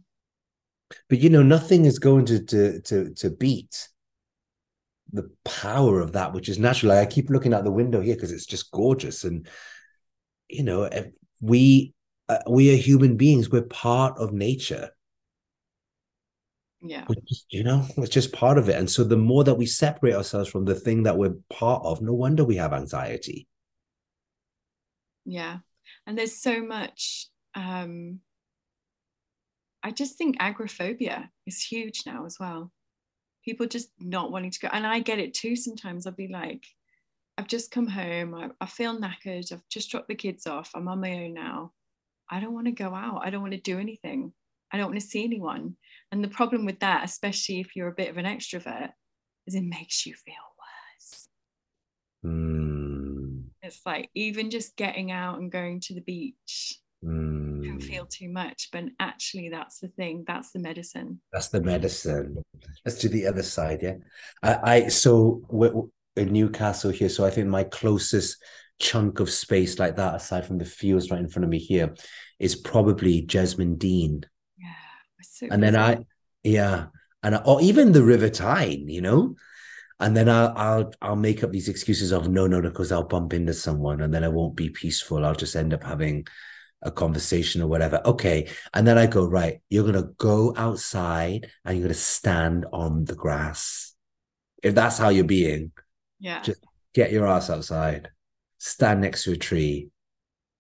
But 1.10 1.20
you 1.20 1.30
know, 1.30 1.44
nothing 1.44 1.86
is 1.86 2.00
going 2.00 2.26
to 2.26 2.44
to 2.46 2.82
to, 2.82 3.14
to 3.14 3.30
beat 3.30 3.88
the 5.14 5.30
power 5.46 6.02
of 6.02 6.14
that 6.14 6.34
which 6.34 6.50
is 6.50 6.60
natural. 6.60 6.94
Like 6.94 7.08
I 7.08 7.10
keep 7.10 7.30
looking 7.30 7.54
out 7.54 7.64
the 7.64 7.72
window 7.72 8.02
here 8.02 8.16
because 8.16 8.32
it's 8.32 8.46
just 8.46 8.72
gorgeous, 8.72 9.24
and 9.24 9.48
you 10.50 10.64
know, 10.64 10.90
we 11.42 11.94
uh, 12.30 12.40
we 12.50 12.74
are 12.74 12.78
human 12.78 13.18
beings. 13.18 13.50
We're 13.50 13.62
part 13.62 14.18
of 14.18 14.34
nature. 14.34 14.92
Yeah, 16.82 17.06
just, 17.28 17.46
you 17.50 17.64
know, 17.64 17.86
it's 17.98 18.10
just 18.10 18.34
part 18.34 18.58
of 18.58 18.70
it. 18.70 18.76
And 18.76 18.90
so, 18.90 19.04
the 19.04 19.18
more 19.18 19.44
that 19.44 19.56
we 19.56 19.66
separate 19.66 20.14
ourselves 20.14 20.50
from 20.50 20.66
the 20.66 20.76
thing 20.76 21.04
that 21.04 21.18
we're 21.18 21.36
part 21.50 21.84
of, 21.84 22.02
no 22.02 22.14
wonder 22.14 22.44
we 22.44 22.58
have 22.58 22.74
anxiety. 22.74 23.48
Yeah, 25.26 25.60
and 26.06 26.18
there's 26.18 26.42
so 26.42 26.62
much. 26.62 27.28
um 27.56 28.20
I 29.84 29.92
just 29.92 30.18
think 30.18 30.36
agoraphobia 30.40 31.32
is 31.46 31.62
huge 31.64 32.04
now 32.06 32.26
as 32.26 32.38
well 32.40 32.72
people 33.46 33.66
just 33.66 33.90
not 33.98 34.30
wanting 34.30 34.52
to 34.52 34.60
go 34.60 34.68
and 34.74 34.86
i 34.86 35.00
get 35.00 35.20
it 35.20 35.34
too 35.34 35.56
sometimes 35.56 36.06
i'll 36.06 36.12
be 36.12 36.28
like 36.28 36.66
i've 37.38 37.48
just 37.48 37.72
come 37.72 37.88
home 37.88 38.34
I, 38.34 38.50
I 38.62 38.66
feel 38.66 39.00
knackered 39.00 39.52
i've 39.52 39.68
just 39.70 39.90
dropped 39.90 40.08
the 40.08 40.16
kids 40.16 40.48
off 40.48 40.72
i'm 40.76 40.88
on 40.88 41.02
my 41.02 41.14
own 41.26 41.34
now. 41.34 41.72
I 42.30 42.42
don't 42.42 42.54
want 42.54 42.66
to 42.66 42.72
go 42.72 42.94
out 42.94 43.22
i 43.24 43.30
don't 43.30 43.42
want 43.42 43.54
to 43.54 43.62
do 43.62 43.80
anything 43.80 44.34
i 44.72 44.78
don't 44.78 44.88
want 44.88 45.00
to 45.00 45.08
see 45.08 45.24
anyone. 45.24 45.76
And 46.12 46.24
the 46.24 46.30
problem 46.30 46.66
with 46.66 46.80
that 46.80 47.04
especially 47.06 47.60
if 47.60 47.76
you're 47.76 47.88
a 47.88 47.96
bit 47.96 48.10
of 48.10 48.18
an 48.18 48.26
extrovert 48.26 48.92
is 49.46 49.56
it 49.56 49.64
makes 49.64 50.06
you 50.06 50.14
feel 50.14 50.36
worse. 50.60 51.28
Mm. 52.26 53.46
it's 53.62 53.82
like 53.86 54.10
even 54.14 54.50
just 54.50 54.76
getting 54.76 55.12
out 55.12 55.40
and 55.40 55.52
going 55.52 55.80
to 55.82 55.94
the 55.94 56.02
beach 56.02 56.80
mm. 57.06 57.64
don't 57.64 57.80
feel 57.80 58.06
too 58.08 58.28
much 58.28 58.70
but 58.72 58.86
actually 59.00 59.50
that's 59.50 59.80
the 59.80 59.88
thing 59.90 60.26
that's 60.28 60.52
the 60.52 60.60
medicine. 60.60 61.22
That's 61.32 61.48
the 61.48 61.62
medicine. 61.62 62.44
Let's 62.84 63.00
do 63.00 63.08
the 63.08 63.28
other 63.28 63.44
side 63.44 63.80
yeah. 63.84 63.96
I, 64.44 64.74
I 64.74 64.88
so 64.90 65.44
newcastle 66.26 66.92
here 66.92 67.10
so 67.10 67.26
i 67.26 67.30
think 67.30 67.48
my 67.48 67.64
closest 67.64 68.38
chunk 68.80 69.20
of 69.20 69.30
space 69.30 69.80
like 69.80 69.96
that 69.96 70.16
aside 70.16 70.46
from 70.46 70.58
the 70.58 70.66
fields 70.66 71.10
right 71.10 71.20
in 71.20 71.30
front 71.30 71.44
of 71.44 71.50
me 71.50 71.58
here 71.58 71.96
is 72.40 72.56
probably 72.56 73.26
Jesmond 73.26 73.80
Dene. 73.80 74.24
yeah 74.58 74.68
so 75.22 75.48
and 75.50 75.64
then 75.64 75.76
i 75.76 75.98
yeah 76.44 76.86
and 77.24 77.36
I, 77.36 77.40
or 77.40 77.62
even 77.62 77.92
the 77.92 78.04
river 78.04 78.30
tyne 78.30 78.88
you 78.88 79.02
know 79.02 79.36
and 80.00 80.16
then 80.16 80.30
I'll 80.30 80.54
I'll 80.56 80.94
I'll 81.02 81.16
make 81.16 81.44
up 81.44 81.52
these 81.52 81.70
excuses 81.70 82.12
of 82.12 82.30
no 82.30 82.46
no 82.46 82.62
because 82.62 82.92
I'll 82.92 83.04
bump 83.08 83.34
into 83.34 83.54
someone 83.54 84.02
and 84.02 84.14
then 84.14 84.24
I 84.24 84.28
won't 84.28 84.56
be 84.56 84.70
peaceful. 84.70 85.26
I'll 85.26 85.34
just 85.34 85.56
end 85.56 85.74
up 85.74 85.84
having 85.84 86.28
a 86.82 86.92
conversation 86.92 87.62
or 87.62 87.68
whatever. 87.68 88.02
Okay. 88.06 88.50
And 88.74 88.88
then 88.88 88.98
I 88.98 89.08
go, 89.08 89.26
right, 89.26 89.62
you're 89.70 89.84
going 89.84 89.96
to 89.96 90.14
go 90.18 90.54
outside 90.56 91.50
and 91.66 91.76
you're 91.76 91.88
going 91.88 91.94
to 91.94 92.00
stand 92.00 92.66
on 92.72 93.06
the 93.06 93.16
grass. 93.16 93.96
If 94.64 94.76
that's 94.76 94.98
how 94.98 95.10
you're 95.10 95.24
being, 95.24 95.72
yeah, 96.20 96.42
just 96.42 96.66
get 96.94 97.12
your 97.12 97.28
ass 97.28 97.50
outside, 97.50 98.10
stand 98.58 99.02
next 99.02 99.24
to 99.24 99.34
a 99.34 99.38
tree. 99.38 99.90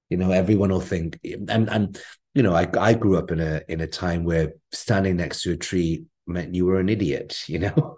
You 0.10 0.18
know, 0.18 0.32
everyone 0.32 0.70
will 0.70 0.80
think, 0.80 1.20
and, 1.24 1.70
and, 1.70 1.99
you 2.34 2.41
know, 2.41 2.53
I, 2.53 2.68
I 2.80 2.93
grew 2.93 3.18
up 3.18 3.32
in 3.32 3.41
a, 3.41 3.62
in 3.68 3.82
a 3.82 3.88
time 3.88 4.24
where 4.24 4.53
standing 4.72 5.18
next 5.18 5.41
to 5.41 5.51
a 5.51 5.58
tree 5.58 6.05
meant 6.26 6.55
you 6.55 6.66
were 6.66 6.80
an 6.80 6.88
idiot, 6.88 7.43
you 7.47 7.60
know? 7.60 7.74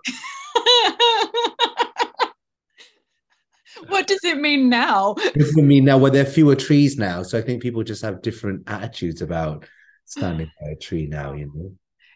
what 3.87 4.07
does 4.07 4.23
it 4.23 4.37
mean 4.39 4.69
now? 4.69 5.15
It 5.17 5.55
mean 5.55 5.85
now? 5.85 5.97
Well, 5.97 6.11
there 6.11 6.23
are 6.23 6.29
fewer 6.29 6.55
trees 6.55 6.97
now, 6.97 7.23
so 7.23 7.37
I 7.37 7.41
think 7.41 7.61
people 7.61 7.83
just 7.83 8.01
have 8.03 8.21
different 8.21 8.63
attitudes 8.67 9.21
about 9.21 9.65
standing 10.05 10.51
by 10.61 10.69
a 10.69 10.75
tree 10.75 11.07
now. 11.07 11.33
You 11.33 11.51
know, 11.53 11.73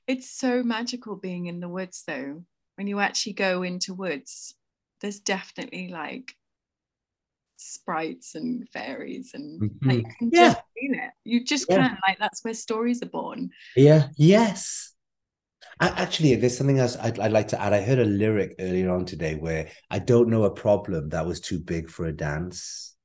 it's 0.07 0.29
so 0.29 0.63
magical 0.63 1.15
being 1.15 1.45
in 1.47 1.59
the 1.59 1.69
woods, 1.69 2.03
though. 2.07 2.43
When 2.75 2.87
you 2.87 2.99
actually 2.99 3.33
go 3.33 3.61
into 3.61 3.93
woods, 3.93 4.55
there's 5.03 5.19
definitely 5.19 5.89
like 5.89 6.33
sprites 7.57 8.33
and 8.33 8.67
fairies, 8.69 9.31
and 9.35 9.61
mm-hmm. 9.61 9.89
like, 9.89 10.05
you 10.19 10.29
yeah. 10.31 10.53
just 10.53 10.61
feel 10.73 10.93
it. 10.93 11.11
You 11.23 11.43
just 11.43 11.65
yeah. 11.69 11.89
can. 11.89 11.97
Like 12.07 12.17
that's 12.17 12.43
where 12.43 12.55
stories 12.55 13.03
are 13.03 13.07
born. 13.07 13.51
Yeah. 13.75 14.07
Yes. 14.17 14.93
Actually, 15.79 16.35
there's 16.35 16.57
something 16.57 16.79
else 16.79 16.95
I'd, 16.97 17.19
I'd, 17.19 17.31
like 17.31 17.49
to 17.49 17.61
add. 17.61 17.73
I 17.73 17.81
heard 17.81 17.99
a 17.99 18.05
lyric 18.05 18.55
earlier 18.59 18.91
on 18.91 19.05
today 19.05 19.35
where 19.35 19.69
I 19.89 19.99
don't 19.99 20.29
know 20.29 20.43
a 20.43 20.51
problem 20.51 21.09
that 21.09 21.25
was 21.25 21.41
too 21.41 21.59
big 21.59 21.89
for 21.89 22.05
a 22.05 22.15
dance. 22.15 22.95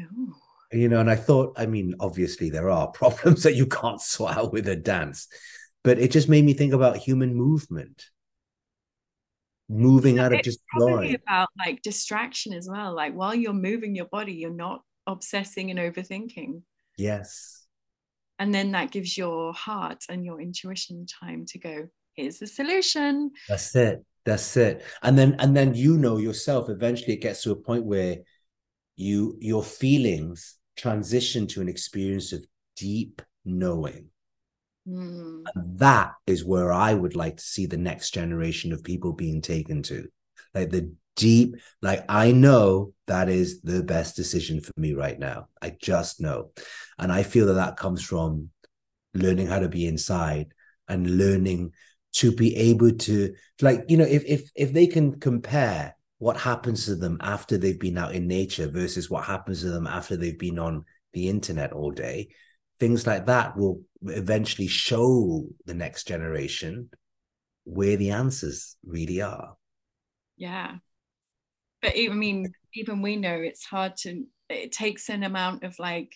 Ooh. 0.00 0.34
You 0.72 0.88
know, 0.88 1.00
and 1.00 1.10
I 1.10 1.16
thought, 1.16 1.54
I 1.58 1.66
mean, 1.66 1.94
obviously 2.00 2.50
there 2.50 2.70
are 2.70 2.86
problems 2.92 3.42
that 3.42 3.56
you 3.56 3.66
can't 3.66 4.00
sort 4.00 4.36
out 4.36 4.52
with 4.52 4.68
a 4.68 4.76
dance, 4.76 5.28
but 5.84 5.98
it 5.98 6.10
just 6.10 6.28
made 6.28 6.44
me 6.44 6.54
think 6.54 6.72
about 6.72 6.96
human 6.96 7.34
movement, 7.34 8.06
moving 9.68 10.18
out 10.18 10.32
of 10.32 10.42
just 10.42 10.60
probably 10.68 11.14
about 11.14 11.48
like 11.58 11.82
distraction 11.82 12.52
as 12.52 12.68
well. 12.70 12.94
Like 12.94 13.14
while 13.14 13.34
you're 13.34 13.52
moving 13.52 13.94
your 13.94 14.06
body, 14.06 14.34
you're 14.34 14.50
not 14.50 14.82
obsessing 15.06 15.70
and 15.70 15.78
overthinking. 15.78 16.62
Yes. 16.96 17.66
And 18.38 18.54
then 18.54 18.72
that 18.72 18.90
gives 18.90 19.16
your 19.16 19.52
heart 19.52 20.04
and 20.08 20.24
your 20.24 20.40
intuition 20.40 21.06
time 21.06 21.46
to 21.46 21.58
go 21.58 21.88
here's 22.16 22.38
the 22.38 22.46
solution. 22.46 23.30
That's 23.48 23.74
it. 23.76 24.04
That's 24.24 24.56
it. 24.56 24.84
And 25.02 25.16
then 25.16 25.36
and 25.38 25.56
then 25.56 25.74
you 25.74 25.96
know 25.96 26.16
yourself 26.16 26.68
eventually 26.68 27.14
it 27.14 27.20
gets 27.20 27.42
to 27.44 27.52
a 27.52 27.56
point 27.56 27.84
where 27.84 28.18
you 28.96 29.36
your 29.40 29.62
feelings 29.62 30.56
transition 30.76 31.46
to 31.46 31.60
an 31.60 31.68
experience 31.68 32.32
of 32.32 32.44
deep 32.76 33.22
knowing 33.44 34.10
mm. 34.86 35.42
that 35.54 36.12
is 36.26 36.44
where 36.44 36.72
i 36.72 36.92
would 36.92 37.16
like 37.16 37.36
to 37.36 37.42
see 37.42 37.66
the 37.66 37.76
next 37.76 38.10
generation 38.12 38.72
of 38.72 38.84
people 38.84 39.12
being 39.12 39.40
taken 39.40 39.82
to. 39.82 40.08
Like 40.54 40.70
the 40.70 40.94
deep 41.16 41.56
like 41.80 42.04
i 42.10 42.30
know 42.30 42.92
that 43.06 43.30
is 43.30 43.62
the 43.62 43.82
best 43.82 44.16
decision 44.16 44.60
for 44.60 44.72
me 44.76 44.92
right 44.92 45.18
now. 45.18 45.48
I 45.60 45.76
just 45.80 46.20
know. 46.20 46.50
And 46.98 47.10
i 47.12 47.22
feel 47.22 47.46
that 47.46 47.54
that 47.54 47.76
comes 47.76 48.02
from 48.02 48.50
learning 49.14 49.46
how 49.46 49.58
to 49.58 49.68
be 49.68 49.86
inside 49.86 50.52
and 50.88 51.18
learning 51.18 51.72
to 52.12 52.32
be 52.32 52.56
able 52.56 52.92
to 52.92 53.34
like 53.60 53.84
you 53.88 53.96
know 53.96 54.04
if 54.04 54.24
if 54.24 54.50
if 54.54 54.72
they 54.72 54.86
can 54.86 55.18
compare 55.20 55.94
what 56.18 56.36
happens 56.38 56.86
to 56.86 56.94
them 56.94 57.18
after 57.20 57.58
they've 57.58 57.80
been 57.80 57.98
out 57.98 58.14
in 58.14 58.26
nature 58.26 58.68
versus 58.68 59.10
what 59.10 59.24
happens 59.24 59.60
to 59.60 59.68
them 59.68 59.86
after 59.86 60.16
they've 60.16 60.38
been 60.38 60.58
on 60.58 60.84
the 61.12 61.28
internet 61.28 61.72
all 61.72 61.90
day 61.90 62.28
things 62.78 63.06
like 63.06 63.26
that 63.26 63.56
will 63.56 63.82
eventually 64.02 64.68
show 64.68 65.46
the 65.64 65.74
next 65.74 66.06
generation 66.06 66.90
where 67.64 67.96
the 67.96 68.10
answers 68.10 68.76
really 68.84 69.20
are. 69.20 69.56
Yeah. 70.36 70.76
But 71.82 71.96
even, 71.96 72.16
I 72.16 72.20
mean, 72.20 72.52
even 72.74 73.02
we 73.02 73.16
know 73.16 73.34
it's 73.34 73.64
hard 73.64 73.96
to, 73.98 74.24
it 74.48 74.72
takes 74.72 75.08
an 75.08 75.24
amount 75.24 75.64
of 75.64 75.78
like 75.78 76.14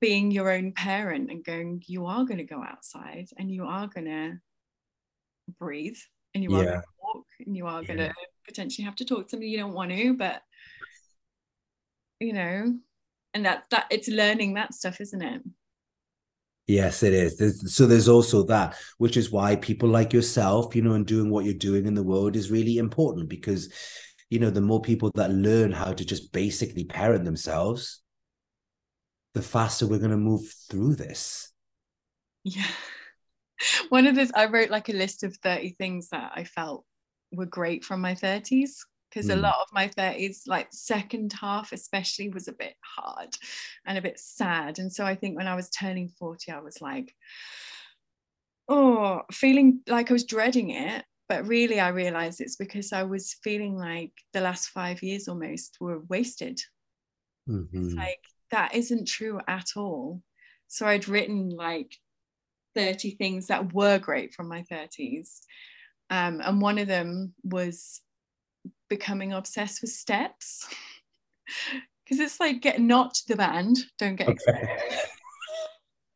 being 0.00 0.30
your 0.30 0.50
own 0.50 0.72
parent 0.72 1.30
and 1.30 1.44
going, 1.44 1.82
you 1.86 2.06
are 2.06 2.24
going 2.24 2.38
to 2.38 2.44
go 2.44 2.62
outside 2.62 3.26
and 3.36 3.50
you 3.50 3.64
are 3.64 3.88
going 3.88 4.06
to 4.06 4.38
breathe 5.58 5.98
and 6.34 6.44
you 6.44 6.52
yeah. 6.52 6.58
are 6.58 6.64
going 6.64 6.80
to 6.80 6.86
walk 7.02 7.26
and 7.44 7.56
you 7.56 7.66
are 7.66 7.82
going 7.82 7.98
to 7.98 8.12
potentially 8.46 8.84
have 8.84 8.96
to 8.96 9.04
talk 9.04 9.24
to 9.24 9.30
somebody 9.30 9.50
you 9.50 9.58
don't 9.58 9.74
want 9.74 9.90
to, 9.90 10.14
but 10.16 10.42
you 12.20 12.32
know, 12.32 12.74
and 13.34 13.44
that, 13.44 13.64
that 13.70 13.86
it's 13.90 14.08
learning 14.08 14.54
that 14.54 14.74
stuff, 14.74 15.00
isn't 15.00 15.22
it? 15.22 15.42
Yes, 16.66 17.02
it 17.02 17.12
is. 17.12 17.36
There's, 17.36 17.74
so 17.74 17.86
there's 17.86 18.08
also 18.08 18.44
that, 18.44 18.76
which 18.98 19.16
is 19.16 19.32
why 19.32 19.56
people 19.56 19.88
like 19.88 20.12
yourself, 20.12 20.76
you 20.76 20.82
know, 20.82 20.92
and 20.92 21.06
doing 21.06 21.30
what 21.30 21.44
you're 21.44 21.54
doing 21.54 21.86
in 21.86 21.94
the 21.94 22.02
world 22.02 22.36
is 22.36 22.50
really 22.50 22.78
important 22.78 23.28
because 23.28 23.72
you 24.30 24.38
know, 24.38 24.50
the 24.50 24.60
more 24.60 24.80
people 24.80 25.10
that 25.16 25.32
learn 25.32 25.72
how 25.72 25.92
to 25.92 26.04
just 26.04 26.32
basically 26.32 26.84
parent 26.84 27.24
themselves, 27.24 28.00
the 29.34 29.42
faster 29.42 29.86
we're 29.86 29.98
going 29.98 30.12
to 30.12 30.16
move 30.16 30.42
through 30.70 30.94
this. 30.94 31.52
Yeah. 32.44 32.66
One 33.90 34.06
of 34.06 34.14
this, 34.14 34.30
I 34.34 34.46
wrote 34.46 34.70
like 34.70 34.88
a 34.88 34.94
list 34.94 35.24
of 35.24 35.36
30 35.42 35.74
things 35.76 36.08
that 36.10 36.32
I 36.34 36.44
felt 36.44 36.84
were 37.32 37.46
great 37.46 37.84
from 37.84 38.00
my 38.00 38.14
30s 38.14 38.70
because 39.10 39.26
mm. 39.26 39.32
a 39.32 39.36
hmm. 39.36 39.42
lot 39.42 39.56
of 39.60 39.72
my 39.72 39.88
30s 39.88 40.42
like 40.46 40.68
second 40.70 41.32
half 41.32 41.72
especially 41.72 42.28
was 42.28 42.48
a 42.48 42.52
bit 42.52 42.74
hard 42.82 43.34
and 43.86 43.98
a 43.98 44.02
bit 44.02 44.18
sad 44.18 44.78
and 44.78 44.92
so 44.92 45.04
i 45.04 45.14
think 45.14 45.36
when 45.36 45.48
i 45.48 45.54
was 45.54 45.70
turning 45.70 46.08
40 46.08 46.52
i 46.52 46.60
was 46.60 46.80
like 46.80 47.14
oh 48.68 49.22
feeling 49.32 49.80
like 49.86 50.10
i 50.10 50.12
was 50.12 50.24
dreading 50.24 50.70
it 50.70 51.04
but 51.28 51.46
really 51.46 51.80
i 51.80 51.88
realized 51.88 52.40
it's 52.40 52.56
because 52.56 52.92
i 52.92 53.02
was 53.02 53.36
feeling 53.42 53.76
like 53.76 54.12
the 54.32 54.40
last 54.40 54.68
five 54.68 55.02
years 55.02 55.28
almost 55.28 55.76
were 55.80 56.00
wasted 56.08 56.60
mm-hmm. 57.48 57.96
like 57.96 58.20
that 58.50 58.74
isn't 58.74 59.08
true 59.08 59.40
at 59.48 59.70
all 59.76 60.22
so 60.68 60.86
i'd 60.86 61.08
written 61.08 61.50
like 61.50 61.96
30 62.76 63.16
things 63.16 63.48
that 63.48 63.72
were 63.72 63.98
great 63.98 64.32
from 64.32 64.48
my 64.48 64.62
30s 64.70 65.40
um, 66.10 66.40
and 66.44 66.60
one 66.60 66.78
of 66.78 66.88
them 66.88 67.34
was 67.44 68.00
becoming 68.88 69.32
obsessed 69.32 69.80
with 69.82 69.90
steps. 69.90 70.68
Because 72.04 72.24
it's 72.24 72.40
like 72.40 72.60
get 72.60 72.80
not 72.80 73.16
the 73.28 73.36
band 73.36 73.78
don't 73.96 74.16
get 74.16 74.28
okay. 74.28 74.78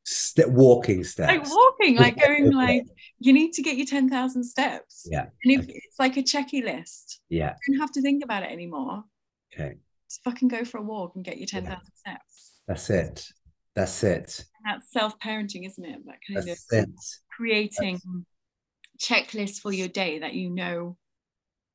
Step, 0.05 0.49
walking 0.49 1.05
steps. 1.05 1.29
Like 1.29 1.49
walking 1.49 1.97
like 1.97 2.21
going 2.21 2.53
like 2.53 2.83
you 3.21 3.33
need 3.33 3.53
to 3.53 3.63
get 3.63 3.77
your 3.77 3.87
10,000 3.87 4.43
steps. 4.43 5.07
Yeah. 5.09 5.27
And 5.45 5.53
if 5.53 5.61
okay. 5.61 5.73
it's 5.73 5.99
like 6.01 6.17
a 6.17 6.23
checky 6.23 6.65
list 6.65 7.21
yeah. 7.29 7.55
you 7.67 7.75
don't 7.75 7.81
have 7.81 7.93
to 7.93 8.03
think 8.03 8.25
about 8.25 8.43
it 8.43 8.51
anymore. 8.51 9.05
Okay. 9.53 9.77
Just 10.11 10.25
fucking 10.25 10.49
go 10.49 10.65
for 10.65 10.79
a 10.79 10.83
walk 10.83 11.13
and 11.15 11.25
get 11.25 11.39
your 11.39 11.47
10,000 11.47 11.71
yeah. 11.73 11.79
steps. 11.95 12.61
That's 12.67 12.91
it. 12.91 13.29
That's 13.77 14.03
it. 14.03 14.45
And 14.65 14.75
that's 14.75 14.93
self-parenting 14.93 15.65
isn't 15.67 15.85
it? 15.85 16.01
That 16.07 16.19
kind 16.27 16.49
that's 16.49 16.67
of 16.73 16.79
it. 16.79 16.91
creating 17.31 18.01
that's... 18.99 19.11
checklists 19.11 19.61
for 19.61 19.73
your 19.73 19.89
day 19.89 20.19
that 20.19 20.35
you 20.35 20.51
know 20.51 20.97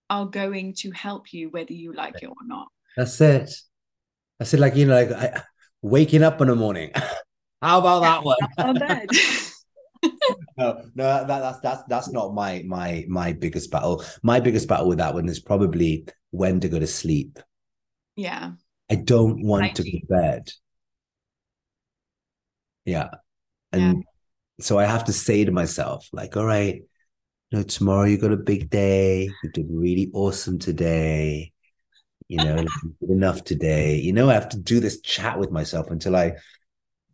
are 0.10 0.26
going 0.26 0.74
to 0.74 0.92
help 0.92 1.34
you 1.34 1.50
whether 1.50 1.74
you 1.74 1.94
like 1.94 2.22
it 2.22 2.28
or 2.28 2.46
not. 2.46 2.68
That's 2.98 3.20
it. 3.22 3.54
I 4.40 4.44
said, 4.44 4.60
like, 4.60 4.76
you 4.76 4.86
know, 4.86 4.96
like 4.96 5.12
I, 5.12 5.42
waking 5.82 6.24
up 6.24 6.42
in 6.42 6.48
the 6.48 6.56
morning. 6.56 6.92
How 7.62 7.80
about 7.80 8.02
that 8.02 8.24
one? 8.24 8.38
no, 10.58 10.82
no, 10.96 11.26
that, 11.26 11.28
that's 11.28 11.60
that's 11.60 11.84
that's 11.90 12.10
not 12.10 12.34
my 12.34 12.64
my 12.66 13.06
my 13.10 13.34
biggest 13.34 13.70
battle. 13.70 14.04
My 14.24 14.40
biggest 14.40 14.68
battle 14.68 14.88
with 14.88 15.00
that 15.00 15.14
one 15.14 15.28
is 15.28 15.42
probably 15.42 16.08
when 16.32 16.62
to 16.62 16.70
go 16.70 16.80
to 16.80 16.88
sleep. 16.88 17.40
Yeah. 18.16 18.52
I 18.90 18.96
don't 18.96 19.44
want 19.44 19.66
I 19.66 19.70
to 19.70 19.84
go 19.84 19.90
to 19.90 20.06
bed. 20.08 20.50
Yeah. 22.86 23.10
And 23.72 23.98
yeah. 23.98 24.04
so 24.62 24.80
I 24.80 24.86
have 24.86 25.06
to 25.06 25.14
say 25.14 25.46
to 25.46 25.52
myself, 25.52 26.08
like, 26.12 26.36
all 26.36 26.46
right, 26.46 26.82
know, 27.52 27.64
tomorrow 27.64 28.06
you 28.06 28.18
got 28.18 28.32
a 28.32 28.38
big 28.38 28.70
day. 28.70 29.30
You 29.44 29.50
did 29.52 29.68
really 29.70 30.10
awesome 30.14 30.60
today. 30.60 31.52
You 32.28 32.38
know, 32.38 32.66
enough 33.10 33.44
today. 33.44 33.96
You 33.96 34.14
know, 34.14 34.30
I 34.30 34.36
have 34.36 34.50
to 34.50 34.60
do 34.60 34.80
this 34.80 35.02
chat 35.02 35.40
with 35.40 35.50
myself 35.50 35.90
until 35.90 36.16
I, 36.16 36.34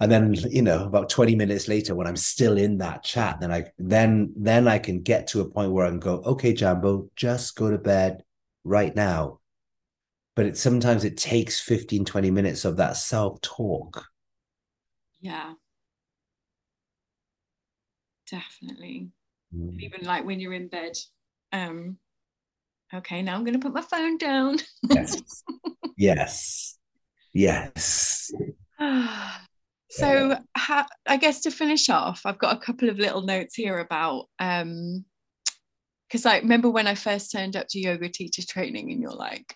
and 0.01 0.11
then 0.11 0.33
you 0.33 0.61
know, 0.61 0.83
about 0.83 1.09
twenty 1.09 1.35
minutes 1.35 1.69
later, 1.69 1.95
when 1.95 2.05
I'm 2.05 2.17
still 2.17 2.57
in 2.57 2.79
that 2.79 3.03
chat, 3.03 3.39
then 3.39 3.51
I 3.51 3.71
then 3.77 4.33
then 4.35 4.67
I 4.67 4.77
can 4.77 5.01
get 5.01 5.27
to 5.27 5.39
a 5.39 5.49
point 5.49 5.71
where 5.71 5.85
I 5.85 5.89
can 5.89 5.99
go, 5.99 6.15
okay, 6.25 6.51
Jambo, 6.51 7.09
just 7.15 7.55
go 7.55 7.71
to 7.71 7.77
bed 7.77 8.23
right 8.65 8.93
now. 8.93 9.39
But 10.35 10.47
it 10.47 10.57
sometimes 10.57 11.05
it 11.05 11.15
takes 11.15 11.61
15, 11.61 12.03
20 12.03 12.29
minutes 12.29 12.65
of 12.65 12.75
that 12.77 12.97
self 12.97 13.39
talk. 13.39 14.05
Yeah. 15.21 15.53
Definitely 18.29 19.11
mm. 19.55 19.79
even 19.79 20.05
like 20.05 20.25
when 20.25 20.39
you're 20.39 20.53
in 20.53 20.67
bed. 20.67 20.93
Um 21.51 21.97
okay 22.93 23.23
now 23.23 23.35
i'm 23.35 23.43
going 23.43 23.59
to 23.59 23.59
put 23.59 23.73
my 23.73 23.81
phone 23.81 24.17
down. 24.17 24.57
Yes. 24.89 25.43
Yes. 25.97 26.77
Yes. 27.33 28.31
So 29.91 30.29
yeah. 30.29 30.39
ha- 30.57 30.87
i 31.07 31.15
guess 31.15 31.39
to 31.41 31.51
finish 31.51 31.87
off 31.89 32.23
i've 32.25 32.39
got 32.39 32.53
a 32.57 32.59
couple 32.59 32.89
of 32.89 32.97
little 32.97 33.21
notes 33.21 33.55
here 33.55 33.79
about 33.79 34.25
um 34.39 35.05
because 36.09 36.25
i 36.25 36.39
remember 36.39 36.69
when 36.69 36.85
i 36.85 36.95
first 36.95 37.31
turned 37.31 37.55
up 37.55 37.67
to 37.69 37.79
yoga 37.79 38.09
teacher 38.09 38.41
training 38.45 38.91
and 38.91 38.99
you're 38.99 39.11
like 39.11 39.55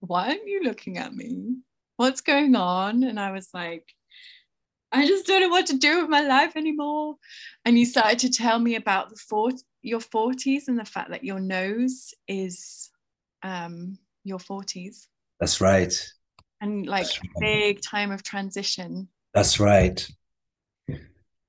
why 0.00 0.28
aren't 0.28 0.46
you 0.46 0.62
looking 0.62 0.98
at 0.98 1.14
me? 1.14 1.56
What's 1.96 2.20
going 2.20 2.54
on? 2.54 3.02
And 3.02 3.18
i 3.18 3.30
was 3.30 3.48
like 3.54 3.84
I 4.92 5.06
just 5.06 5.26
don't 5.26 5.40
know 5.40 5.48
what 5.48 5.66
to 5.66 5.76
do 5.76 6.00
with 6.00 6.10
my 6.10 6.20
life 6.20 6.56
anymore. 6.56 7.16
And 7.64 7.78
you 7.78 7.86
started 7.86 8.18
to 8.20 8.30
tell 8.30 8.58
me 8.58 8.76
about 8.76 9.10
the 9.10 9.16
four, 9.16 9.50
your 9.82 10.00
40s 10.00 10.68
and 10.68 10.78
the 10.78 10.84
fact 10.84 11.10
that 11.10 11.24
your 11.24 11.40
nose 11.40 12.14
is 12.28 12.90
um, 13.42 13.98
your 14.24 14.38
40s. 14.38 15.06
That's 15.40 15.60
right. 15.60 15.92
And 16.60 16.86
like 16.86 17.06
right. 17.06 17.30
big 17.40 17.82
time 17.82 18.10
of 18.10 18.22
transition. 18.22 19.08
That's 19.34 19.60
right. 19.60 20.06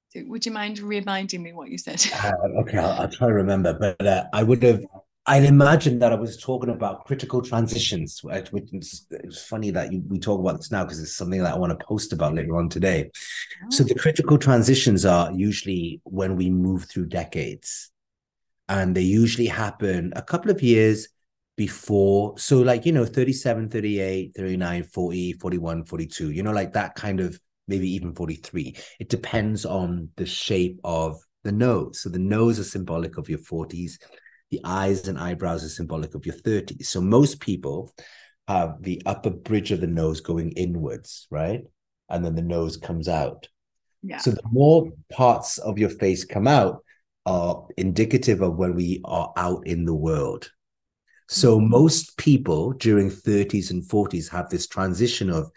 So 0.10 0.24
would 0.26 0.46
you 0.46 0.52
mind 0.52 0.80
reminding 0.80 1.44
me 1.44 1.54
what 1.54 1.70
you 1.70 1.78
said? 1.78 2.04
Uh, 2.14 2.32
okay, 2.62 2.78
I'll, 2.78 3.02
I'll, 3.02 3.10
try 3.10 3.28
to 3.28 3.34
remember. 3.34 3.74
But 3.74 4.06
uh, 4.06 4.26
I 4.34 4.44
would 4.44 4.64
have 4.64 4.84
I'd 5.30 5.43
imagine 5.43 5.99
that 5.99 6.13
I 6.13 6.15
was 6.15 6.38
talking 6.38 6.69
about 6.69 7.05
critical 7.05 7.41
transitions, 7.41 8.23
which 8.23 8.49
is 8.71 9.05
it's 9.11 9.43
funny 9.43 9.71
that 9.71 9.91
you, 9.91 10.01
we 10.07 10.19
talk 10.19 10.39
about 10.39 10.55
this 10.55 10.71
now 10.71 10.86
because 10.86 11.01
it's 11.01 11.17
something 11.17 11.43
that 11.43 11.53
I 11.53 11.57
want 11.57 11.78
to 11.78 11.86
post 11.86 12.13
about 12.13 12.34
later 12.34 12.55
on 12.55 12.69
today. 12.69 13.11
Oh. 13.61 13.67
So 13.69 13.84
the 13.84 13.93
critical 13.95 14.38
transitions 14.38 15.05
are 15.05 15.30
usually 15.34 15.99
when 16.05 16.38
we 16.38 16.49
move 16.49 16.86
through 16.86 17.07
decades, 17.07 17.91
and 18.69 18.95
they 18.95 19.01
usually 19.01 19.47
happen 19.47 20.13
a 20.15 20.21
couple 20.21 20.49
of 20.49 20.63
years 20.63 21.09
before. 21.57 22.38
So 22.38 22.61
like, 22.61 22.86
you 22.86 22.93
know, 22.93 23.05
37, 23.05 23.67
38, 23.67 24.32
39, 24.34 24.84
40, 24.84 25.34
41, 25.34 25.86
42, 25.86 26.32
you 26.32 26.41
know, 26.41 26.51
like 26.51 26.71
that 26.73 26.95
kind 26.95 27.19
of 27.19 27.38
maybe 27.67 27.89
even 27.89 28.15
43. 28.15 28.78
It 29.01 29.09
depends 29.09 29.65
on 29.65 30.09
the 30.15 30.25
shape 30.25 30.80
of 30.86 31.19
the 31.43 31.51
nose. 31.51 31.99
So 31.99 32.07
the 32.07 32.19
nose 32.19 32.59
is 32.59 32.71
symbolic 32.71 33.17
of 33.17 33.28
your 33.28 33.39
40s 33.39 33.97
the 34.52 34.62
eyes 34.64 35.08
and 35.08 35.20
eyebrows 35.20 35.64
are 35.64 35.70
symbolic 35.70 36.16
of 36.16 36.26
your 36.26 36.36
30s. 36.36 36.86
So 36.86 37.02
most 37.02 37.39
people 37.39 37.93
have 38.48 38.82
the 38.82 39.02
upper 39.06 39.30
bridge 39.30 39.72
of 39.72 39.82
the 39.82 39.88
nose 39.88 40.22
going 40.22 40.52
inwards, 40.52 41.28
right? 41.30 41.64
And 42.10 42.24
then 42.24 42.36
the 42.36 42.41
nose 42.41 42.78
comes 42.78 43.10
out. 43.10 43.50
Yeah. 44.04 44.20
So 44.20 44.32
the 44.32 44.41
more 44.50 44.91
parts 45.12 45.58
of 45.58 45.78
your 45.78 45.89
face 45.89 46.24
come 46.24 46.48
out 46.48 46.84
are 47.26 47.66
indicative 47.76 48.41
of 48.41 48.56
when 48.56 48.74
we 48.74 49.02
are 49.04 49.34
out 49.36 49.68
in 49.68 49.84
the 49.84 49.95
world. 49.95 50.50
So 51.28 51.58
mm-hmm. 51.58 51.70
most 51.70 52.18
people 52.18 52.72
during 52.72 53.10
30s 53.10 53.72
and 53.72 53.84
40s 53.84 54.30
have 54.30 54.50
this 54.50 54.68
transition 54.68 55.30
of 55.30 55.52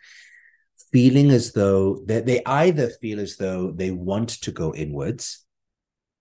feeling 0.90 1.30
as 1.30 1.52
though 1.52 2.02
they, 2.06 2.20
they 2.20 2.42
either 2.44 2.90
feel 3.00 3.20
as 3.20 3.36
though 3.36 3.70
they 3.70 3.92
want 3.92 4.30
to 4.30 4.50
go 4.50 4.74
inwards 4.74 5.44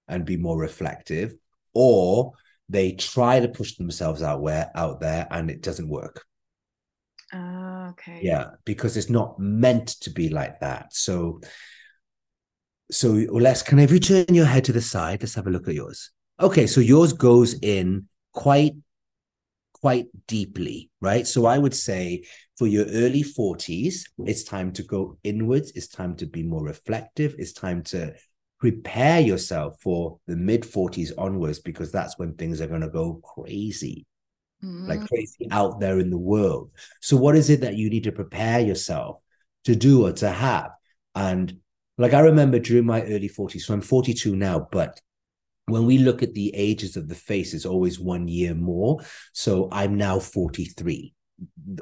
and 0.08 0.26
be 0.26 0.38
more 0.38 0.58
reflective, 0.58 1.34
or 1.74 2.34
they 2.70 2.92
try 2.94 3.40
to 3.40 3.48
push 3.50 3.76
themselves 3.76 4.22
out 4.22 4.42
where 4.42 4.72
out 4.76 5.02
there 5.02 5.28
and 5.32 5.50
it 5.50 5.62
doesn't 5.62 5.90
work. 5.90 6.24
Uh, 7.34 7.90
okay. 7.92 8.20
Yeah 8.22 8.52
because 8.66 8.98
it's 8.98 9.10
not 9.10 9.40
meant 9.40 9.88
to 10.02 10.10
be 10.10 10.30
like 10.30 10.60
that. 10.60 10.94
So 10.94 11.42
so 12.92 13.10
let's 13.32 13.62
can 13.62 13.80
i 13.80 13.86
turn 13.86 14.26
your 14.30 14.46
head 14.46 14.64
to 14.66 14.72
the 14.72 14.82
side? 14.82 15.22
Let's 15.22 15.36
have 15.36 15.48
a 15.48 15.52
look 15.52 15.68
at 15.68 15.76
yours. 15.76 16.12
Okay 16.40 16.68
so 16.68 16.82
yours 16.82 17.14
goes 17.14 17.56
in 17.62 18.08
quite 18.34 18.74
quite 19.74 20.08
deeply 20.28 20.90
right? 21.02 21.26
So 21.26 21.46
i 21.46 21.58
would 21.58 21.76
say 21.76 22.24
for 22.58 22.68
your 22.68 22.86
early 22.86 23.24
40s 23.24 24.04
it's 24.26 24.44
time 24.44 24.72
to 24.74 24.84
go 24.84 25.18
inwards. 25.24 25.72
It's 25.76 25.88
time 25.88 26.16
to 26.18 26.26
be 26.26 26.44
more 26.44 26.64
reflective. 26.64 27.36
It's 27.38 27.54
time 27.54 27.84
to 27.84 28.14
prepare 28.60 29.20
yourself 29.20 29.80
for 29.82 30.20
the 30.28 30.36
mid 30.36 30.64
40s 30.64 31.12
onwards 31.18 31.60
because 31.60 31.92
that's 31.92 32.18
when 32.20 32.34
things 32.34 32.62
are 32.62 32.68
going 32.68 32.82
to 32.82 32.90
go 32.90 33.22
crazy. 33.24 34.06
Mm-hmm. 34.62 34.90
like 34.90 35.08
crazy 35.08 35.48
out 35.52 35.80
there 35.80 36.00
in 36.00 36.10
the 36.10 36.18
world. 36.18 36.72
So 37.00 37.16
what 37.16 37.38
is 37.38 37.50
it 37.50 37.62
that 37.62 37.76
you 37.76 37.90
need 37.90 38.04
to 38.04 38.12
prepare 38.12 38.60
yourself 38.60 39.22
to 39.64 39.74
do 39.74 40.06
or 40.06 40.12
to 40.12 40.30
have? 40.30 40.72
And 41.16 41.60
like 42.00 42.14
i 42.14 42.20
remember 42.22 42.58
during 42.58 42.86
my 42.86 43.04
early 43.04 43.30
40s 43.30 43.62
so 43.62 43.74
i'm 43.76 43.82
42 43.82 44.36
now 44.36 44.68
but 44.72 45.00
when 45.66 45.86
we 45.86 46.00
look 46.00 46.24
at 46.24 46.34
the 46.34 46.52
ages 46.56 46.98
of 46.98 47.08
the 47.08 47.14
face 47.14 47.54
it's 47.54 47.66
always 47.66 48.00
one 48.00 48.28
year 48.28 48.56
more. 48.56 49.02
So 49.34 49.70
i'm 49.72 49.96
now 49.98 50.18
43 50.18 51.14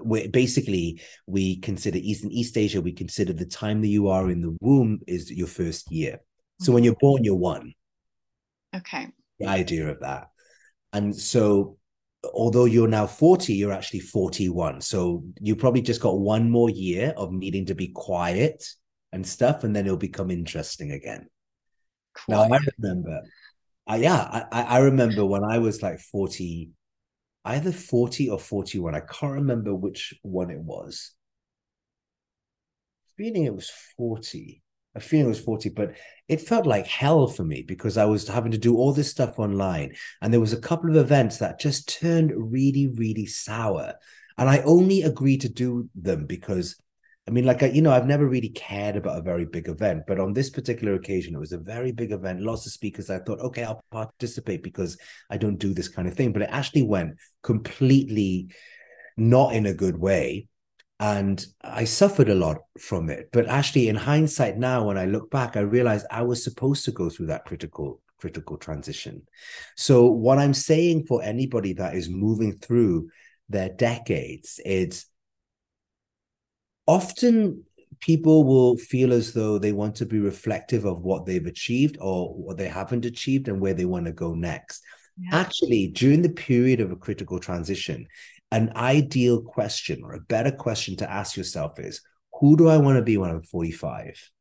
we 0.04 0.28
basically 0.28 1.02
we 1.26 1.58
consider 1.58 1.98
east 1.98 2.24
in 2.24 2.32
east 2.32 2.58
asia 2.58 2.82
we 2.82 2.92
consider 2.92 3.34
the 3.34 3.46
time 3.46 3.82
that 3.82 3.88
you 3.88 4.10
are 4.10 4.30
in 4.30 4.42
the 4.42 4.56
womb 4.62 5.00
is 5.08 5.32
your 5.32 5.48
first 5.48 5.92
year 5.92 6.20
so 6.60 6.72
when 6.72 6.82
mm-hmm. 6.82 6.86
you're 6.86 6.95
born, 6.99 7.24
you're 7.24 7.36
one. 7.36 7.74
Okay. 8.76 9.08
The 9.39 9.47
idea 9.47 9.88
of 9.89 9.99
that. 9.99 10.30
And 10.93 11.16
so 11.16 11.78
although 12.34 12.66
you're 12.66 12.88
now 12.88 13.05
40, 13.05 13.53
you're 13.53 13.72
actually 13.72 13.99
41. 13.99 14.82
So 14.82 15.24
you 15.39 15.55
probably 15.55 15.82
just 15.82 16.01
got 16.01 16.20
one 16.20 16.49
more 16.49 16.70
year 16.70 17.14
of 17.16 17.32
needing 17.32 17.66
to 17.68 17.76
be 17.76 17.89
quiet 17.89 18.66
and 19.12 19.26
stuff, 19.26 19.64
and 19.64 19.76
then 19.76 19.86
it'll 19.86 19.97
become 19.97 20.32
interesting 20.32 20.91
again. 20.91 21.28
Quiet. 22.14 22.49
Now 22.49 22.55
I 22.55 22.60
remember, 22.78 23.22
I, 23.86 23.95
yeah, 23.97 24.45
I, 24.51 24.64
I 24.64 24.78
remember 24.80 25.26
when 25.26 25.43
I 25.43 25.60
was 25.60 25.82
like 25.82 25.99
40, 25.99 26.72
either 27.45 27.72
40 27.72 28.30
or 28.30 28.39
41. 28.39 28.95
I 28.95 29.01
can't 29.01 29.34
remember 29.34 29.74
which 29.74 30.14
one 30.24 30.49
it 30.49 30.60
was. 30.60 31.12
Feeling 33.18 33.45
it 33.45 33.55
was 33.55 33.72
40 33.97 34.62
a 34.98 35.02
feeling 35.02 35.28
it 35.28 35.30
was 35.30 35.39
40, 35.39 35.70
but 35.70 35.95
it 36.28 36.41
felt 36.41 36.66
like 36.66 36.88
hell 36.88 37.28
for 37.28 37.43
me 37.43 37.62
because 37.62 37.98
I 37.98 38.06
was 38.06 38.28
having 38.28 38.52
to 38.52 38.58
do 38.58 38.76
all 38.76 38.93
this 38.93 39.12
stuff 39.12 39.39
online. 39.39 39.95
And 40.22 40.34
there 40.34 40.39
was 40.41 40.54
a 40.54 40.62
couple 40.62 40.89
of 40.89 40.98
events 40.98 41.38
that 41.38 41.60
just 41.60 42.00
turned 42.00 42.34
really, 42.36 42.88
really 42.88 43.26
sour. 43.26 43.93
And 44.38 44.50
I 44.50 44.60
only 44.60 45.04
agreed 45.04 45.41
to 45.41 45.50
do 45.50 45.89
them 45.95 46.26
because 46.26 46.76
I 47.28 47.32
mean, 47.32 47.43
like, 47.43 47.62
you 47.62 47.82
know, 47.82 47.91
I've 47.91 48.08
never 48.08 48.26
really 48.26 48.50
cared 48.50 48.95
about 48.95 49.18
a 49.18 49.22
very 49.22 49.43
big 49.43 49.68
event, 49.68 50.04
but 50.08 50.18
on 50.18 50.32
this 50.32 50.50
particular 50.50 50.93
occasion, 50.93 51.36
it 51.36 51.39
was 51.39 51.52
a 51.52 51.58
very 51.58 51.91
big 51.91 52.14
event, 52.14 52.39
lots 52.39 52.66
of 52.66 52.72
speakers. 52.72 53.10
I 53.10 53.20
thought, 53.20 53.41
okay, 53.41 53.66
I'll 53.66 53.84
participate 53.91 54.64
because 54.64 54.98
I 55.30 55.36
don't 55.36 55.58
do 55.58 55.74
this 55.74 55.89
kind 55.89 56.08
of 56.08 56.14
thing. 56.14 56.32
But 56.32 56.43
it 56.43 56.50
actually 56.50 56.84
went 56.84 57.18
completely 57.43 58.48
not 59.18 59.54
in 59.54 59.66
a 59.66 59.74
good 59.74 59.98
way 59.98 60.48
and 61.00 61.45
I 61.62 61.84
suffered 61.84 62.30
a 62.30 62.36
lot 62.36 62.58
from 62.80 63.10
it. 63.10 63.30
But 63.32 63.48
actually, 63.48 63.88
in 63.88 63.95
hindsight, 63.95 64.58
now 64.58 64.88
when 64.88 64.98
I 64.98 65.06
look 65.06 65.30
back, 65.30 65.56
I 65.56 65.62
realize 65.62 66.06
I 66.10 66.24
was 66.24 66.43
supposed 66.43 66.86
to 66.86 66.91
go 66.91 67.10
through 67.10 67.28
that 67.28 67.45
critical 67.45 68.02
critical 68.20 68.58
transition. 68.58 69.22
So 69.76 70.08
what 70.08 70.39
I'm 70.39 70.54
saying 70.54 71.06
for 71.06 71.22
anybody 71.22 71.74
that 71.74 71.95
is 71.95 72.10
moving 72.10 72.58
through 72.58 73.10
their 73.48 73.70
decades, 73.70 74.60
it's 74.66 75.06
often 76.88 77.64
people 78.00 78.43
will 78.43 78.78
feel 78.78 79.14
as 79.14 79.34
though 79.34 79.58
they 79.58 79.72
want 79.72 79.95
to 79.95 80.06
be 80.06 80.20
reflective 80.20 80.86
of 80.86 81.02
what 81.02 81.26
they've 81.26 81.45
achieved 81.45 81.98
or 82.02 82.34
what 82.34 82.58
they 82.58 82.68
haven't 82.68 83.06
achieved 83.06 83.48
and 83.48 83.62
where 83.62 83.74
they 83.74 83.86
want 83.86 84.06
to 84.06 84.12
go 84.12 84.34
next. 84.34 84.84
Yeah. 85.20 85.39
Actually, 85.39 85.88
during 85.88 86.22
the 86.22 86.30
period 86.30 86.80
of 86.80 86.91
a 86.91 86.95
critical 86.95 87.39
transition, 87.39 88.08
an 88.52 88.72
ideal 88.76 89.41
question 89.41 90.02
or 90.04 90.14
a 90.14 90.22
better 90.22 90.52
question 90.52 90.95
to 90.98 91.12
ask 91.12 91.36
yourself 91.36 91.80
is 91.80 92.02
who 92.39 92.56
do 92.56 92.68
I 92.70 92.78
want 92.78 92.98
to 92.98 93.04
be 93.04 93.18
when 93.18 93.30
I'm 93.30 93.43
45? 93.43 94.32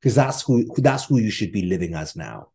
Because 0.00 0.14
that's 0.14 0.42
who 0.42 0.66
that's 0.76 1.06
who 1.06 1.18
you 1.18 1.30
should 1.30 1.52
be 1.52 1.62
living 1.62 1.94
as 1.94 2.14
now. 2.14 2.48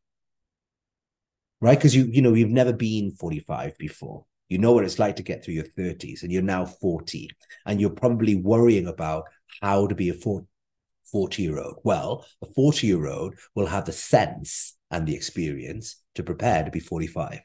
Right? 1.60 1.78
Because 1.78 1.96
you, 1.96 2.06
you 2.06 2.22
know, 2.22 2.34
you've 2.34 2.50
never 2.50 2.74
been 2.74 3.12
45 3.12 3.78
before. 3.78 4.26
You 4.50 4.58
know 4.58 4.74
what 4.74 4.84
it's 4.84 5.00
like 5.00 5.16
to 5.18 5.24
get 5.24 5.44
through 5.44 5.54
your 5.54 5.66
30s, 5.78 6.24
and 6.24 6.32
you're 6.32 6.42
now 6.42 6.66
40, 6.66 7.30
and 7.66 7.80
you're 7.80 7.90
probably 7.90 8.36
worrying 8.36 8.88
about 8.88 9.26
how 9.62 9.88
to 9.88 9.96
be 9.96 10.10
a 10.10 10.14
40 10.14 11.44
year 11.44 11.60
old. 11.60 11.76
Well, 11.84 12.26
a 12.42 12.46
40 12.46 12.88
year 12.88 13.08
old 13.08 13.36
will 13.56 13.68
have 13.68 13.86
the 13.86 13.92
sense 13.92 14.76
and 14.90 15.08
the 15.08 15.16
experience 15.16 16.04
to 16.16 16.24
prepare 16.24 16.66
to 16.66 16.72
be 16.72 16.80
45. 16.80 17.40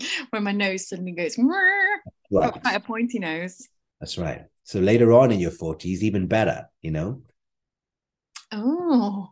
when 0.30 0.44
my 0.44 0.52
nose 0.52 0.88
suddenly 0.88 1.12
goes, 1.12 1.36
right. 1.38 1.98
got 2.32 2.62
quite 2.62 2.76
a 2.76 2.80
pointy 2.80 3.18
nose. 3.18 3.68
That's 4.00 4.18
right. 4.18 4.44
So 4.64 4.80
later 4.80 5.12
on 5.12 5.32
in 5.32 5.40
your 5.40 5.50
40s, 5.50 6.02
even 6.02 6.26
better, 6.26 6.66
you 6.82 6.90
know? 6.90 7.22
Oh, 8.52 9.30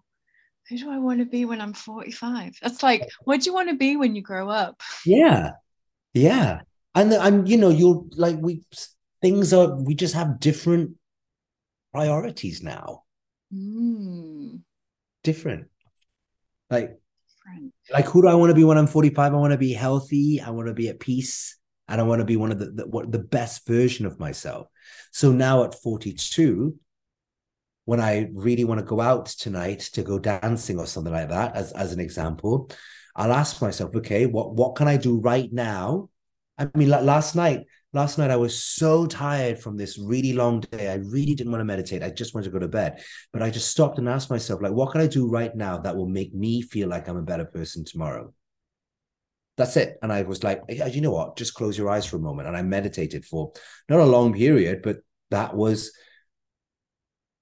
who 0.69 0.79
do 0.79 0.91
I 0.91 0.99
want 0.99 1.21
to 1.21 1.27
be 1.27 1.45
when 1.45 1.61
I'm 1.61 1.73
45? 1.73 2.57
That's 2.61 2.83
like, 2.83 3.09
what 3.25 3.41
do 3.41 3.51
you 3.51 3.55
want 3.55 3.69
to 3.69 3.77
be 3.77 3.97
when 3.97 4.17
you 4.17 4.23
grow 4.23 4.49
up? 4.49 4.81
Yeah. 5.05 5.53
Yeah. 6.15 6.61
And, 6.95 7.15
I'm, 7.15 7.47
you 7.47 7.59
know, 7.59 7.69
you're 7.69 8.05
like, 8.13 8.37
we, 8.41 8.63
things 9.21 9.53
are, 9.53 9.77
we 9.77 9.95
just 9.95 10.15
have 10.15 10.41
different 10.41 10.97
priorities 11.93 12.63
now. 12.63 13.05
Mm. 13.55 14.63
Different. 15.23 15.69
Like. 16.71 16.99
Like, 17.93 18.07
who 18.07 18.23
do 18.23 18.29
I 18.29 18.35
want 18.35 18.51
to 18.51 18.55
be 18.55 18.65
when 18.65 18.79
I'm 18.79 18.87
45? 18.87 19.33
I 19.33 19.37
want 19.37 19.53
to 19.53 19.59
be 19.59 19.73
healthy. 19.73 20.41
I 20.41 20.51
want 20.51 20.69
to 20.69 20.75
be 20.75 20.89
at 20.89 21.01
peace. 21.01 21.59
And 21.89 22.01
I 22.01 22.05
want 22.05 22.19
to 22.21 22.25
be 22.25 22.37
one 22.37 22.51
of 22.51 22.59
the, 22.59 22.67
the 22.67 22.87
what 22.87 23.13
the 23.13 23.21
best 23.21 23.67
version 23.67 24.07
of 24.07 24.19
myself. 24.19 24.67
So 25.13 25.31
now 25.31 25.63
at 25.65 25.81
42, 25.81 26.75
when 27.85 28.01
I 28.01 28.29
really 28.35 28.65
want 28.65 28.81
to 28.81 28.85
go 28.85 29.01
out 29.01 29.27
tonight 29.27 29.81
to 29.93 30.03
go 30.03 30.19
dancing 30.19 30.81
or 30.81 30.87
something 30.87 31.13
like 31.13 31.29
that, 31.29 31.55
as, 31.55 31.71
as 31.73 31.93
an 31.93 32.01
example, 32.01 32.71
I'll 33.15 33.33
ask 33.33 33.63
myself, 33.63 33.95
okay, 33.97 34.27
what 34.27 34.55
what 34.55 34.75
can 34.75 34.89
I 34.89 34.97
do 34.97 35.21
right 35.21 35.51
now? 35.53 36.11
I 36.59 36.69
mean, 36.75 36.89
last 36.89 37.37
night, 37.37 37.67
last 37.93 38.19
night 38.19 38.31
I 38.31 38.37
was 38.37 38.63
so 38.63 39.07
tired 39.07 39.59
from 39.59 39.77
this 39.77 39.99
really 39.99 40.33
long 40.33 40.61
day. 40.61 40.91
I 40.91 40.97
really 40.97 41.35
didn't 41.35 41.53
want 41.53 41.61
to 41.61 41.67
meditate. 41.67 42.03
I 42.03 42.11
just 42.11 42.35
wanted 42.35 42.47
to 42.47 42.51
go 42.51 42.59
to 42.59 42.69
bed. 42.69 43.03
But 43.33 43.43
I 43.43 43.51
just 43.51 43.71
stopped 43.71 43.99
and 43.99 44.09
asked 44.09 44.31
myself, 44.31 44.61
like, 44.61 44.73
what 44.73 44.93
can 44.93 45.01
I 45.01 45.07
do 45.07 45.29
right 45.29 45.55
now 45.55 45.79
that 45.79 45.97
will 45.97 46.09
make 46.09 46.35
me 46.35 46.63
feel 46.63 46.89
like 46.89 47.09
I'm 47.09 47.17
a 47.17 47.23
better 47.23 47.45
person 47.45 47.85
tomorrow? 47.85 48.33
That's 49.57 49.77
it. 49.77 49.99
And 50.03 50.13
I 50.13 50.23
was 50.23 50.45
like, 50.45 50.63
yeah, 50.69 50.87
you 50.87 51.01
know 51.01 51.13
what? 51.13 51.37
Just 51.37 51.55
close 51.55 51.79
your 51.79 51.89
eyes 51.89 52.05
for 52.05 52.17
a 52.17 52.21
moment. 52.21 52.49
And 52.49 52.57
I 52.57 52.63
meditated 52.63 53.25
for 53.25 53.53
not 53.89 54.01
a 54.01 54.05
long 54.05 54.35
period, 54.35 54.83
but 54.83 54.99
that 55.31 55.55
was 55.57 55.93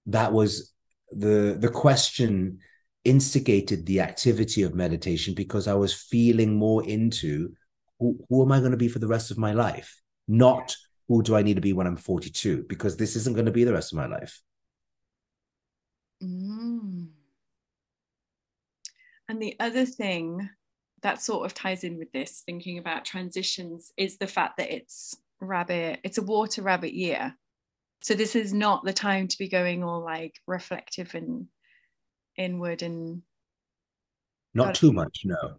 that 0.06 0.32
was 0.32 0.72
the 1.10 1.56
the 1.58 1.68
question 1.68 2.58
instigated 3.04 3.84
the 3.84 4.00
activity 4.00 4.62
of 4.62 4.74
meditation 4.74 5.34
because 5.34 5.68
I 5.68 5.74
was 5.74 5.92
feeling 5.92 6.56
more 6.56 6.84
into 6.86 7.50
who, 7.98 8.18
who 8.28 8.42
am 8.42 8.52
I 8.52 8.60
going 8.60 8.70
to 8.70 8.76
be 8.76 8.88
for 8.88 8.98
the 8.98 9.08
rest 9.08 9.30
of 9.30 9.38
my 9.38 9.52
life? 9.52 10.00
Not 10.26 10.76
who 11.08 11.22
do 11.22 11.36
I 11.36 11.42
need 11.42 11.54
to 11.54 11.60
be 11.60 11.72
when 11.72 11.86
I'm 11.86 11.96
42? 11.96 12.64
Because 12.68 12.96
this 12.96 13.16
isn't 13.16 13.34
going 13.34 13.46
to 13.46 13.52
be 13.52 13.64
the 13.64 13.72
rest 13.72 13.92
of 13.92 13.98
my 13.98 14.06
life. 14.06 14.40
Mm. 16.22 17.08
And 19.28 19.42
the 19.42 19.56
other 19.60 19.84
thing 19.84 20.48
that 21.02 21.20
sort 21.20 21.44
of 21.44 21.54
ties 21.54 21.84
in 21.84 21.98
with 21.98 22.10
this, 22.12 22.42
thinking 22.46 22.78
about 22.78 23.04
transitions, 23.04 23.92
is 23.96 24.16
the 24.16 24.26
fact 24.26 24.56
that 24.56 24.74
it's 24.74 25.14
rabbit, 25.40 26.00
it's 26.04 26.18
a 26.18 26.22
water 26.22 26.62
rabbit 26.62 26.94
year. 26.94 27.34
So 28.02 28.14
this 28.14 28.36
is 28.36 28.52
not 28.52 28.84
the 28.84 28.92
time 28.92 29.28
to 29.28 29.38
be 29.38 29.48
going 29.48 29.82
all 29.84 30.02
like 30.02 30.34
reflective 30.46 31.14
and 31.14 31.46
inward 32.36 32.82
and 32.82 33.22
not 34.54 34.74
too 34.74 34.92
much, 34.92 35.22
no. 35.24 35.56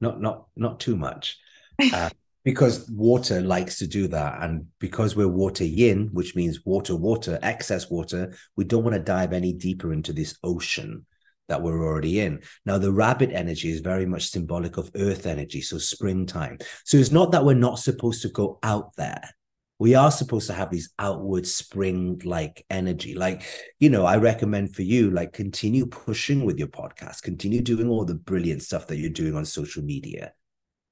Not 0.00 0.20
not 0.20 0.46
not 0.56 0.80
too 0.80 0.96
much. 0.96 1.38
Uh, 1.92 2.08
because 2.44 2.88
water 2.90 3.40
likes 3.40 3.78
to 3.78 3.86
do 3.86 4.06
that. 4.08 4.42
And 4.42 4.66
because 4.78 5.16
we're 5.16 5.28
water 5.28 5.64
yin 5.64 6.10
which 6.12 6.36
means 6.36 6.64
water 6.64 6.94
water 6.94 7.38
excess 7.42 7.90
water 7.90 8.34
we 8.56 8.64
don't 8.64 8.84
want 8.84 8.94
to 8.94 9.02
dive 9.02 9.32
any 9.32 9.52
deeper 9.52 9.92
into 9.92 10.12
this 10.12 10.36
ocean 10.44 11.06
that 11.48 11.62
we're 11.62 11.84
already 11.84 12.20
in. 12.20 12.42
Now 12.64 12.78
the 12.78 12.92
rabbit 12.92 13.30
energy 13.32 13.70
is 13.70 13.80
very 13.80 14.06
much 14.06 14.30
symbolic 14.30 14.76
of 14.76 14.90
earth 14.94 15.26
energy 15.26 15.60
so 15.60 15.78
springtime. 15.78 16.58
So 16.84 16.96
it's 16.96 17.12
not 17.12 17.32
that 17.32 17.44
we're 17.44 17.54
not 17.54 17.78
supposed 17.78 18.22
to 18.22 18.28
go 18.28 18.58
out 18.62 18.94
there. 18.96 19.22
We 19.78 19.94
are 19.96 20.10
supposed 20.10 20.46
to 20.46 20.54
have 20.54 20.70
these 20.70 20.90
outward 20.98 21.46
spring 21.46 22.22
like 22.24 22.64
energy. 22.70 23.14
Like 23.14 23.42
you 23.78 23.90
know 23.90 24.06
i 24.06 24.16
recommend 24.16 24.74
for 24.74 24.82
you 24.82 25.10
like 25.10 25.32
continue 25.32 25.86
pushing 25.86 26.44
with 26.44 26.58
your 26.58 26.68
podcast 26.68 27.22
continue 27.22 27.60
doing 27.60 27.88
all 27.88 28.04
the 28.04 28.14
brilliant 28.14 28.62
stuff 28.62 28.86
that 28.86 28.96
you're 28.96 29.10
doing 29.10 29.34
on 29.34 29.44
social 29.44 29.82
media 29.82 30.32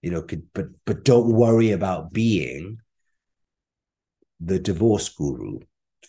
you 0.03 0.11
know 0.11 0.21
could 0.21 0.43
but 0.53 0.67
but 0.85 1.05
don't 1.05 1.33
worry 1.33 1.71
about 1.71 2.13
being 2.13 2.79
the 4.41 4.59
divorce 4.59 5.09
guru 5.09 5.61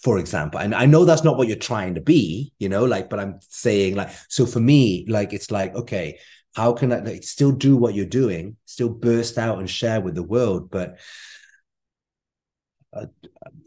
for 0.01 0.17
example 0.17 0.59
and 0.59 0.75
i 0.75 0.85
know 0.85 1.05
that's 1.05 1.23
not 1.23 1.37
what 1.37 1.47
you're 1.47 1.55
trying 1.55 1.95
to 1.95 2.01
be 2.01 2.51
you 2.59 2.67
know 2.67 2.83
like 2.83 3.09
but 3.09 3.19
i'm 3.19 3.39
saying 3.41 3.95
like 3.95 4.09
so 4.27 4.45
for 4.45 4.59
me 4.59 5.05
like 5.07 5.31
it's 5.31 5.51
like 5.51 5.73
okay 5.75 6.19
how 6.55 6.73
can 6.73 6.91
i 6.91 6.99
like, 6.99 7.23
still 7.23 7.51
do 7.51 7.77
what 7.77 7.93
you're 7.93 8.05
doing 8.05 8.57
still 8.65 8.89
burst 8.89 9.37
out 9.37 9.59
and 9.59 9.69
share 9.69 10.01
with 10.01 10.15
the 10.15 10.23
world 10.23 10.69
but 10.69 10.99
uh, 12.95 13.05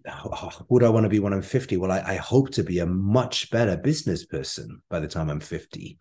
do 0.68 0.84
I 0.84 0.88
want 0.88 1.02
to 1.02 1.08
be 1.08 1.18
when 1.18 1.32
I'm 1.32 1.42
50? 1.42 1.78
Well, 1.78 1.90
I, 1.90 1.98
I, 1.98 2.14
hope 2.14 2.50
to 2.50 2.62
be 2.62 2.78
a 2.78 2.86
much 2.86 3.50
better 3.50 3.76
business 3.76 4.24
person 4.24 4.82
by 4.88 5.00
the 5.00 5.08
time 5.08 5.30
I'm 5.30 5.40
50. 5.40 5.98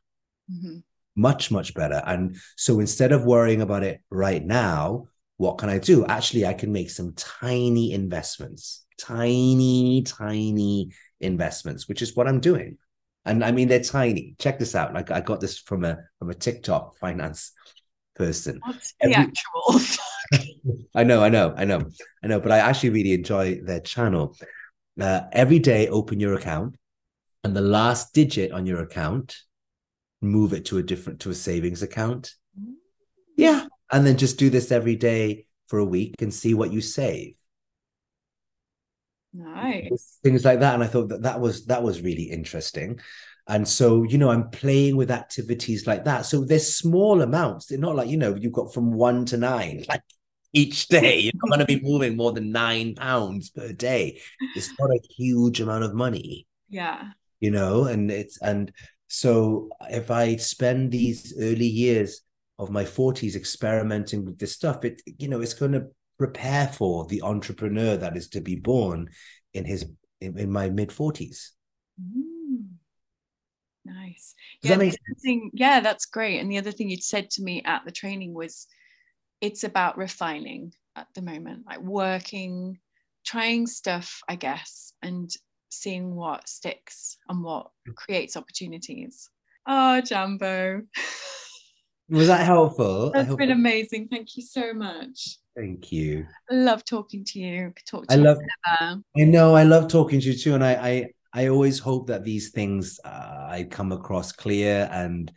Mm-hmm 0.52 0.78
much, 1.16 1.52
much 1.52 1.74
better. 1.74 2.02
And 2.06 2.38
so 2.58 2.80
instead 2.80 3.12
of 3.12 3.26
worrying 3.26 3.62
about 3.62 3.84
it 3.84 4.02
right 4.10 4.44
now, 4.44 5.08
what 5.38 5.58
can 5.58 5.70
I 5.70 5.80
do? 5.80 6.06
Actually, 6.06 6.46
I 6.46 6.54
can 6.54 6.72
make 6.72 6.90
some 6.90 7.14
tiny 7.14 7.94
investments, 7.94 8.86
tiny, 9.00 10.04
tiny 10.04 10.92
investments, 11.20 11.88
which 11.88 12.02
is 12.02 12.16
what 12.16 12.28
I'm 12.28 12.40
doing. 12.40 12.78
And 13.26 13.44
I 13.44 13.52
mean, 13.52 13.68
they're 13.68 13.82
tiny. 13.82 14.36
Check 14.40 14.60
this 14.60 14.76
out. 14.76 14.94
Like 14.94 15.12
I 15.12 15.20
got 15.22 15.42
this 15.42 15.58
from 15.58 15.84
a 15.84 15.98
from 16.20 16.30
a 16.30 16.36
TikTok 16.36 16.98
finance 16.98 17.52
person. 18.16 18.60
What's 18.64 18.94
the 19.02 19.10
Every... 19.10 19.16
actual? 19.16 19.80
I 20.96 21.04
know, 21.04 21.22
I 21.22 21.30
know, 21.30 21.54
I 21.56 21.66
know, 21.66 21.90
I 22.24 22.28
know. 22.28 22.40
But 22.40 22.52
I 22.52 22.60
actually 22.60 22.90
really 22.92 23.14
enjoy 23.14 23.62
their 23.62 23.80
channel. 23.80 24.38
Uh, 25.00 25.22
every 25.32 25.60
day, 25.60 25.88
open 25.88 26.20
your 26.20 26.36
account, 26.36 26.78
and 27.44 27.56
the 27.56 27.62
last 27.62 28.14
digit 28.14 28.52
on 28.52 28.66
your 28.66 28.82
account 28.82 29.38
move 30.26 30.54
it 30.54 30.66
to 30.66 30.78
a 30.78 30.84
different 30.84 31.22
to 31.22 31.30
a 31.30 31.36
savings 31.36 31.82
account. 31.82 32.36
Mm. 32.60 32.74
Yeah, 33.38 33.68
and 33.92 34.06
then 34.06 34.18
just 34.18 34.38
do 34.38 34.50
this 34.50 34.72
every 34.72 34.96
day 34.96 35.46
for 35.68 35.80
a 35.80 35.86
week 35.86 36.16
and 36.20 36.34
see 36.34 36.54
what 36.54 36.72
you 36.72 36.82
save. 36.82 37.36
Nice. 39.34 40.20
Things 40.24 40.46
like 40.46 40.62
that. 40.62 40.76
And 40.76 40.84
I 40.84 40.88
thought 40.88 41.10
that 41.10 41.24
that 41.24 41.40
was 41.40 41.66
that 41.66 41.84
was 41.84 42.02
really 42.02 42.24
interesting. 42.24 43.00
And 43.48 43.68
so, 43.68 44.04
you 44.04 44.18
know, 44.18 44.32
I'm 44.32 44.50
playing 44.50 44.96
with 44.96 45.12
activities 45.12 45.86
like 45.86 46.06
that. 46.06 46.26
So 46.26 46.44
there's 46.44 46.74
small 46.74 47.22
amounts. 47.22 47.68
They're 47.68 47.78
not 47.78 47.96
like, 47.96 48.10
you 48.10 48.18
know, 48.18 48.34
you've 48.34 48.54
got 48.54 48.74
from 48.74 48.94
one 48.94 49.26
to 49.26 49.38
nine. 49.38 49.86
Like 49.90 50.02
each 50.54 50.88
day, 50.88 51.20
you're 51.20 51.34
not 51.36 51.50
going 51.50 51.60
to 51.60 51.66
be 51.66 51.82
moving 51.84 52.16
more 52.16 52.32
than 52.32 52.54
nine 52.54 52.96
pounds 52.96 53.50
per 53.50 53.74
day. 53.74 54.22
It's 54.56 54.72
not 54.80 54.90
a 54.90 55.02
huge 55.18 55.60
amount 55.60 55.84
of 55.84 55.94
money. 55.94 56.48
Yeah. 56.70 57.10
You 57.42 57.52
know, 57.52 57.84
and 57.84 58.10
it's 58.10 58.42
and 58.42 58.72
so 59.08 59.70
if 59.90 60.12
I 60.12 60.36
spend 60.38 60.92
these 60.92 61.34
early 61.40 61.68
years 61.68 62.22
of 62.58 62.72
my 62.72 62.84
40s 62.84 63.36
experimenting 63.36 64.26
with 64.26 64.40
this 64.40 64.54
stuff, 64.54 64.84
it 64.86 65.02
you 65.06 65.28
know, 65.28 65.42
it's 65.42 65.54
going 65.54 65.74
to 65.74 65.88
prepare 66.18 66.68
for 66.68 67.06
the 67.06 67.22
entrepreneur 67.22 67.98
that 67.98 68.16
is 68.16 68.30
to 68.30 68.42
be 68.42 68.56
born 68.56 69.10
in 69.54 69.66
his 69.66 69.86
in, 70.22 70.38
in 70.38 70.52
my 70.52 70.70
mid 70.70 70.90
40s. 70.90 71.52
Mm. 72.02 72.36
Nice. 73.86 74.34
Does 74.62 74.72
yeah, 74.72 74.78
that 74.78 75.22
thing, 75.22 75.52
yeah, 75.54 75.80
that's 75.80 76.08
great. 76.08 76.40
And 76.40 76.52
the 76.52 76.58
other 76.58 76.72
thing 76.72 76.90
you'd 76.90 77.04
said 77.04 77.30
to 77.32 77.44
me 77.44 77.62
at 77.64 77.86
the 77.86 77.92
training 77.92 78.34
was 78.34 78.66
it's 79.42 79.64
about 79.64 79.98
refining 79.98 80.74
at 80.96 81.08
the 81.14 81.22
moment, 81.22 81.66
like 81.68 81.82
working, 81.82 82.80
trying 83.26 83.68
stuff, 83.68 84.22
I 84.28 84.36
guess, 84.38 84.94
and 85.04 85.30
seeing 85.76 86.16
what 86.16 86.48
sticks 86.48 87.18
and 87.30 87.44
what 87.44 87.72
creates 87.96 88.38
opportunities. 88.38 89.30
Oh, 89.68 90.02
Jambo. 90.02 90.82
Was 92.10 92.28
that 92.28 92.46
helpful? 92.46 93.12
That's 93.14 93.34
been 93.36 93.52
amazing. 93.52 94.10
Thank 94.10 94.38
you 94.38 94.44
so 94.44 94.74
much. 94.74 95.38
Thank 95.56 95.92
you. 95.92 96.28
I 96.52 96.56
love 96.56 96.84
talking 96.84 97.24
to 97.26 97.40
you. 97.40 97.74
Talk 97.88 98.08
to 98.08 98.14
I 98.14 98.18
love. 98.18 98.38
forever. 98.38 99.02
I 99.18 99.24
know. 99.24 99.56
I 99.56 99.64
love 99.64 99.88
talking 99.90 100.20
to 100.20 100.26
you 100.28 100.38
too, 100.38 100.54
and 100.54 100.64
I, 100.64 100.74
I, 100.74 101.06
I 101.34 101.48
always 101.48 101.80
hope 101.80 102.08
that 102.08 102.24
these 102.24 102.52
things 102.52 103.00
uh, 103.04 103.48
I 103.50 103.68
come 103.70 103.92
across 103.92 104.32
clear 104.32 104.88
and 104.92 105.32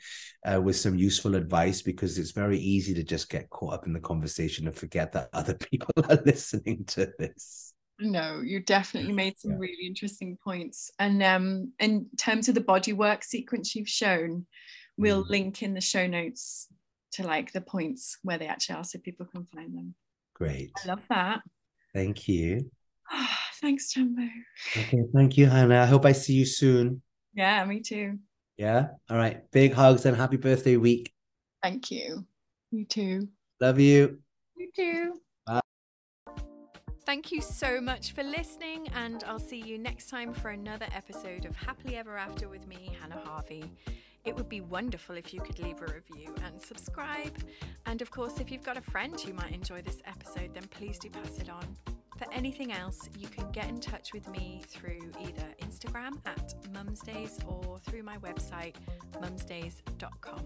uh, 0.45 0.61
with 0.61 0.77
some 0.77 0.97
useful 0.97 1.35
advice 1.35 1.83
because 1.83 2.19
it's 2.19 2.33
very 2.33 2.59
easy 2.59 2.95
to 2.95 3.03
just 3.03 3.31
get 3.31 3.51
caught 3.51 3.75
up 3.75 3.87
in 3.87 3.93
the 3.93 4.01
conversation 4.01 4.67
and 4.67 4.77
forget 4.77 5.13
that 5.13 5.31
other 5.33 5.55
people 5.71 5.93
are 6.09 6.19
listening 6.27 6.85
to 6.89 7.11
this. 7.19 7.68
No, 8.01 8.41
you 8.45 8.61
definitely 8.61 9.13
made 9.25 9.39
some 9.39 9.53
Yeah. 9.53 9.59
really 9.59 9.87
interesting 9.87 10.37
points. 10.43 10.91
And 10.99 11.23
um, 11.23 11.73
in 11.79 12.07
terms 12.19 12.49
of 12.49 12.55
the 12.55 12.61
body 12.61 12.93
work 12.93 13.25
sequence 13.25 13.75
you've 13.75 13.89
shown, 13.89 14.47
we'll 14.97 15.25
Mm. 15.25 15.31
link 15.31 15.63
in 15.63 15.75
the 15.75 15.81
show 15.81 16.07
notes 16.07 16.69
to 17.13 17.23
like 17.25 17.53
the 17.53 17.61
points 17.61 18.19
where 18.23 18.39
they 18.39 18.47
actually 18.47 18.77
are 18.77 18.85
so 18.85 18.99
people 18.99 19.27
can 19.27 19.45
find 19.47 19.77
them. 19.77 19.95
Great. 20.35 20.73
I 20.85 20.89
love 20.89 21.03
that. 21.09 21.41
Thank 21.95 22.29
you. 22.29 22.71
Thanks, 23.61 23.93
Jambo. 23.93 24.23
Okay. 24.77 25.03
Thank 25.15 25.37
you, 25.37 25.47
Hannah. 25.47 25.81
I 25.83 25.87
hope 25.87 26.05
I 26.05 26.13
see 26.13 26.35
you 26.35 26.47
soon. 26.47 27.03
Yeah, 27.35 27.65
me 27.65 27.81
too. 27.81 28.19
Yeah. 28.57 28.89
All 29.09 29.17
right. 29.17 29.51
Big 29.51 29.73
hugs 29.73 30.05
and 30.07 30.17
happy 30.17 30.37
birthday 30.37 30.77
week. 30.77 31.13
Thank 31.63 31.91
you. 31.91 32.27
You 32.71 32.85
too. 32.85 33.29
Love 33.61 33.81
you. 33.81 34.19
You 34.57 34.71
too. 34.75 35.21
Thank 37.09 37.33
you 37.33 37.41
so 37.41 37.81
much 37.81 38.13
for 38.13 38.23
listening, 38.23 38.87
and 38.95 39.25
I'll 39.25 39.39
see 39.39 39.63
you 39.63 39.79
next 39.79 40.11
time 40.11 40.35
for 40.35 40.51
another 40.51 40.85
episode 40.95 41.47
of 41.47 41.57
Happily 41.57 41.97
Ever 41.97 42.19
After 42.19 42.51
with 42.51 42.67
me, 42.67 42.95
Hannah 43.01 43.23
Harvey. 43.25 43.65
It 44.27 44.37
would 44.37 44.51
be 44.51 44.61
wonderful 44.61 45.17
if 45.17 45.33
you 45.33 45.41
could 45.41 45.59
leave 45.59 45.81
a 45.81 45.87
review 45.87 46.35
and 46.45 46.61
subscribe. 46.61 47.35
And 47.87 48.03
of 48.03 48.11
course, 48.11 48.41
if 48.41 48.53
you've 48.53 48.63
got 48.63 48.77
a 48.77 48.83
friend 48.83 49.19
who 49.19 49.33
might 49.33 49.55
enjoy 49.55 49.81
this 49.81 50.03
episode, 50.05 50.53
then 50.53 50.65
please 50.65 50.99
do 50.99 51.09
pass 51.09 51.39
it 51.39 51.49
on. 51.49 51.65
For 52.19 52.31
anything 52.31 52.73
else, 52.73 53.09
you 53.19 53.29
can 53.29 53.51
get 53.53 53.71
in 53.71 53.81
touch 53.81 54.13
with 54.13 54.29
me 54.29 54.61
through 54.67 55.11
either 55.19 55.47
Instagram 55.63 56.21
at 56.27 56.53
mumsdays 56.75 57.43
or 57.47 57.79
through 57.79 58.03
my 58.03 58.19
website, 58.19 58.75
mumsdays.com. 59.15 60.45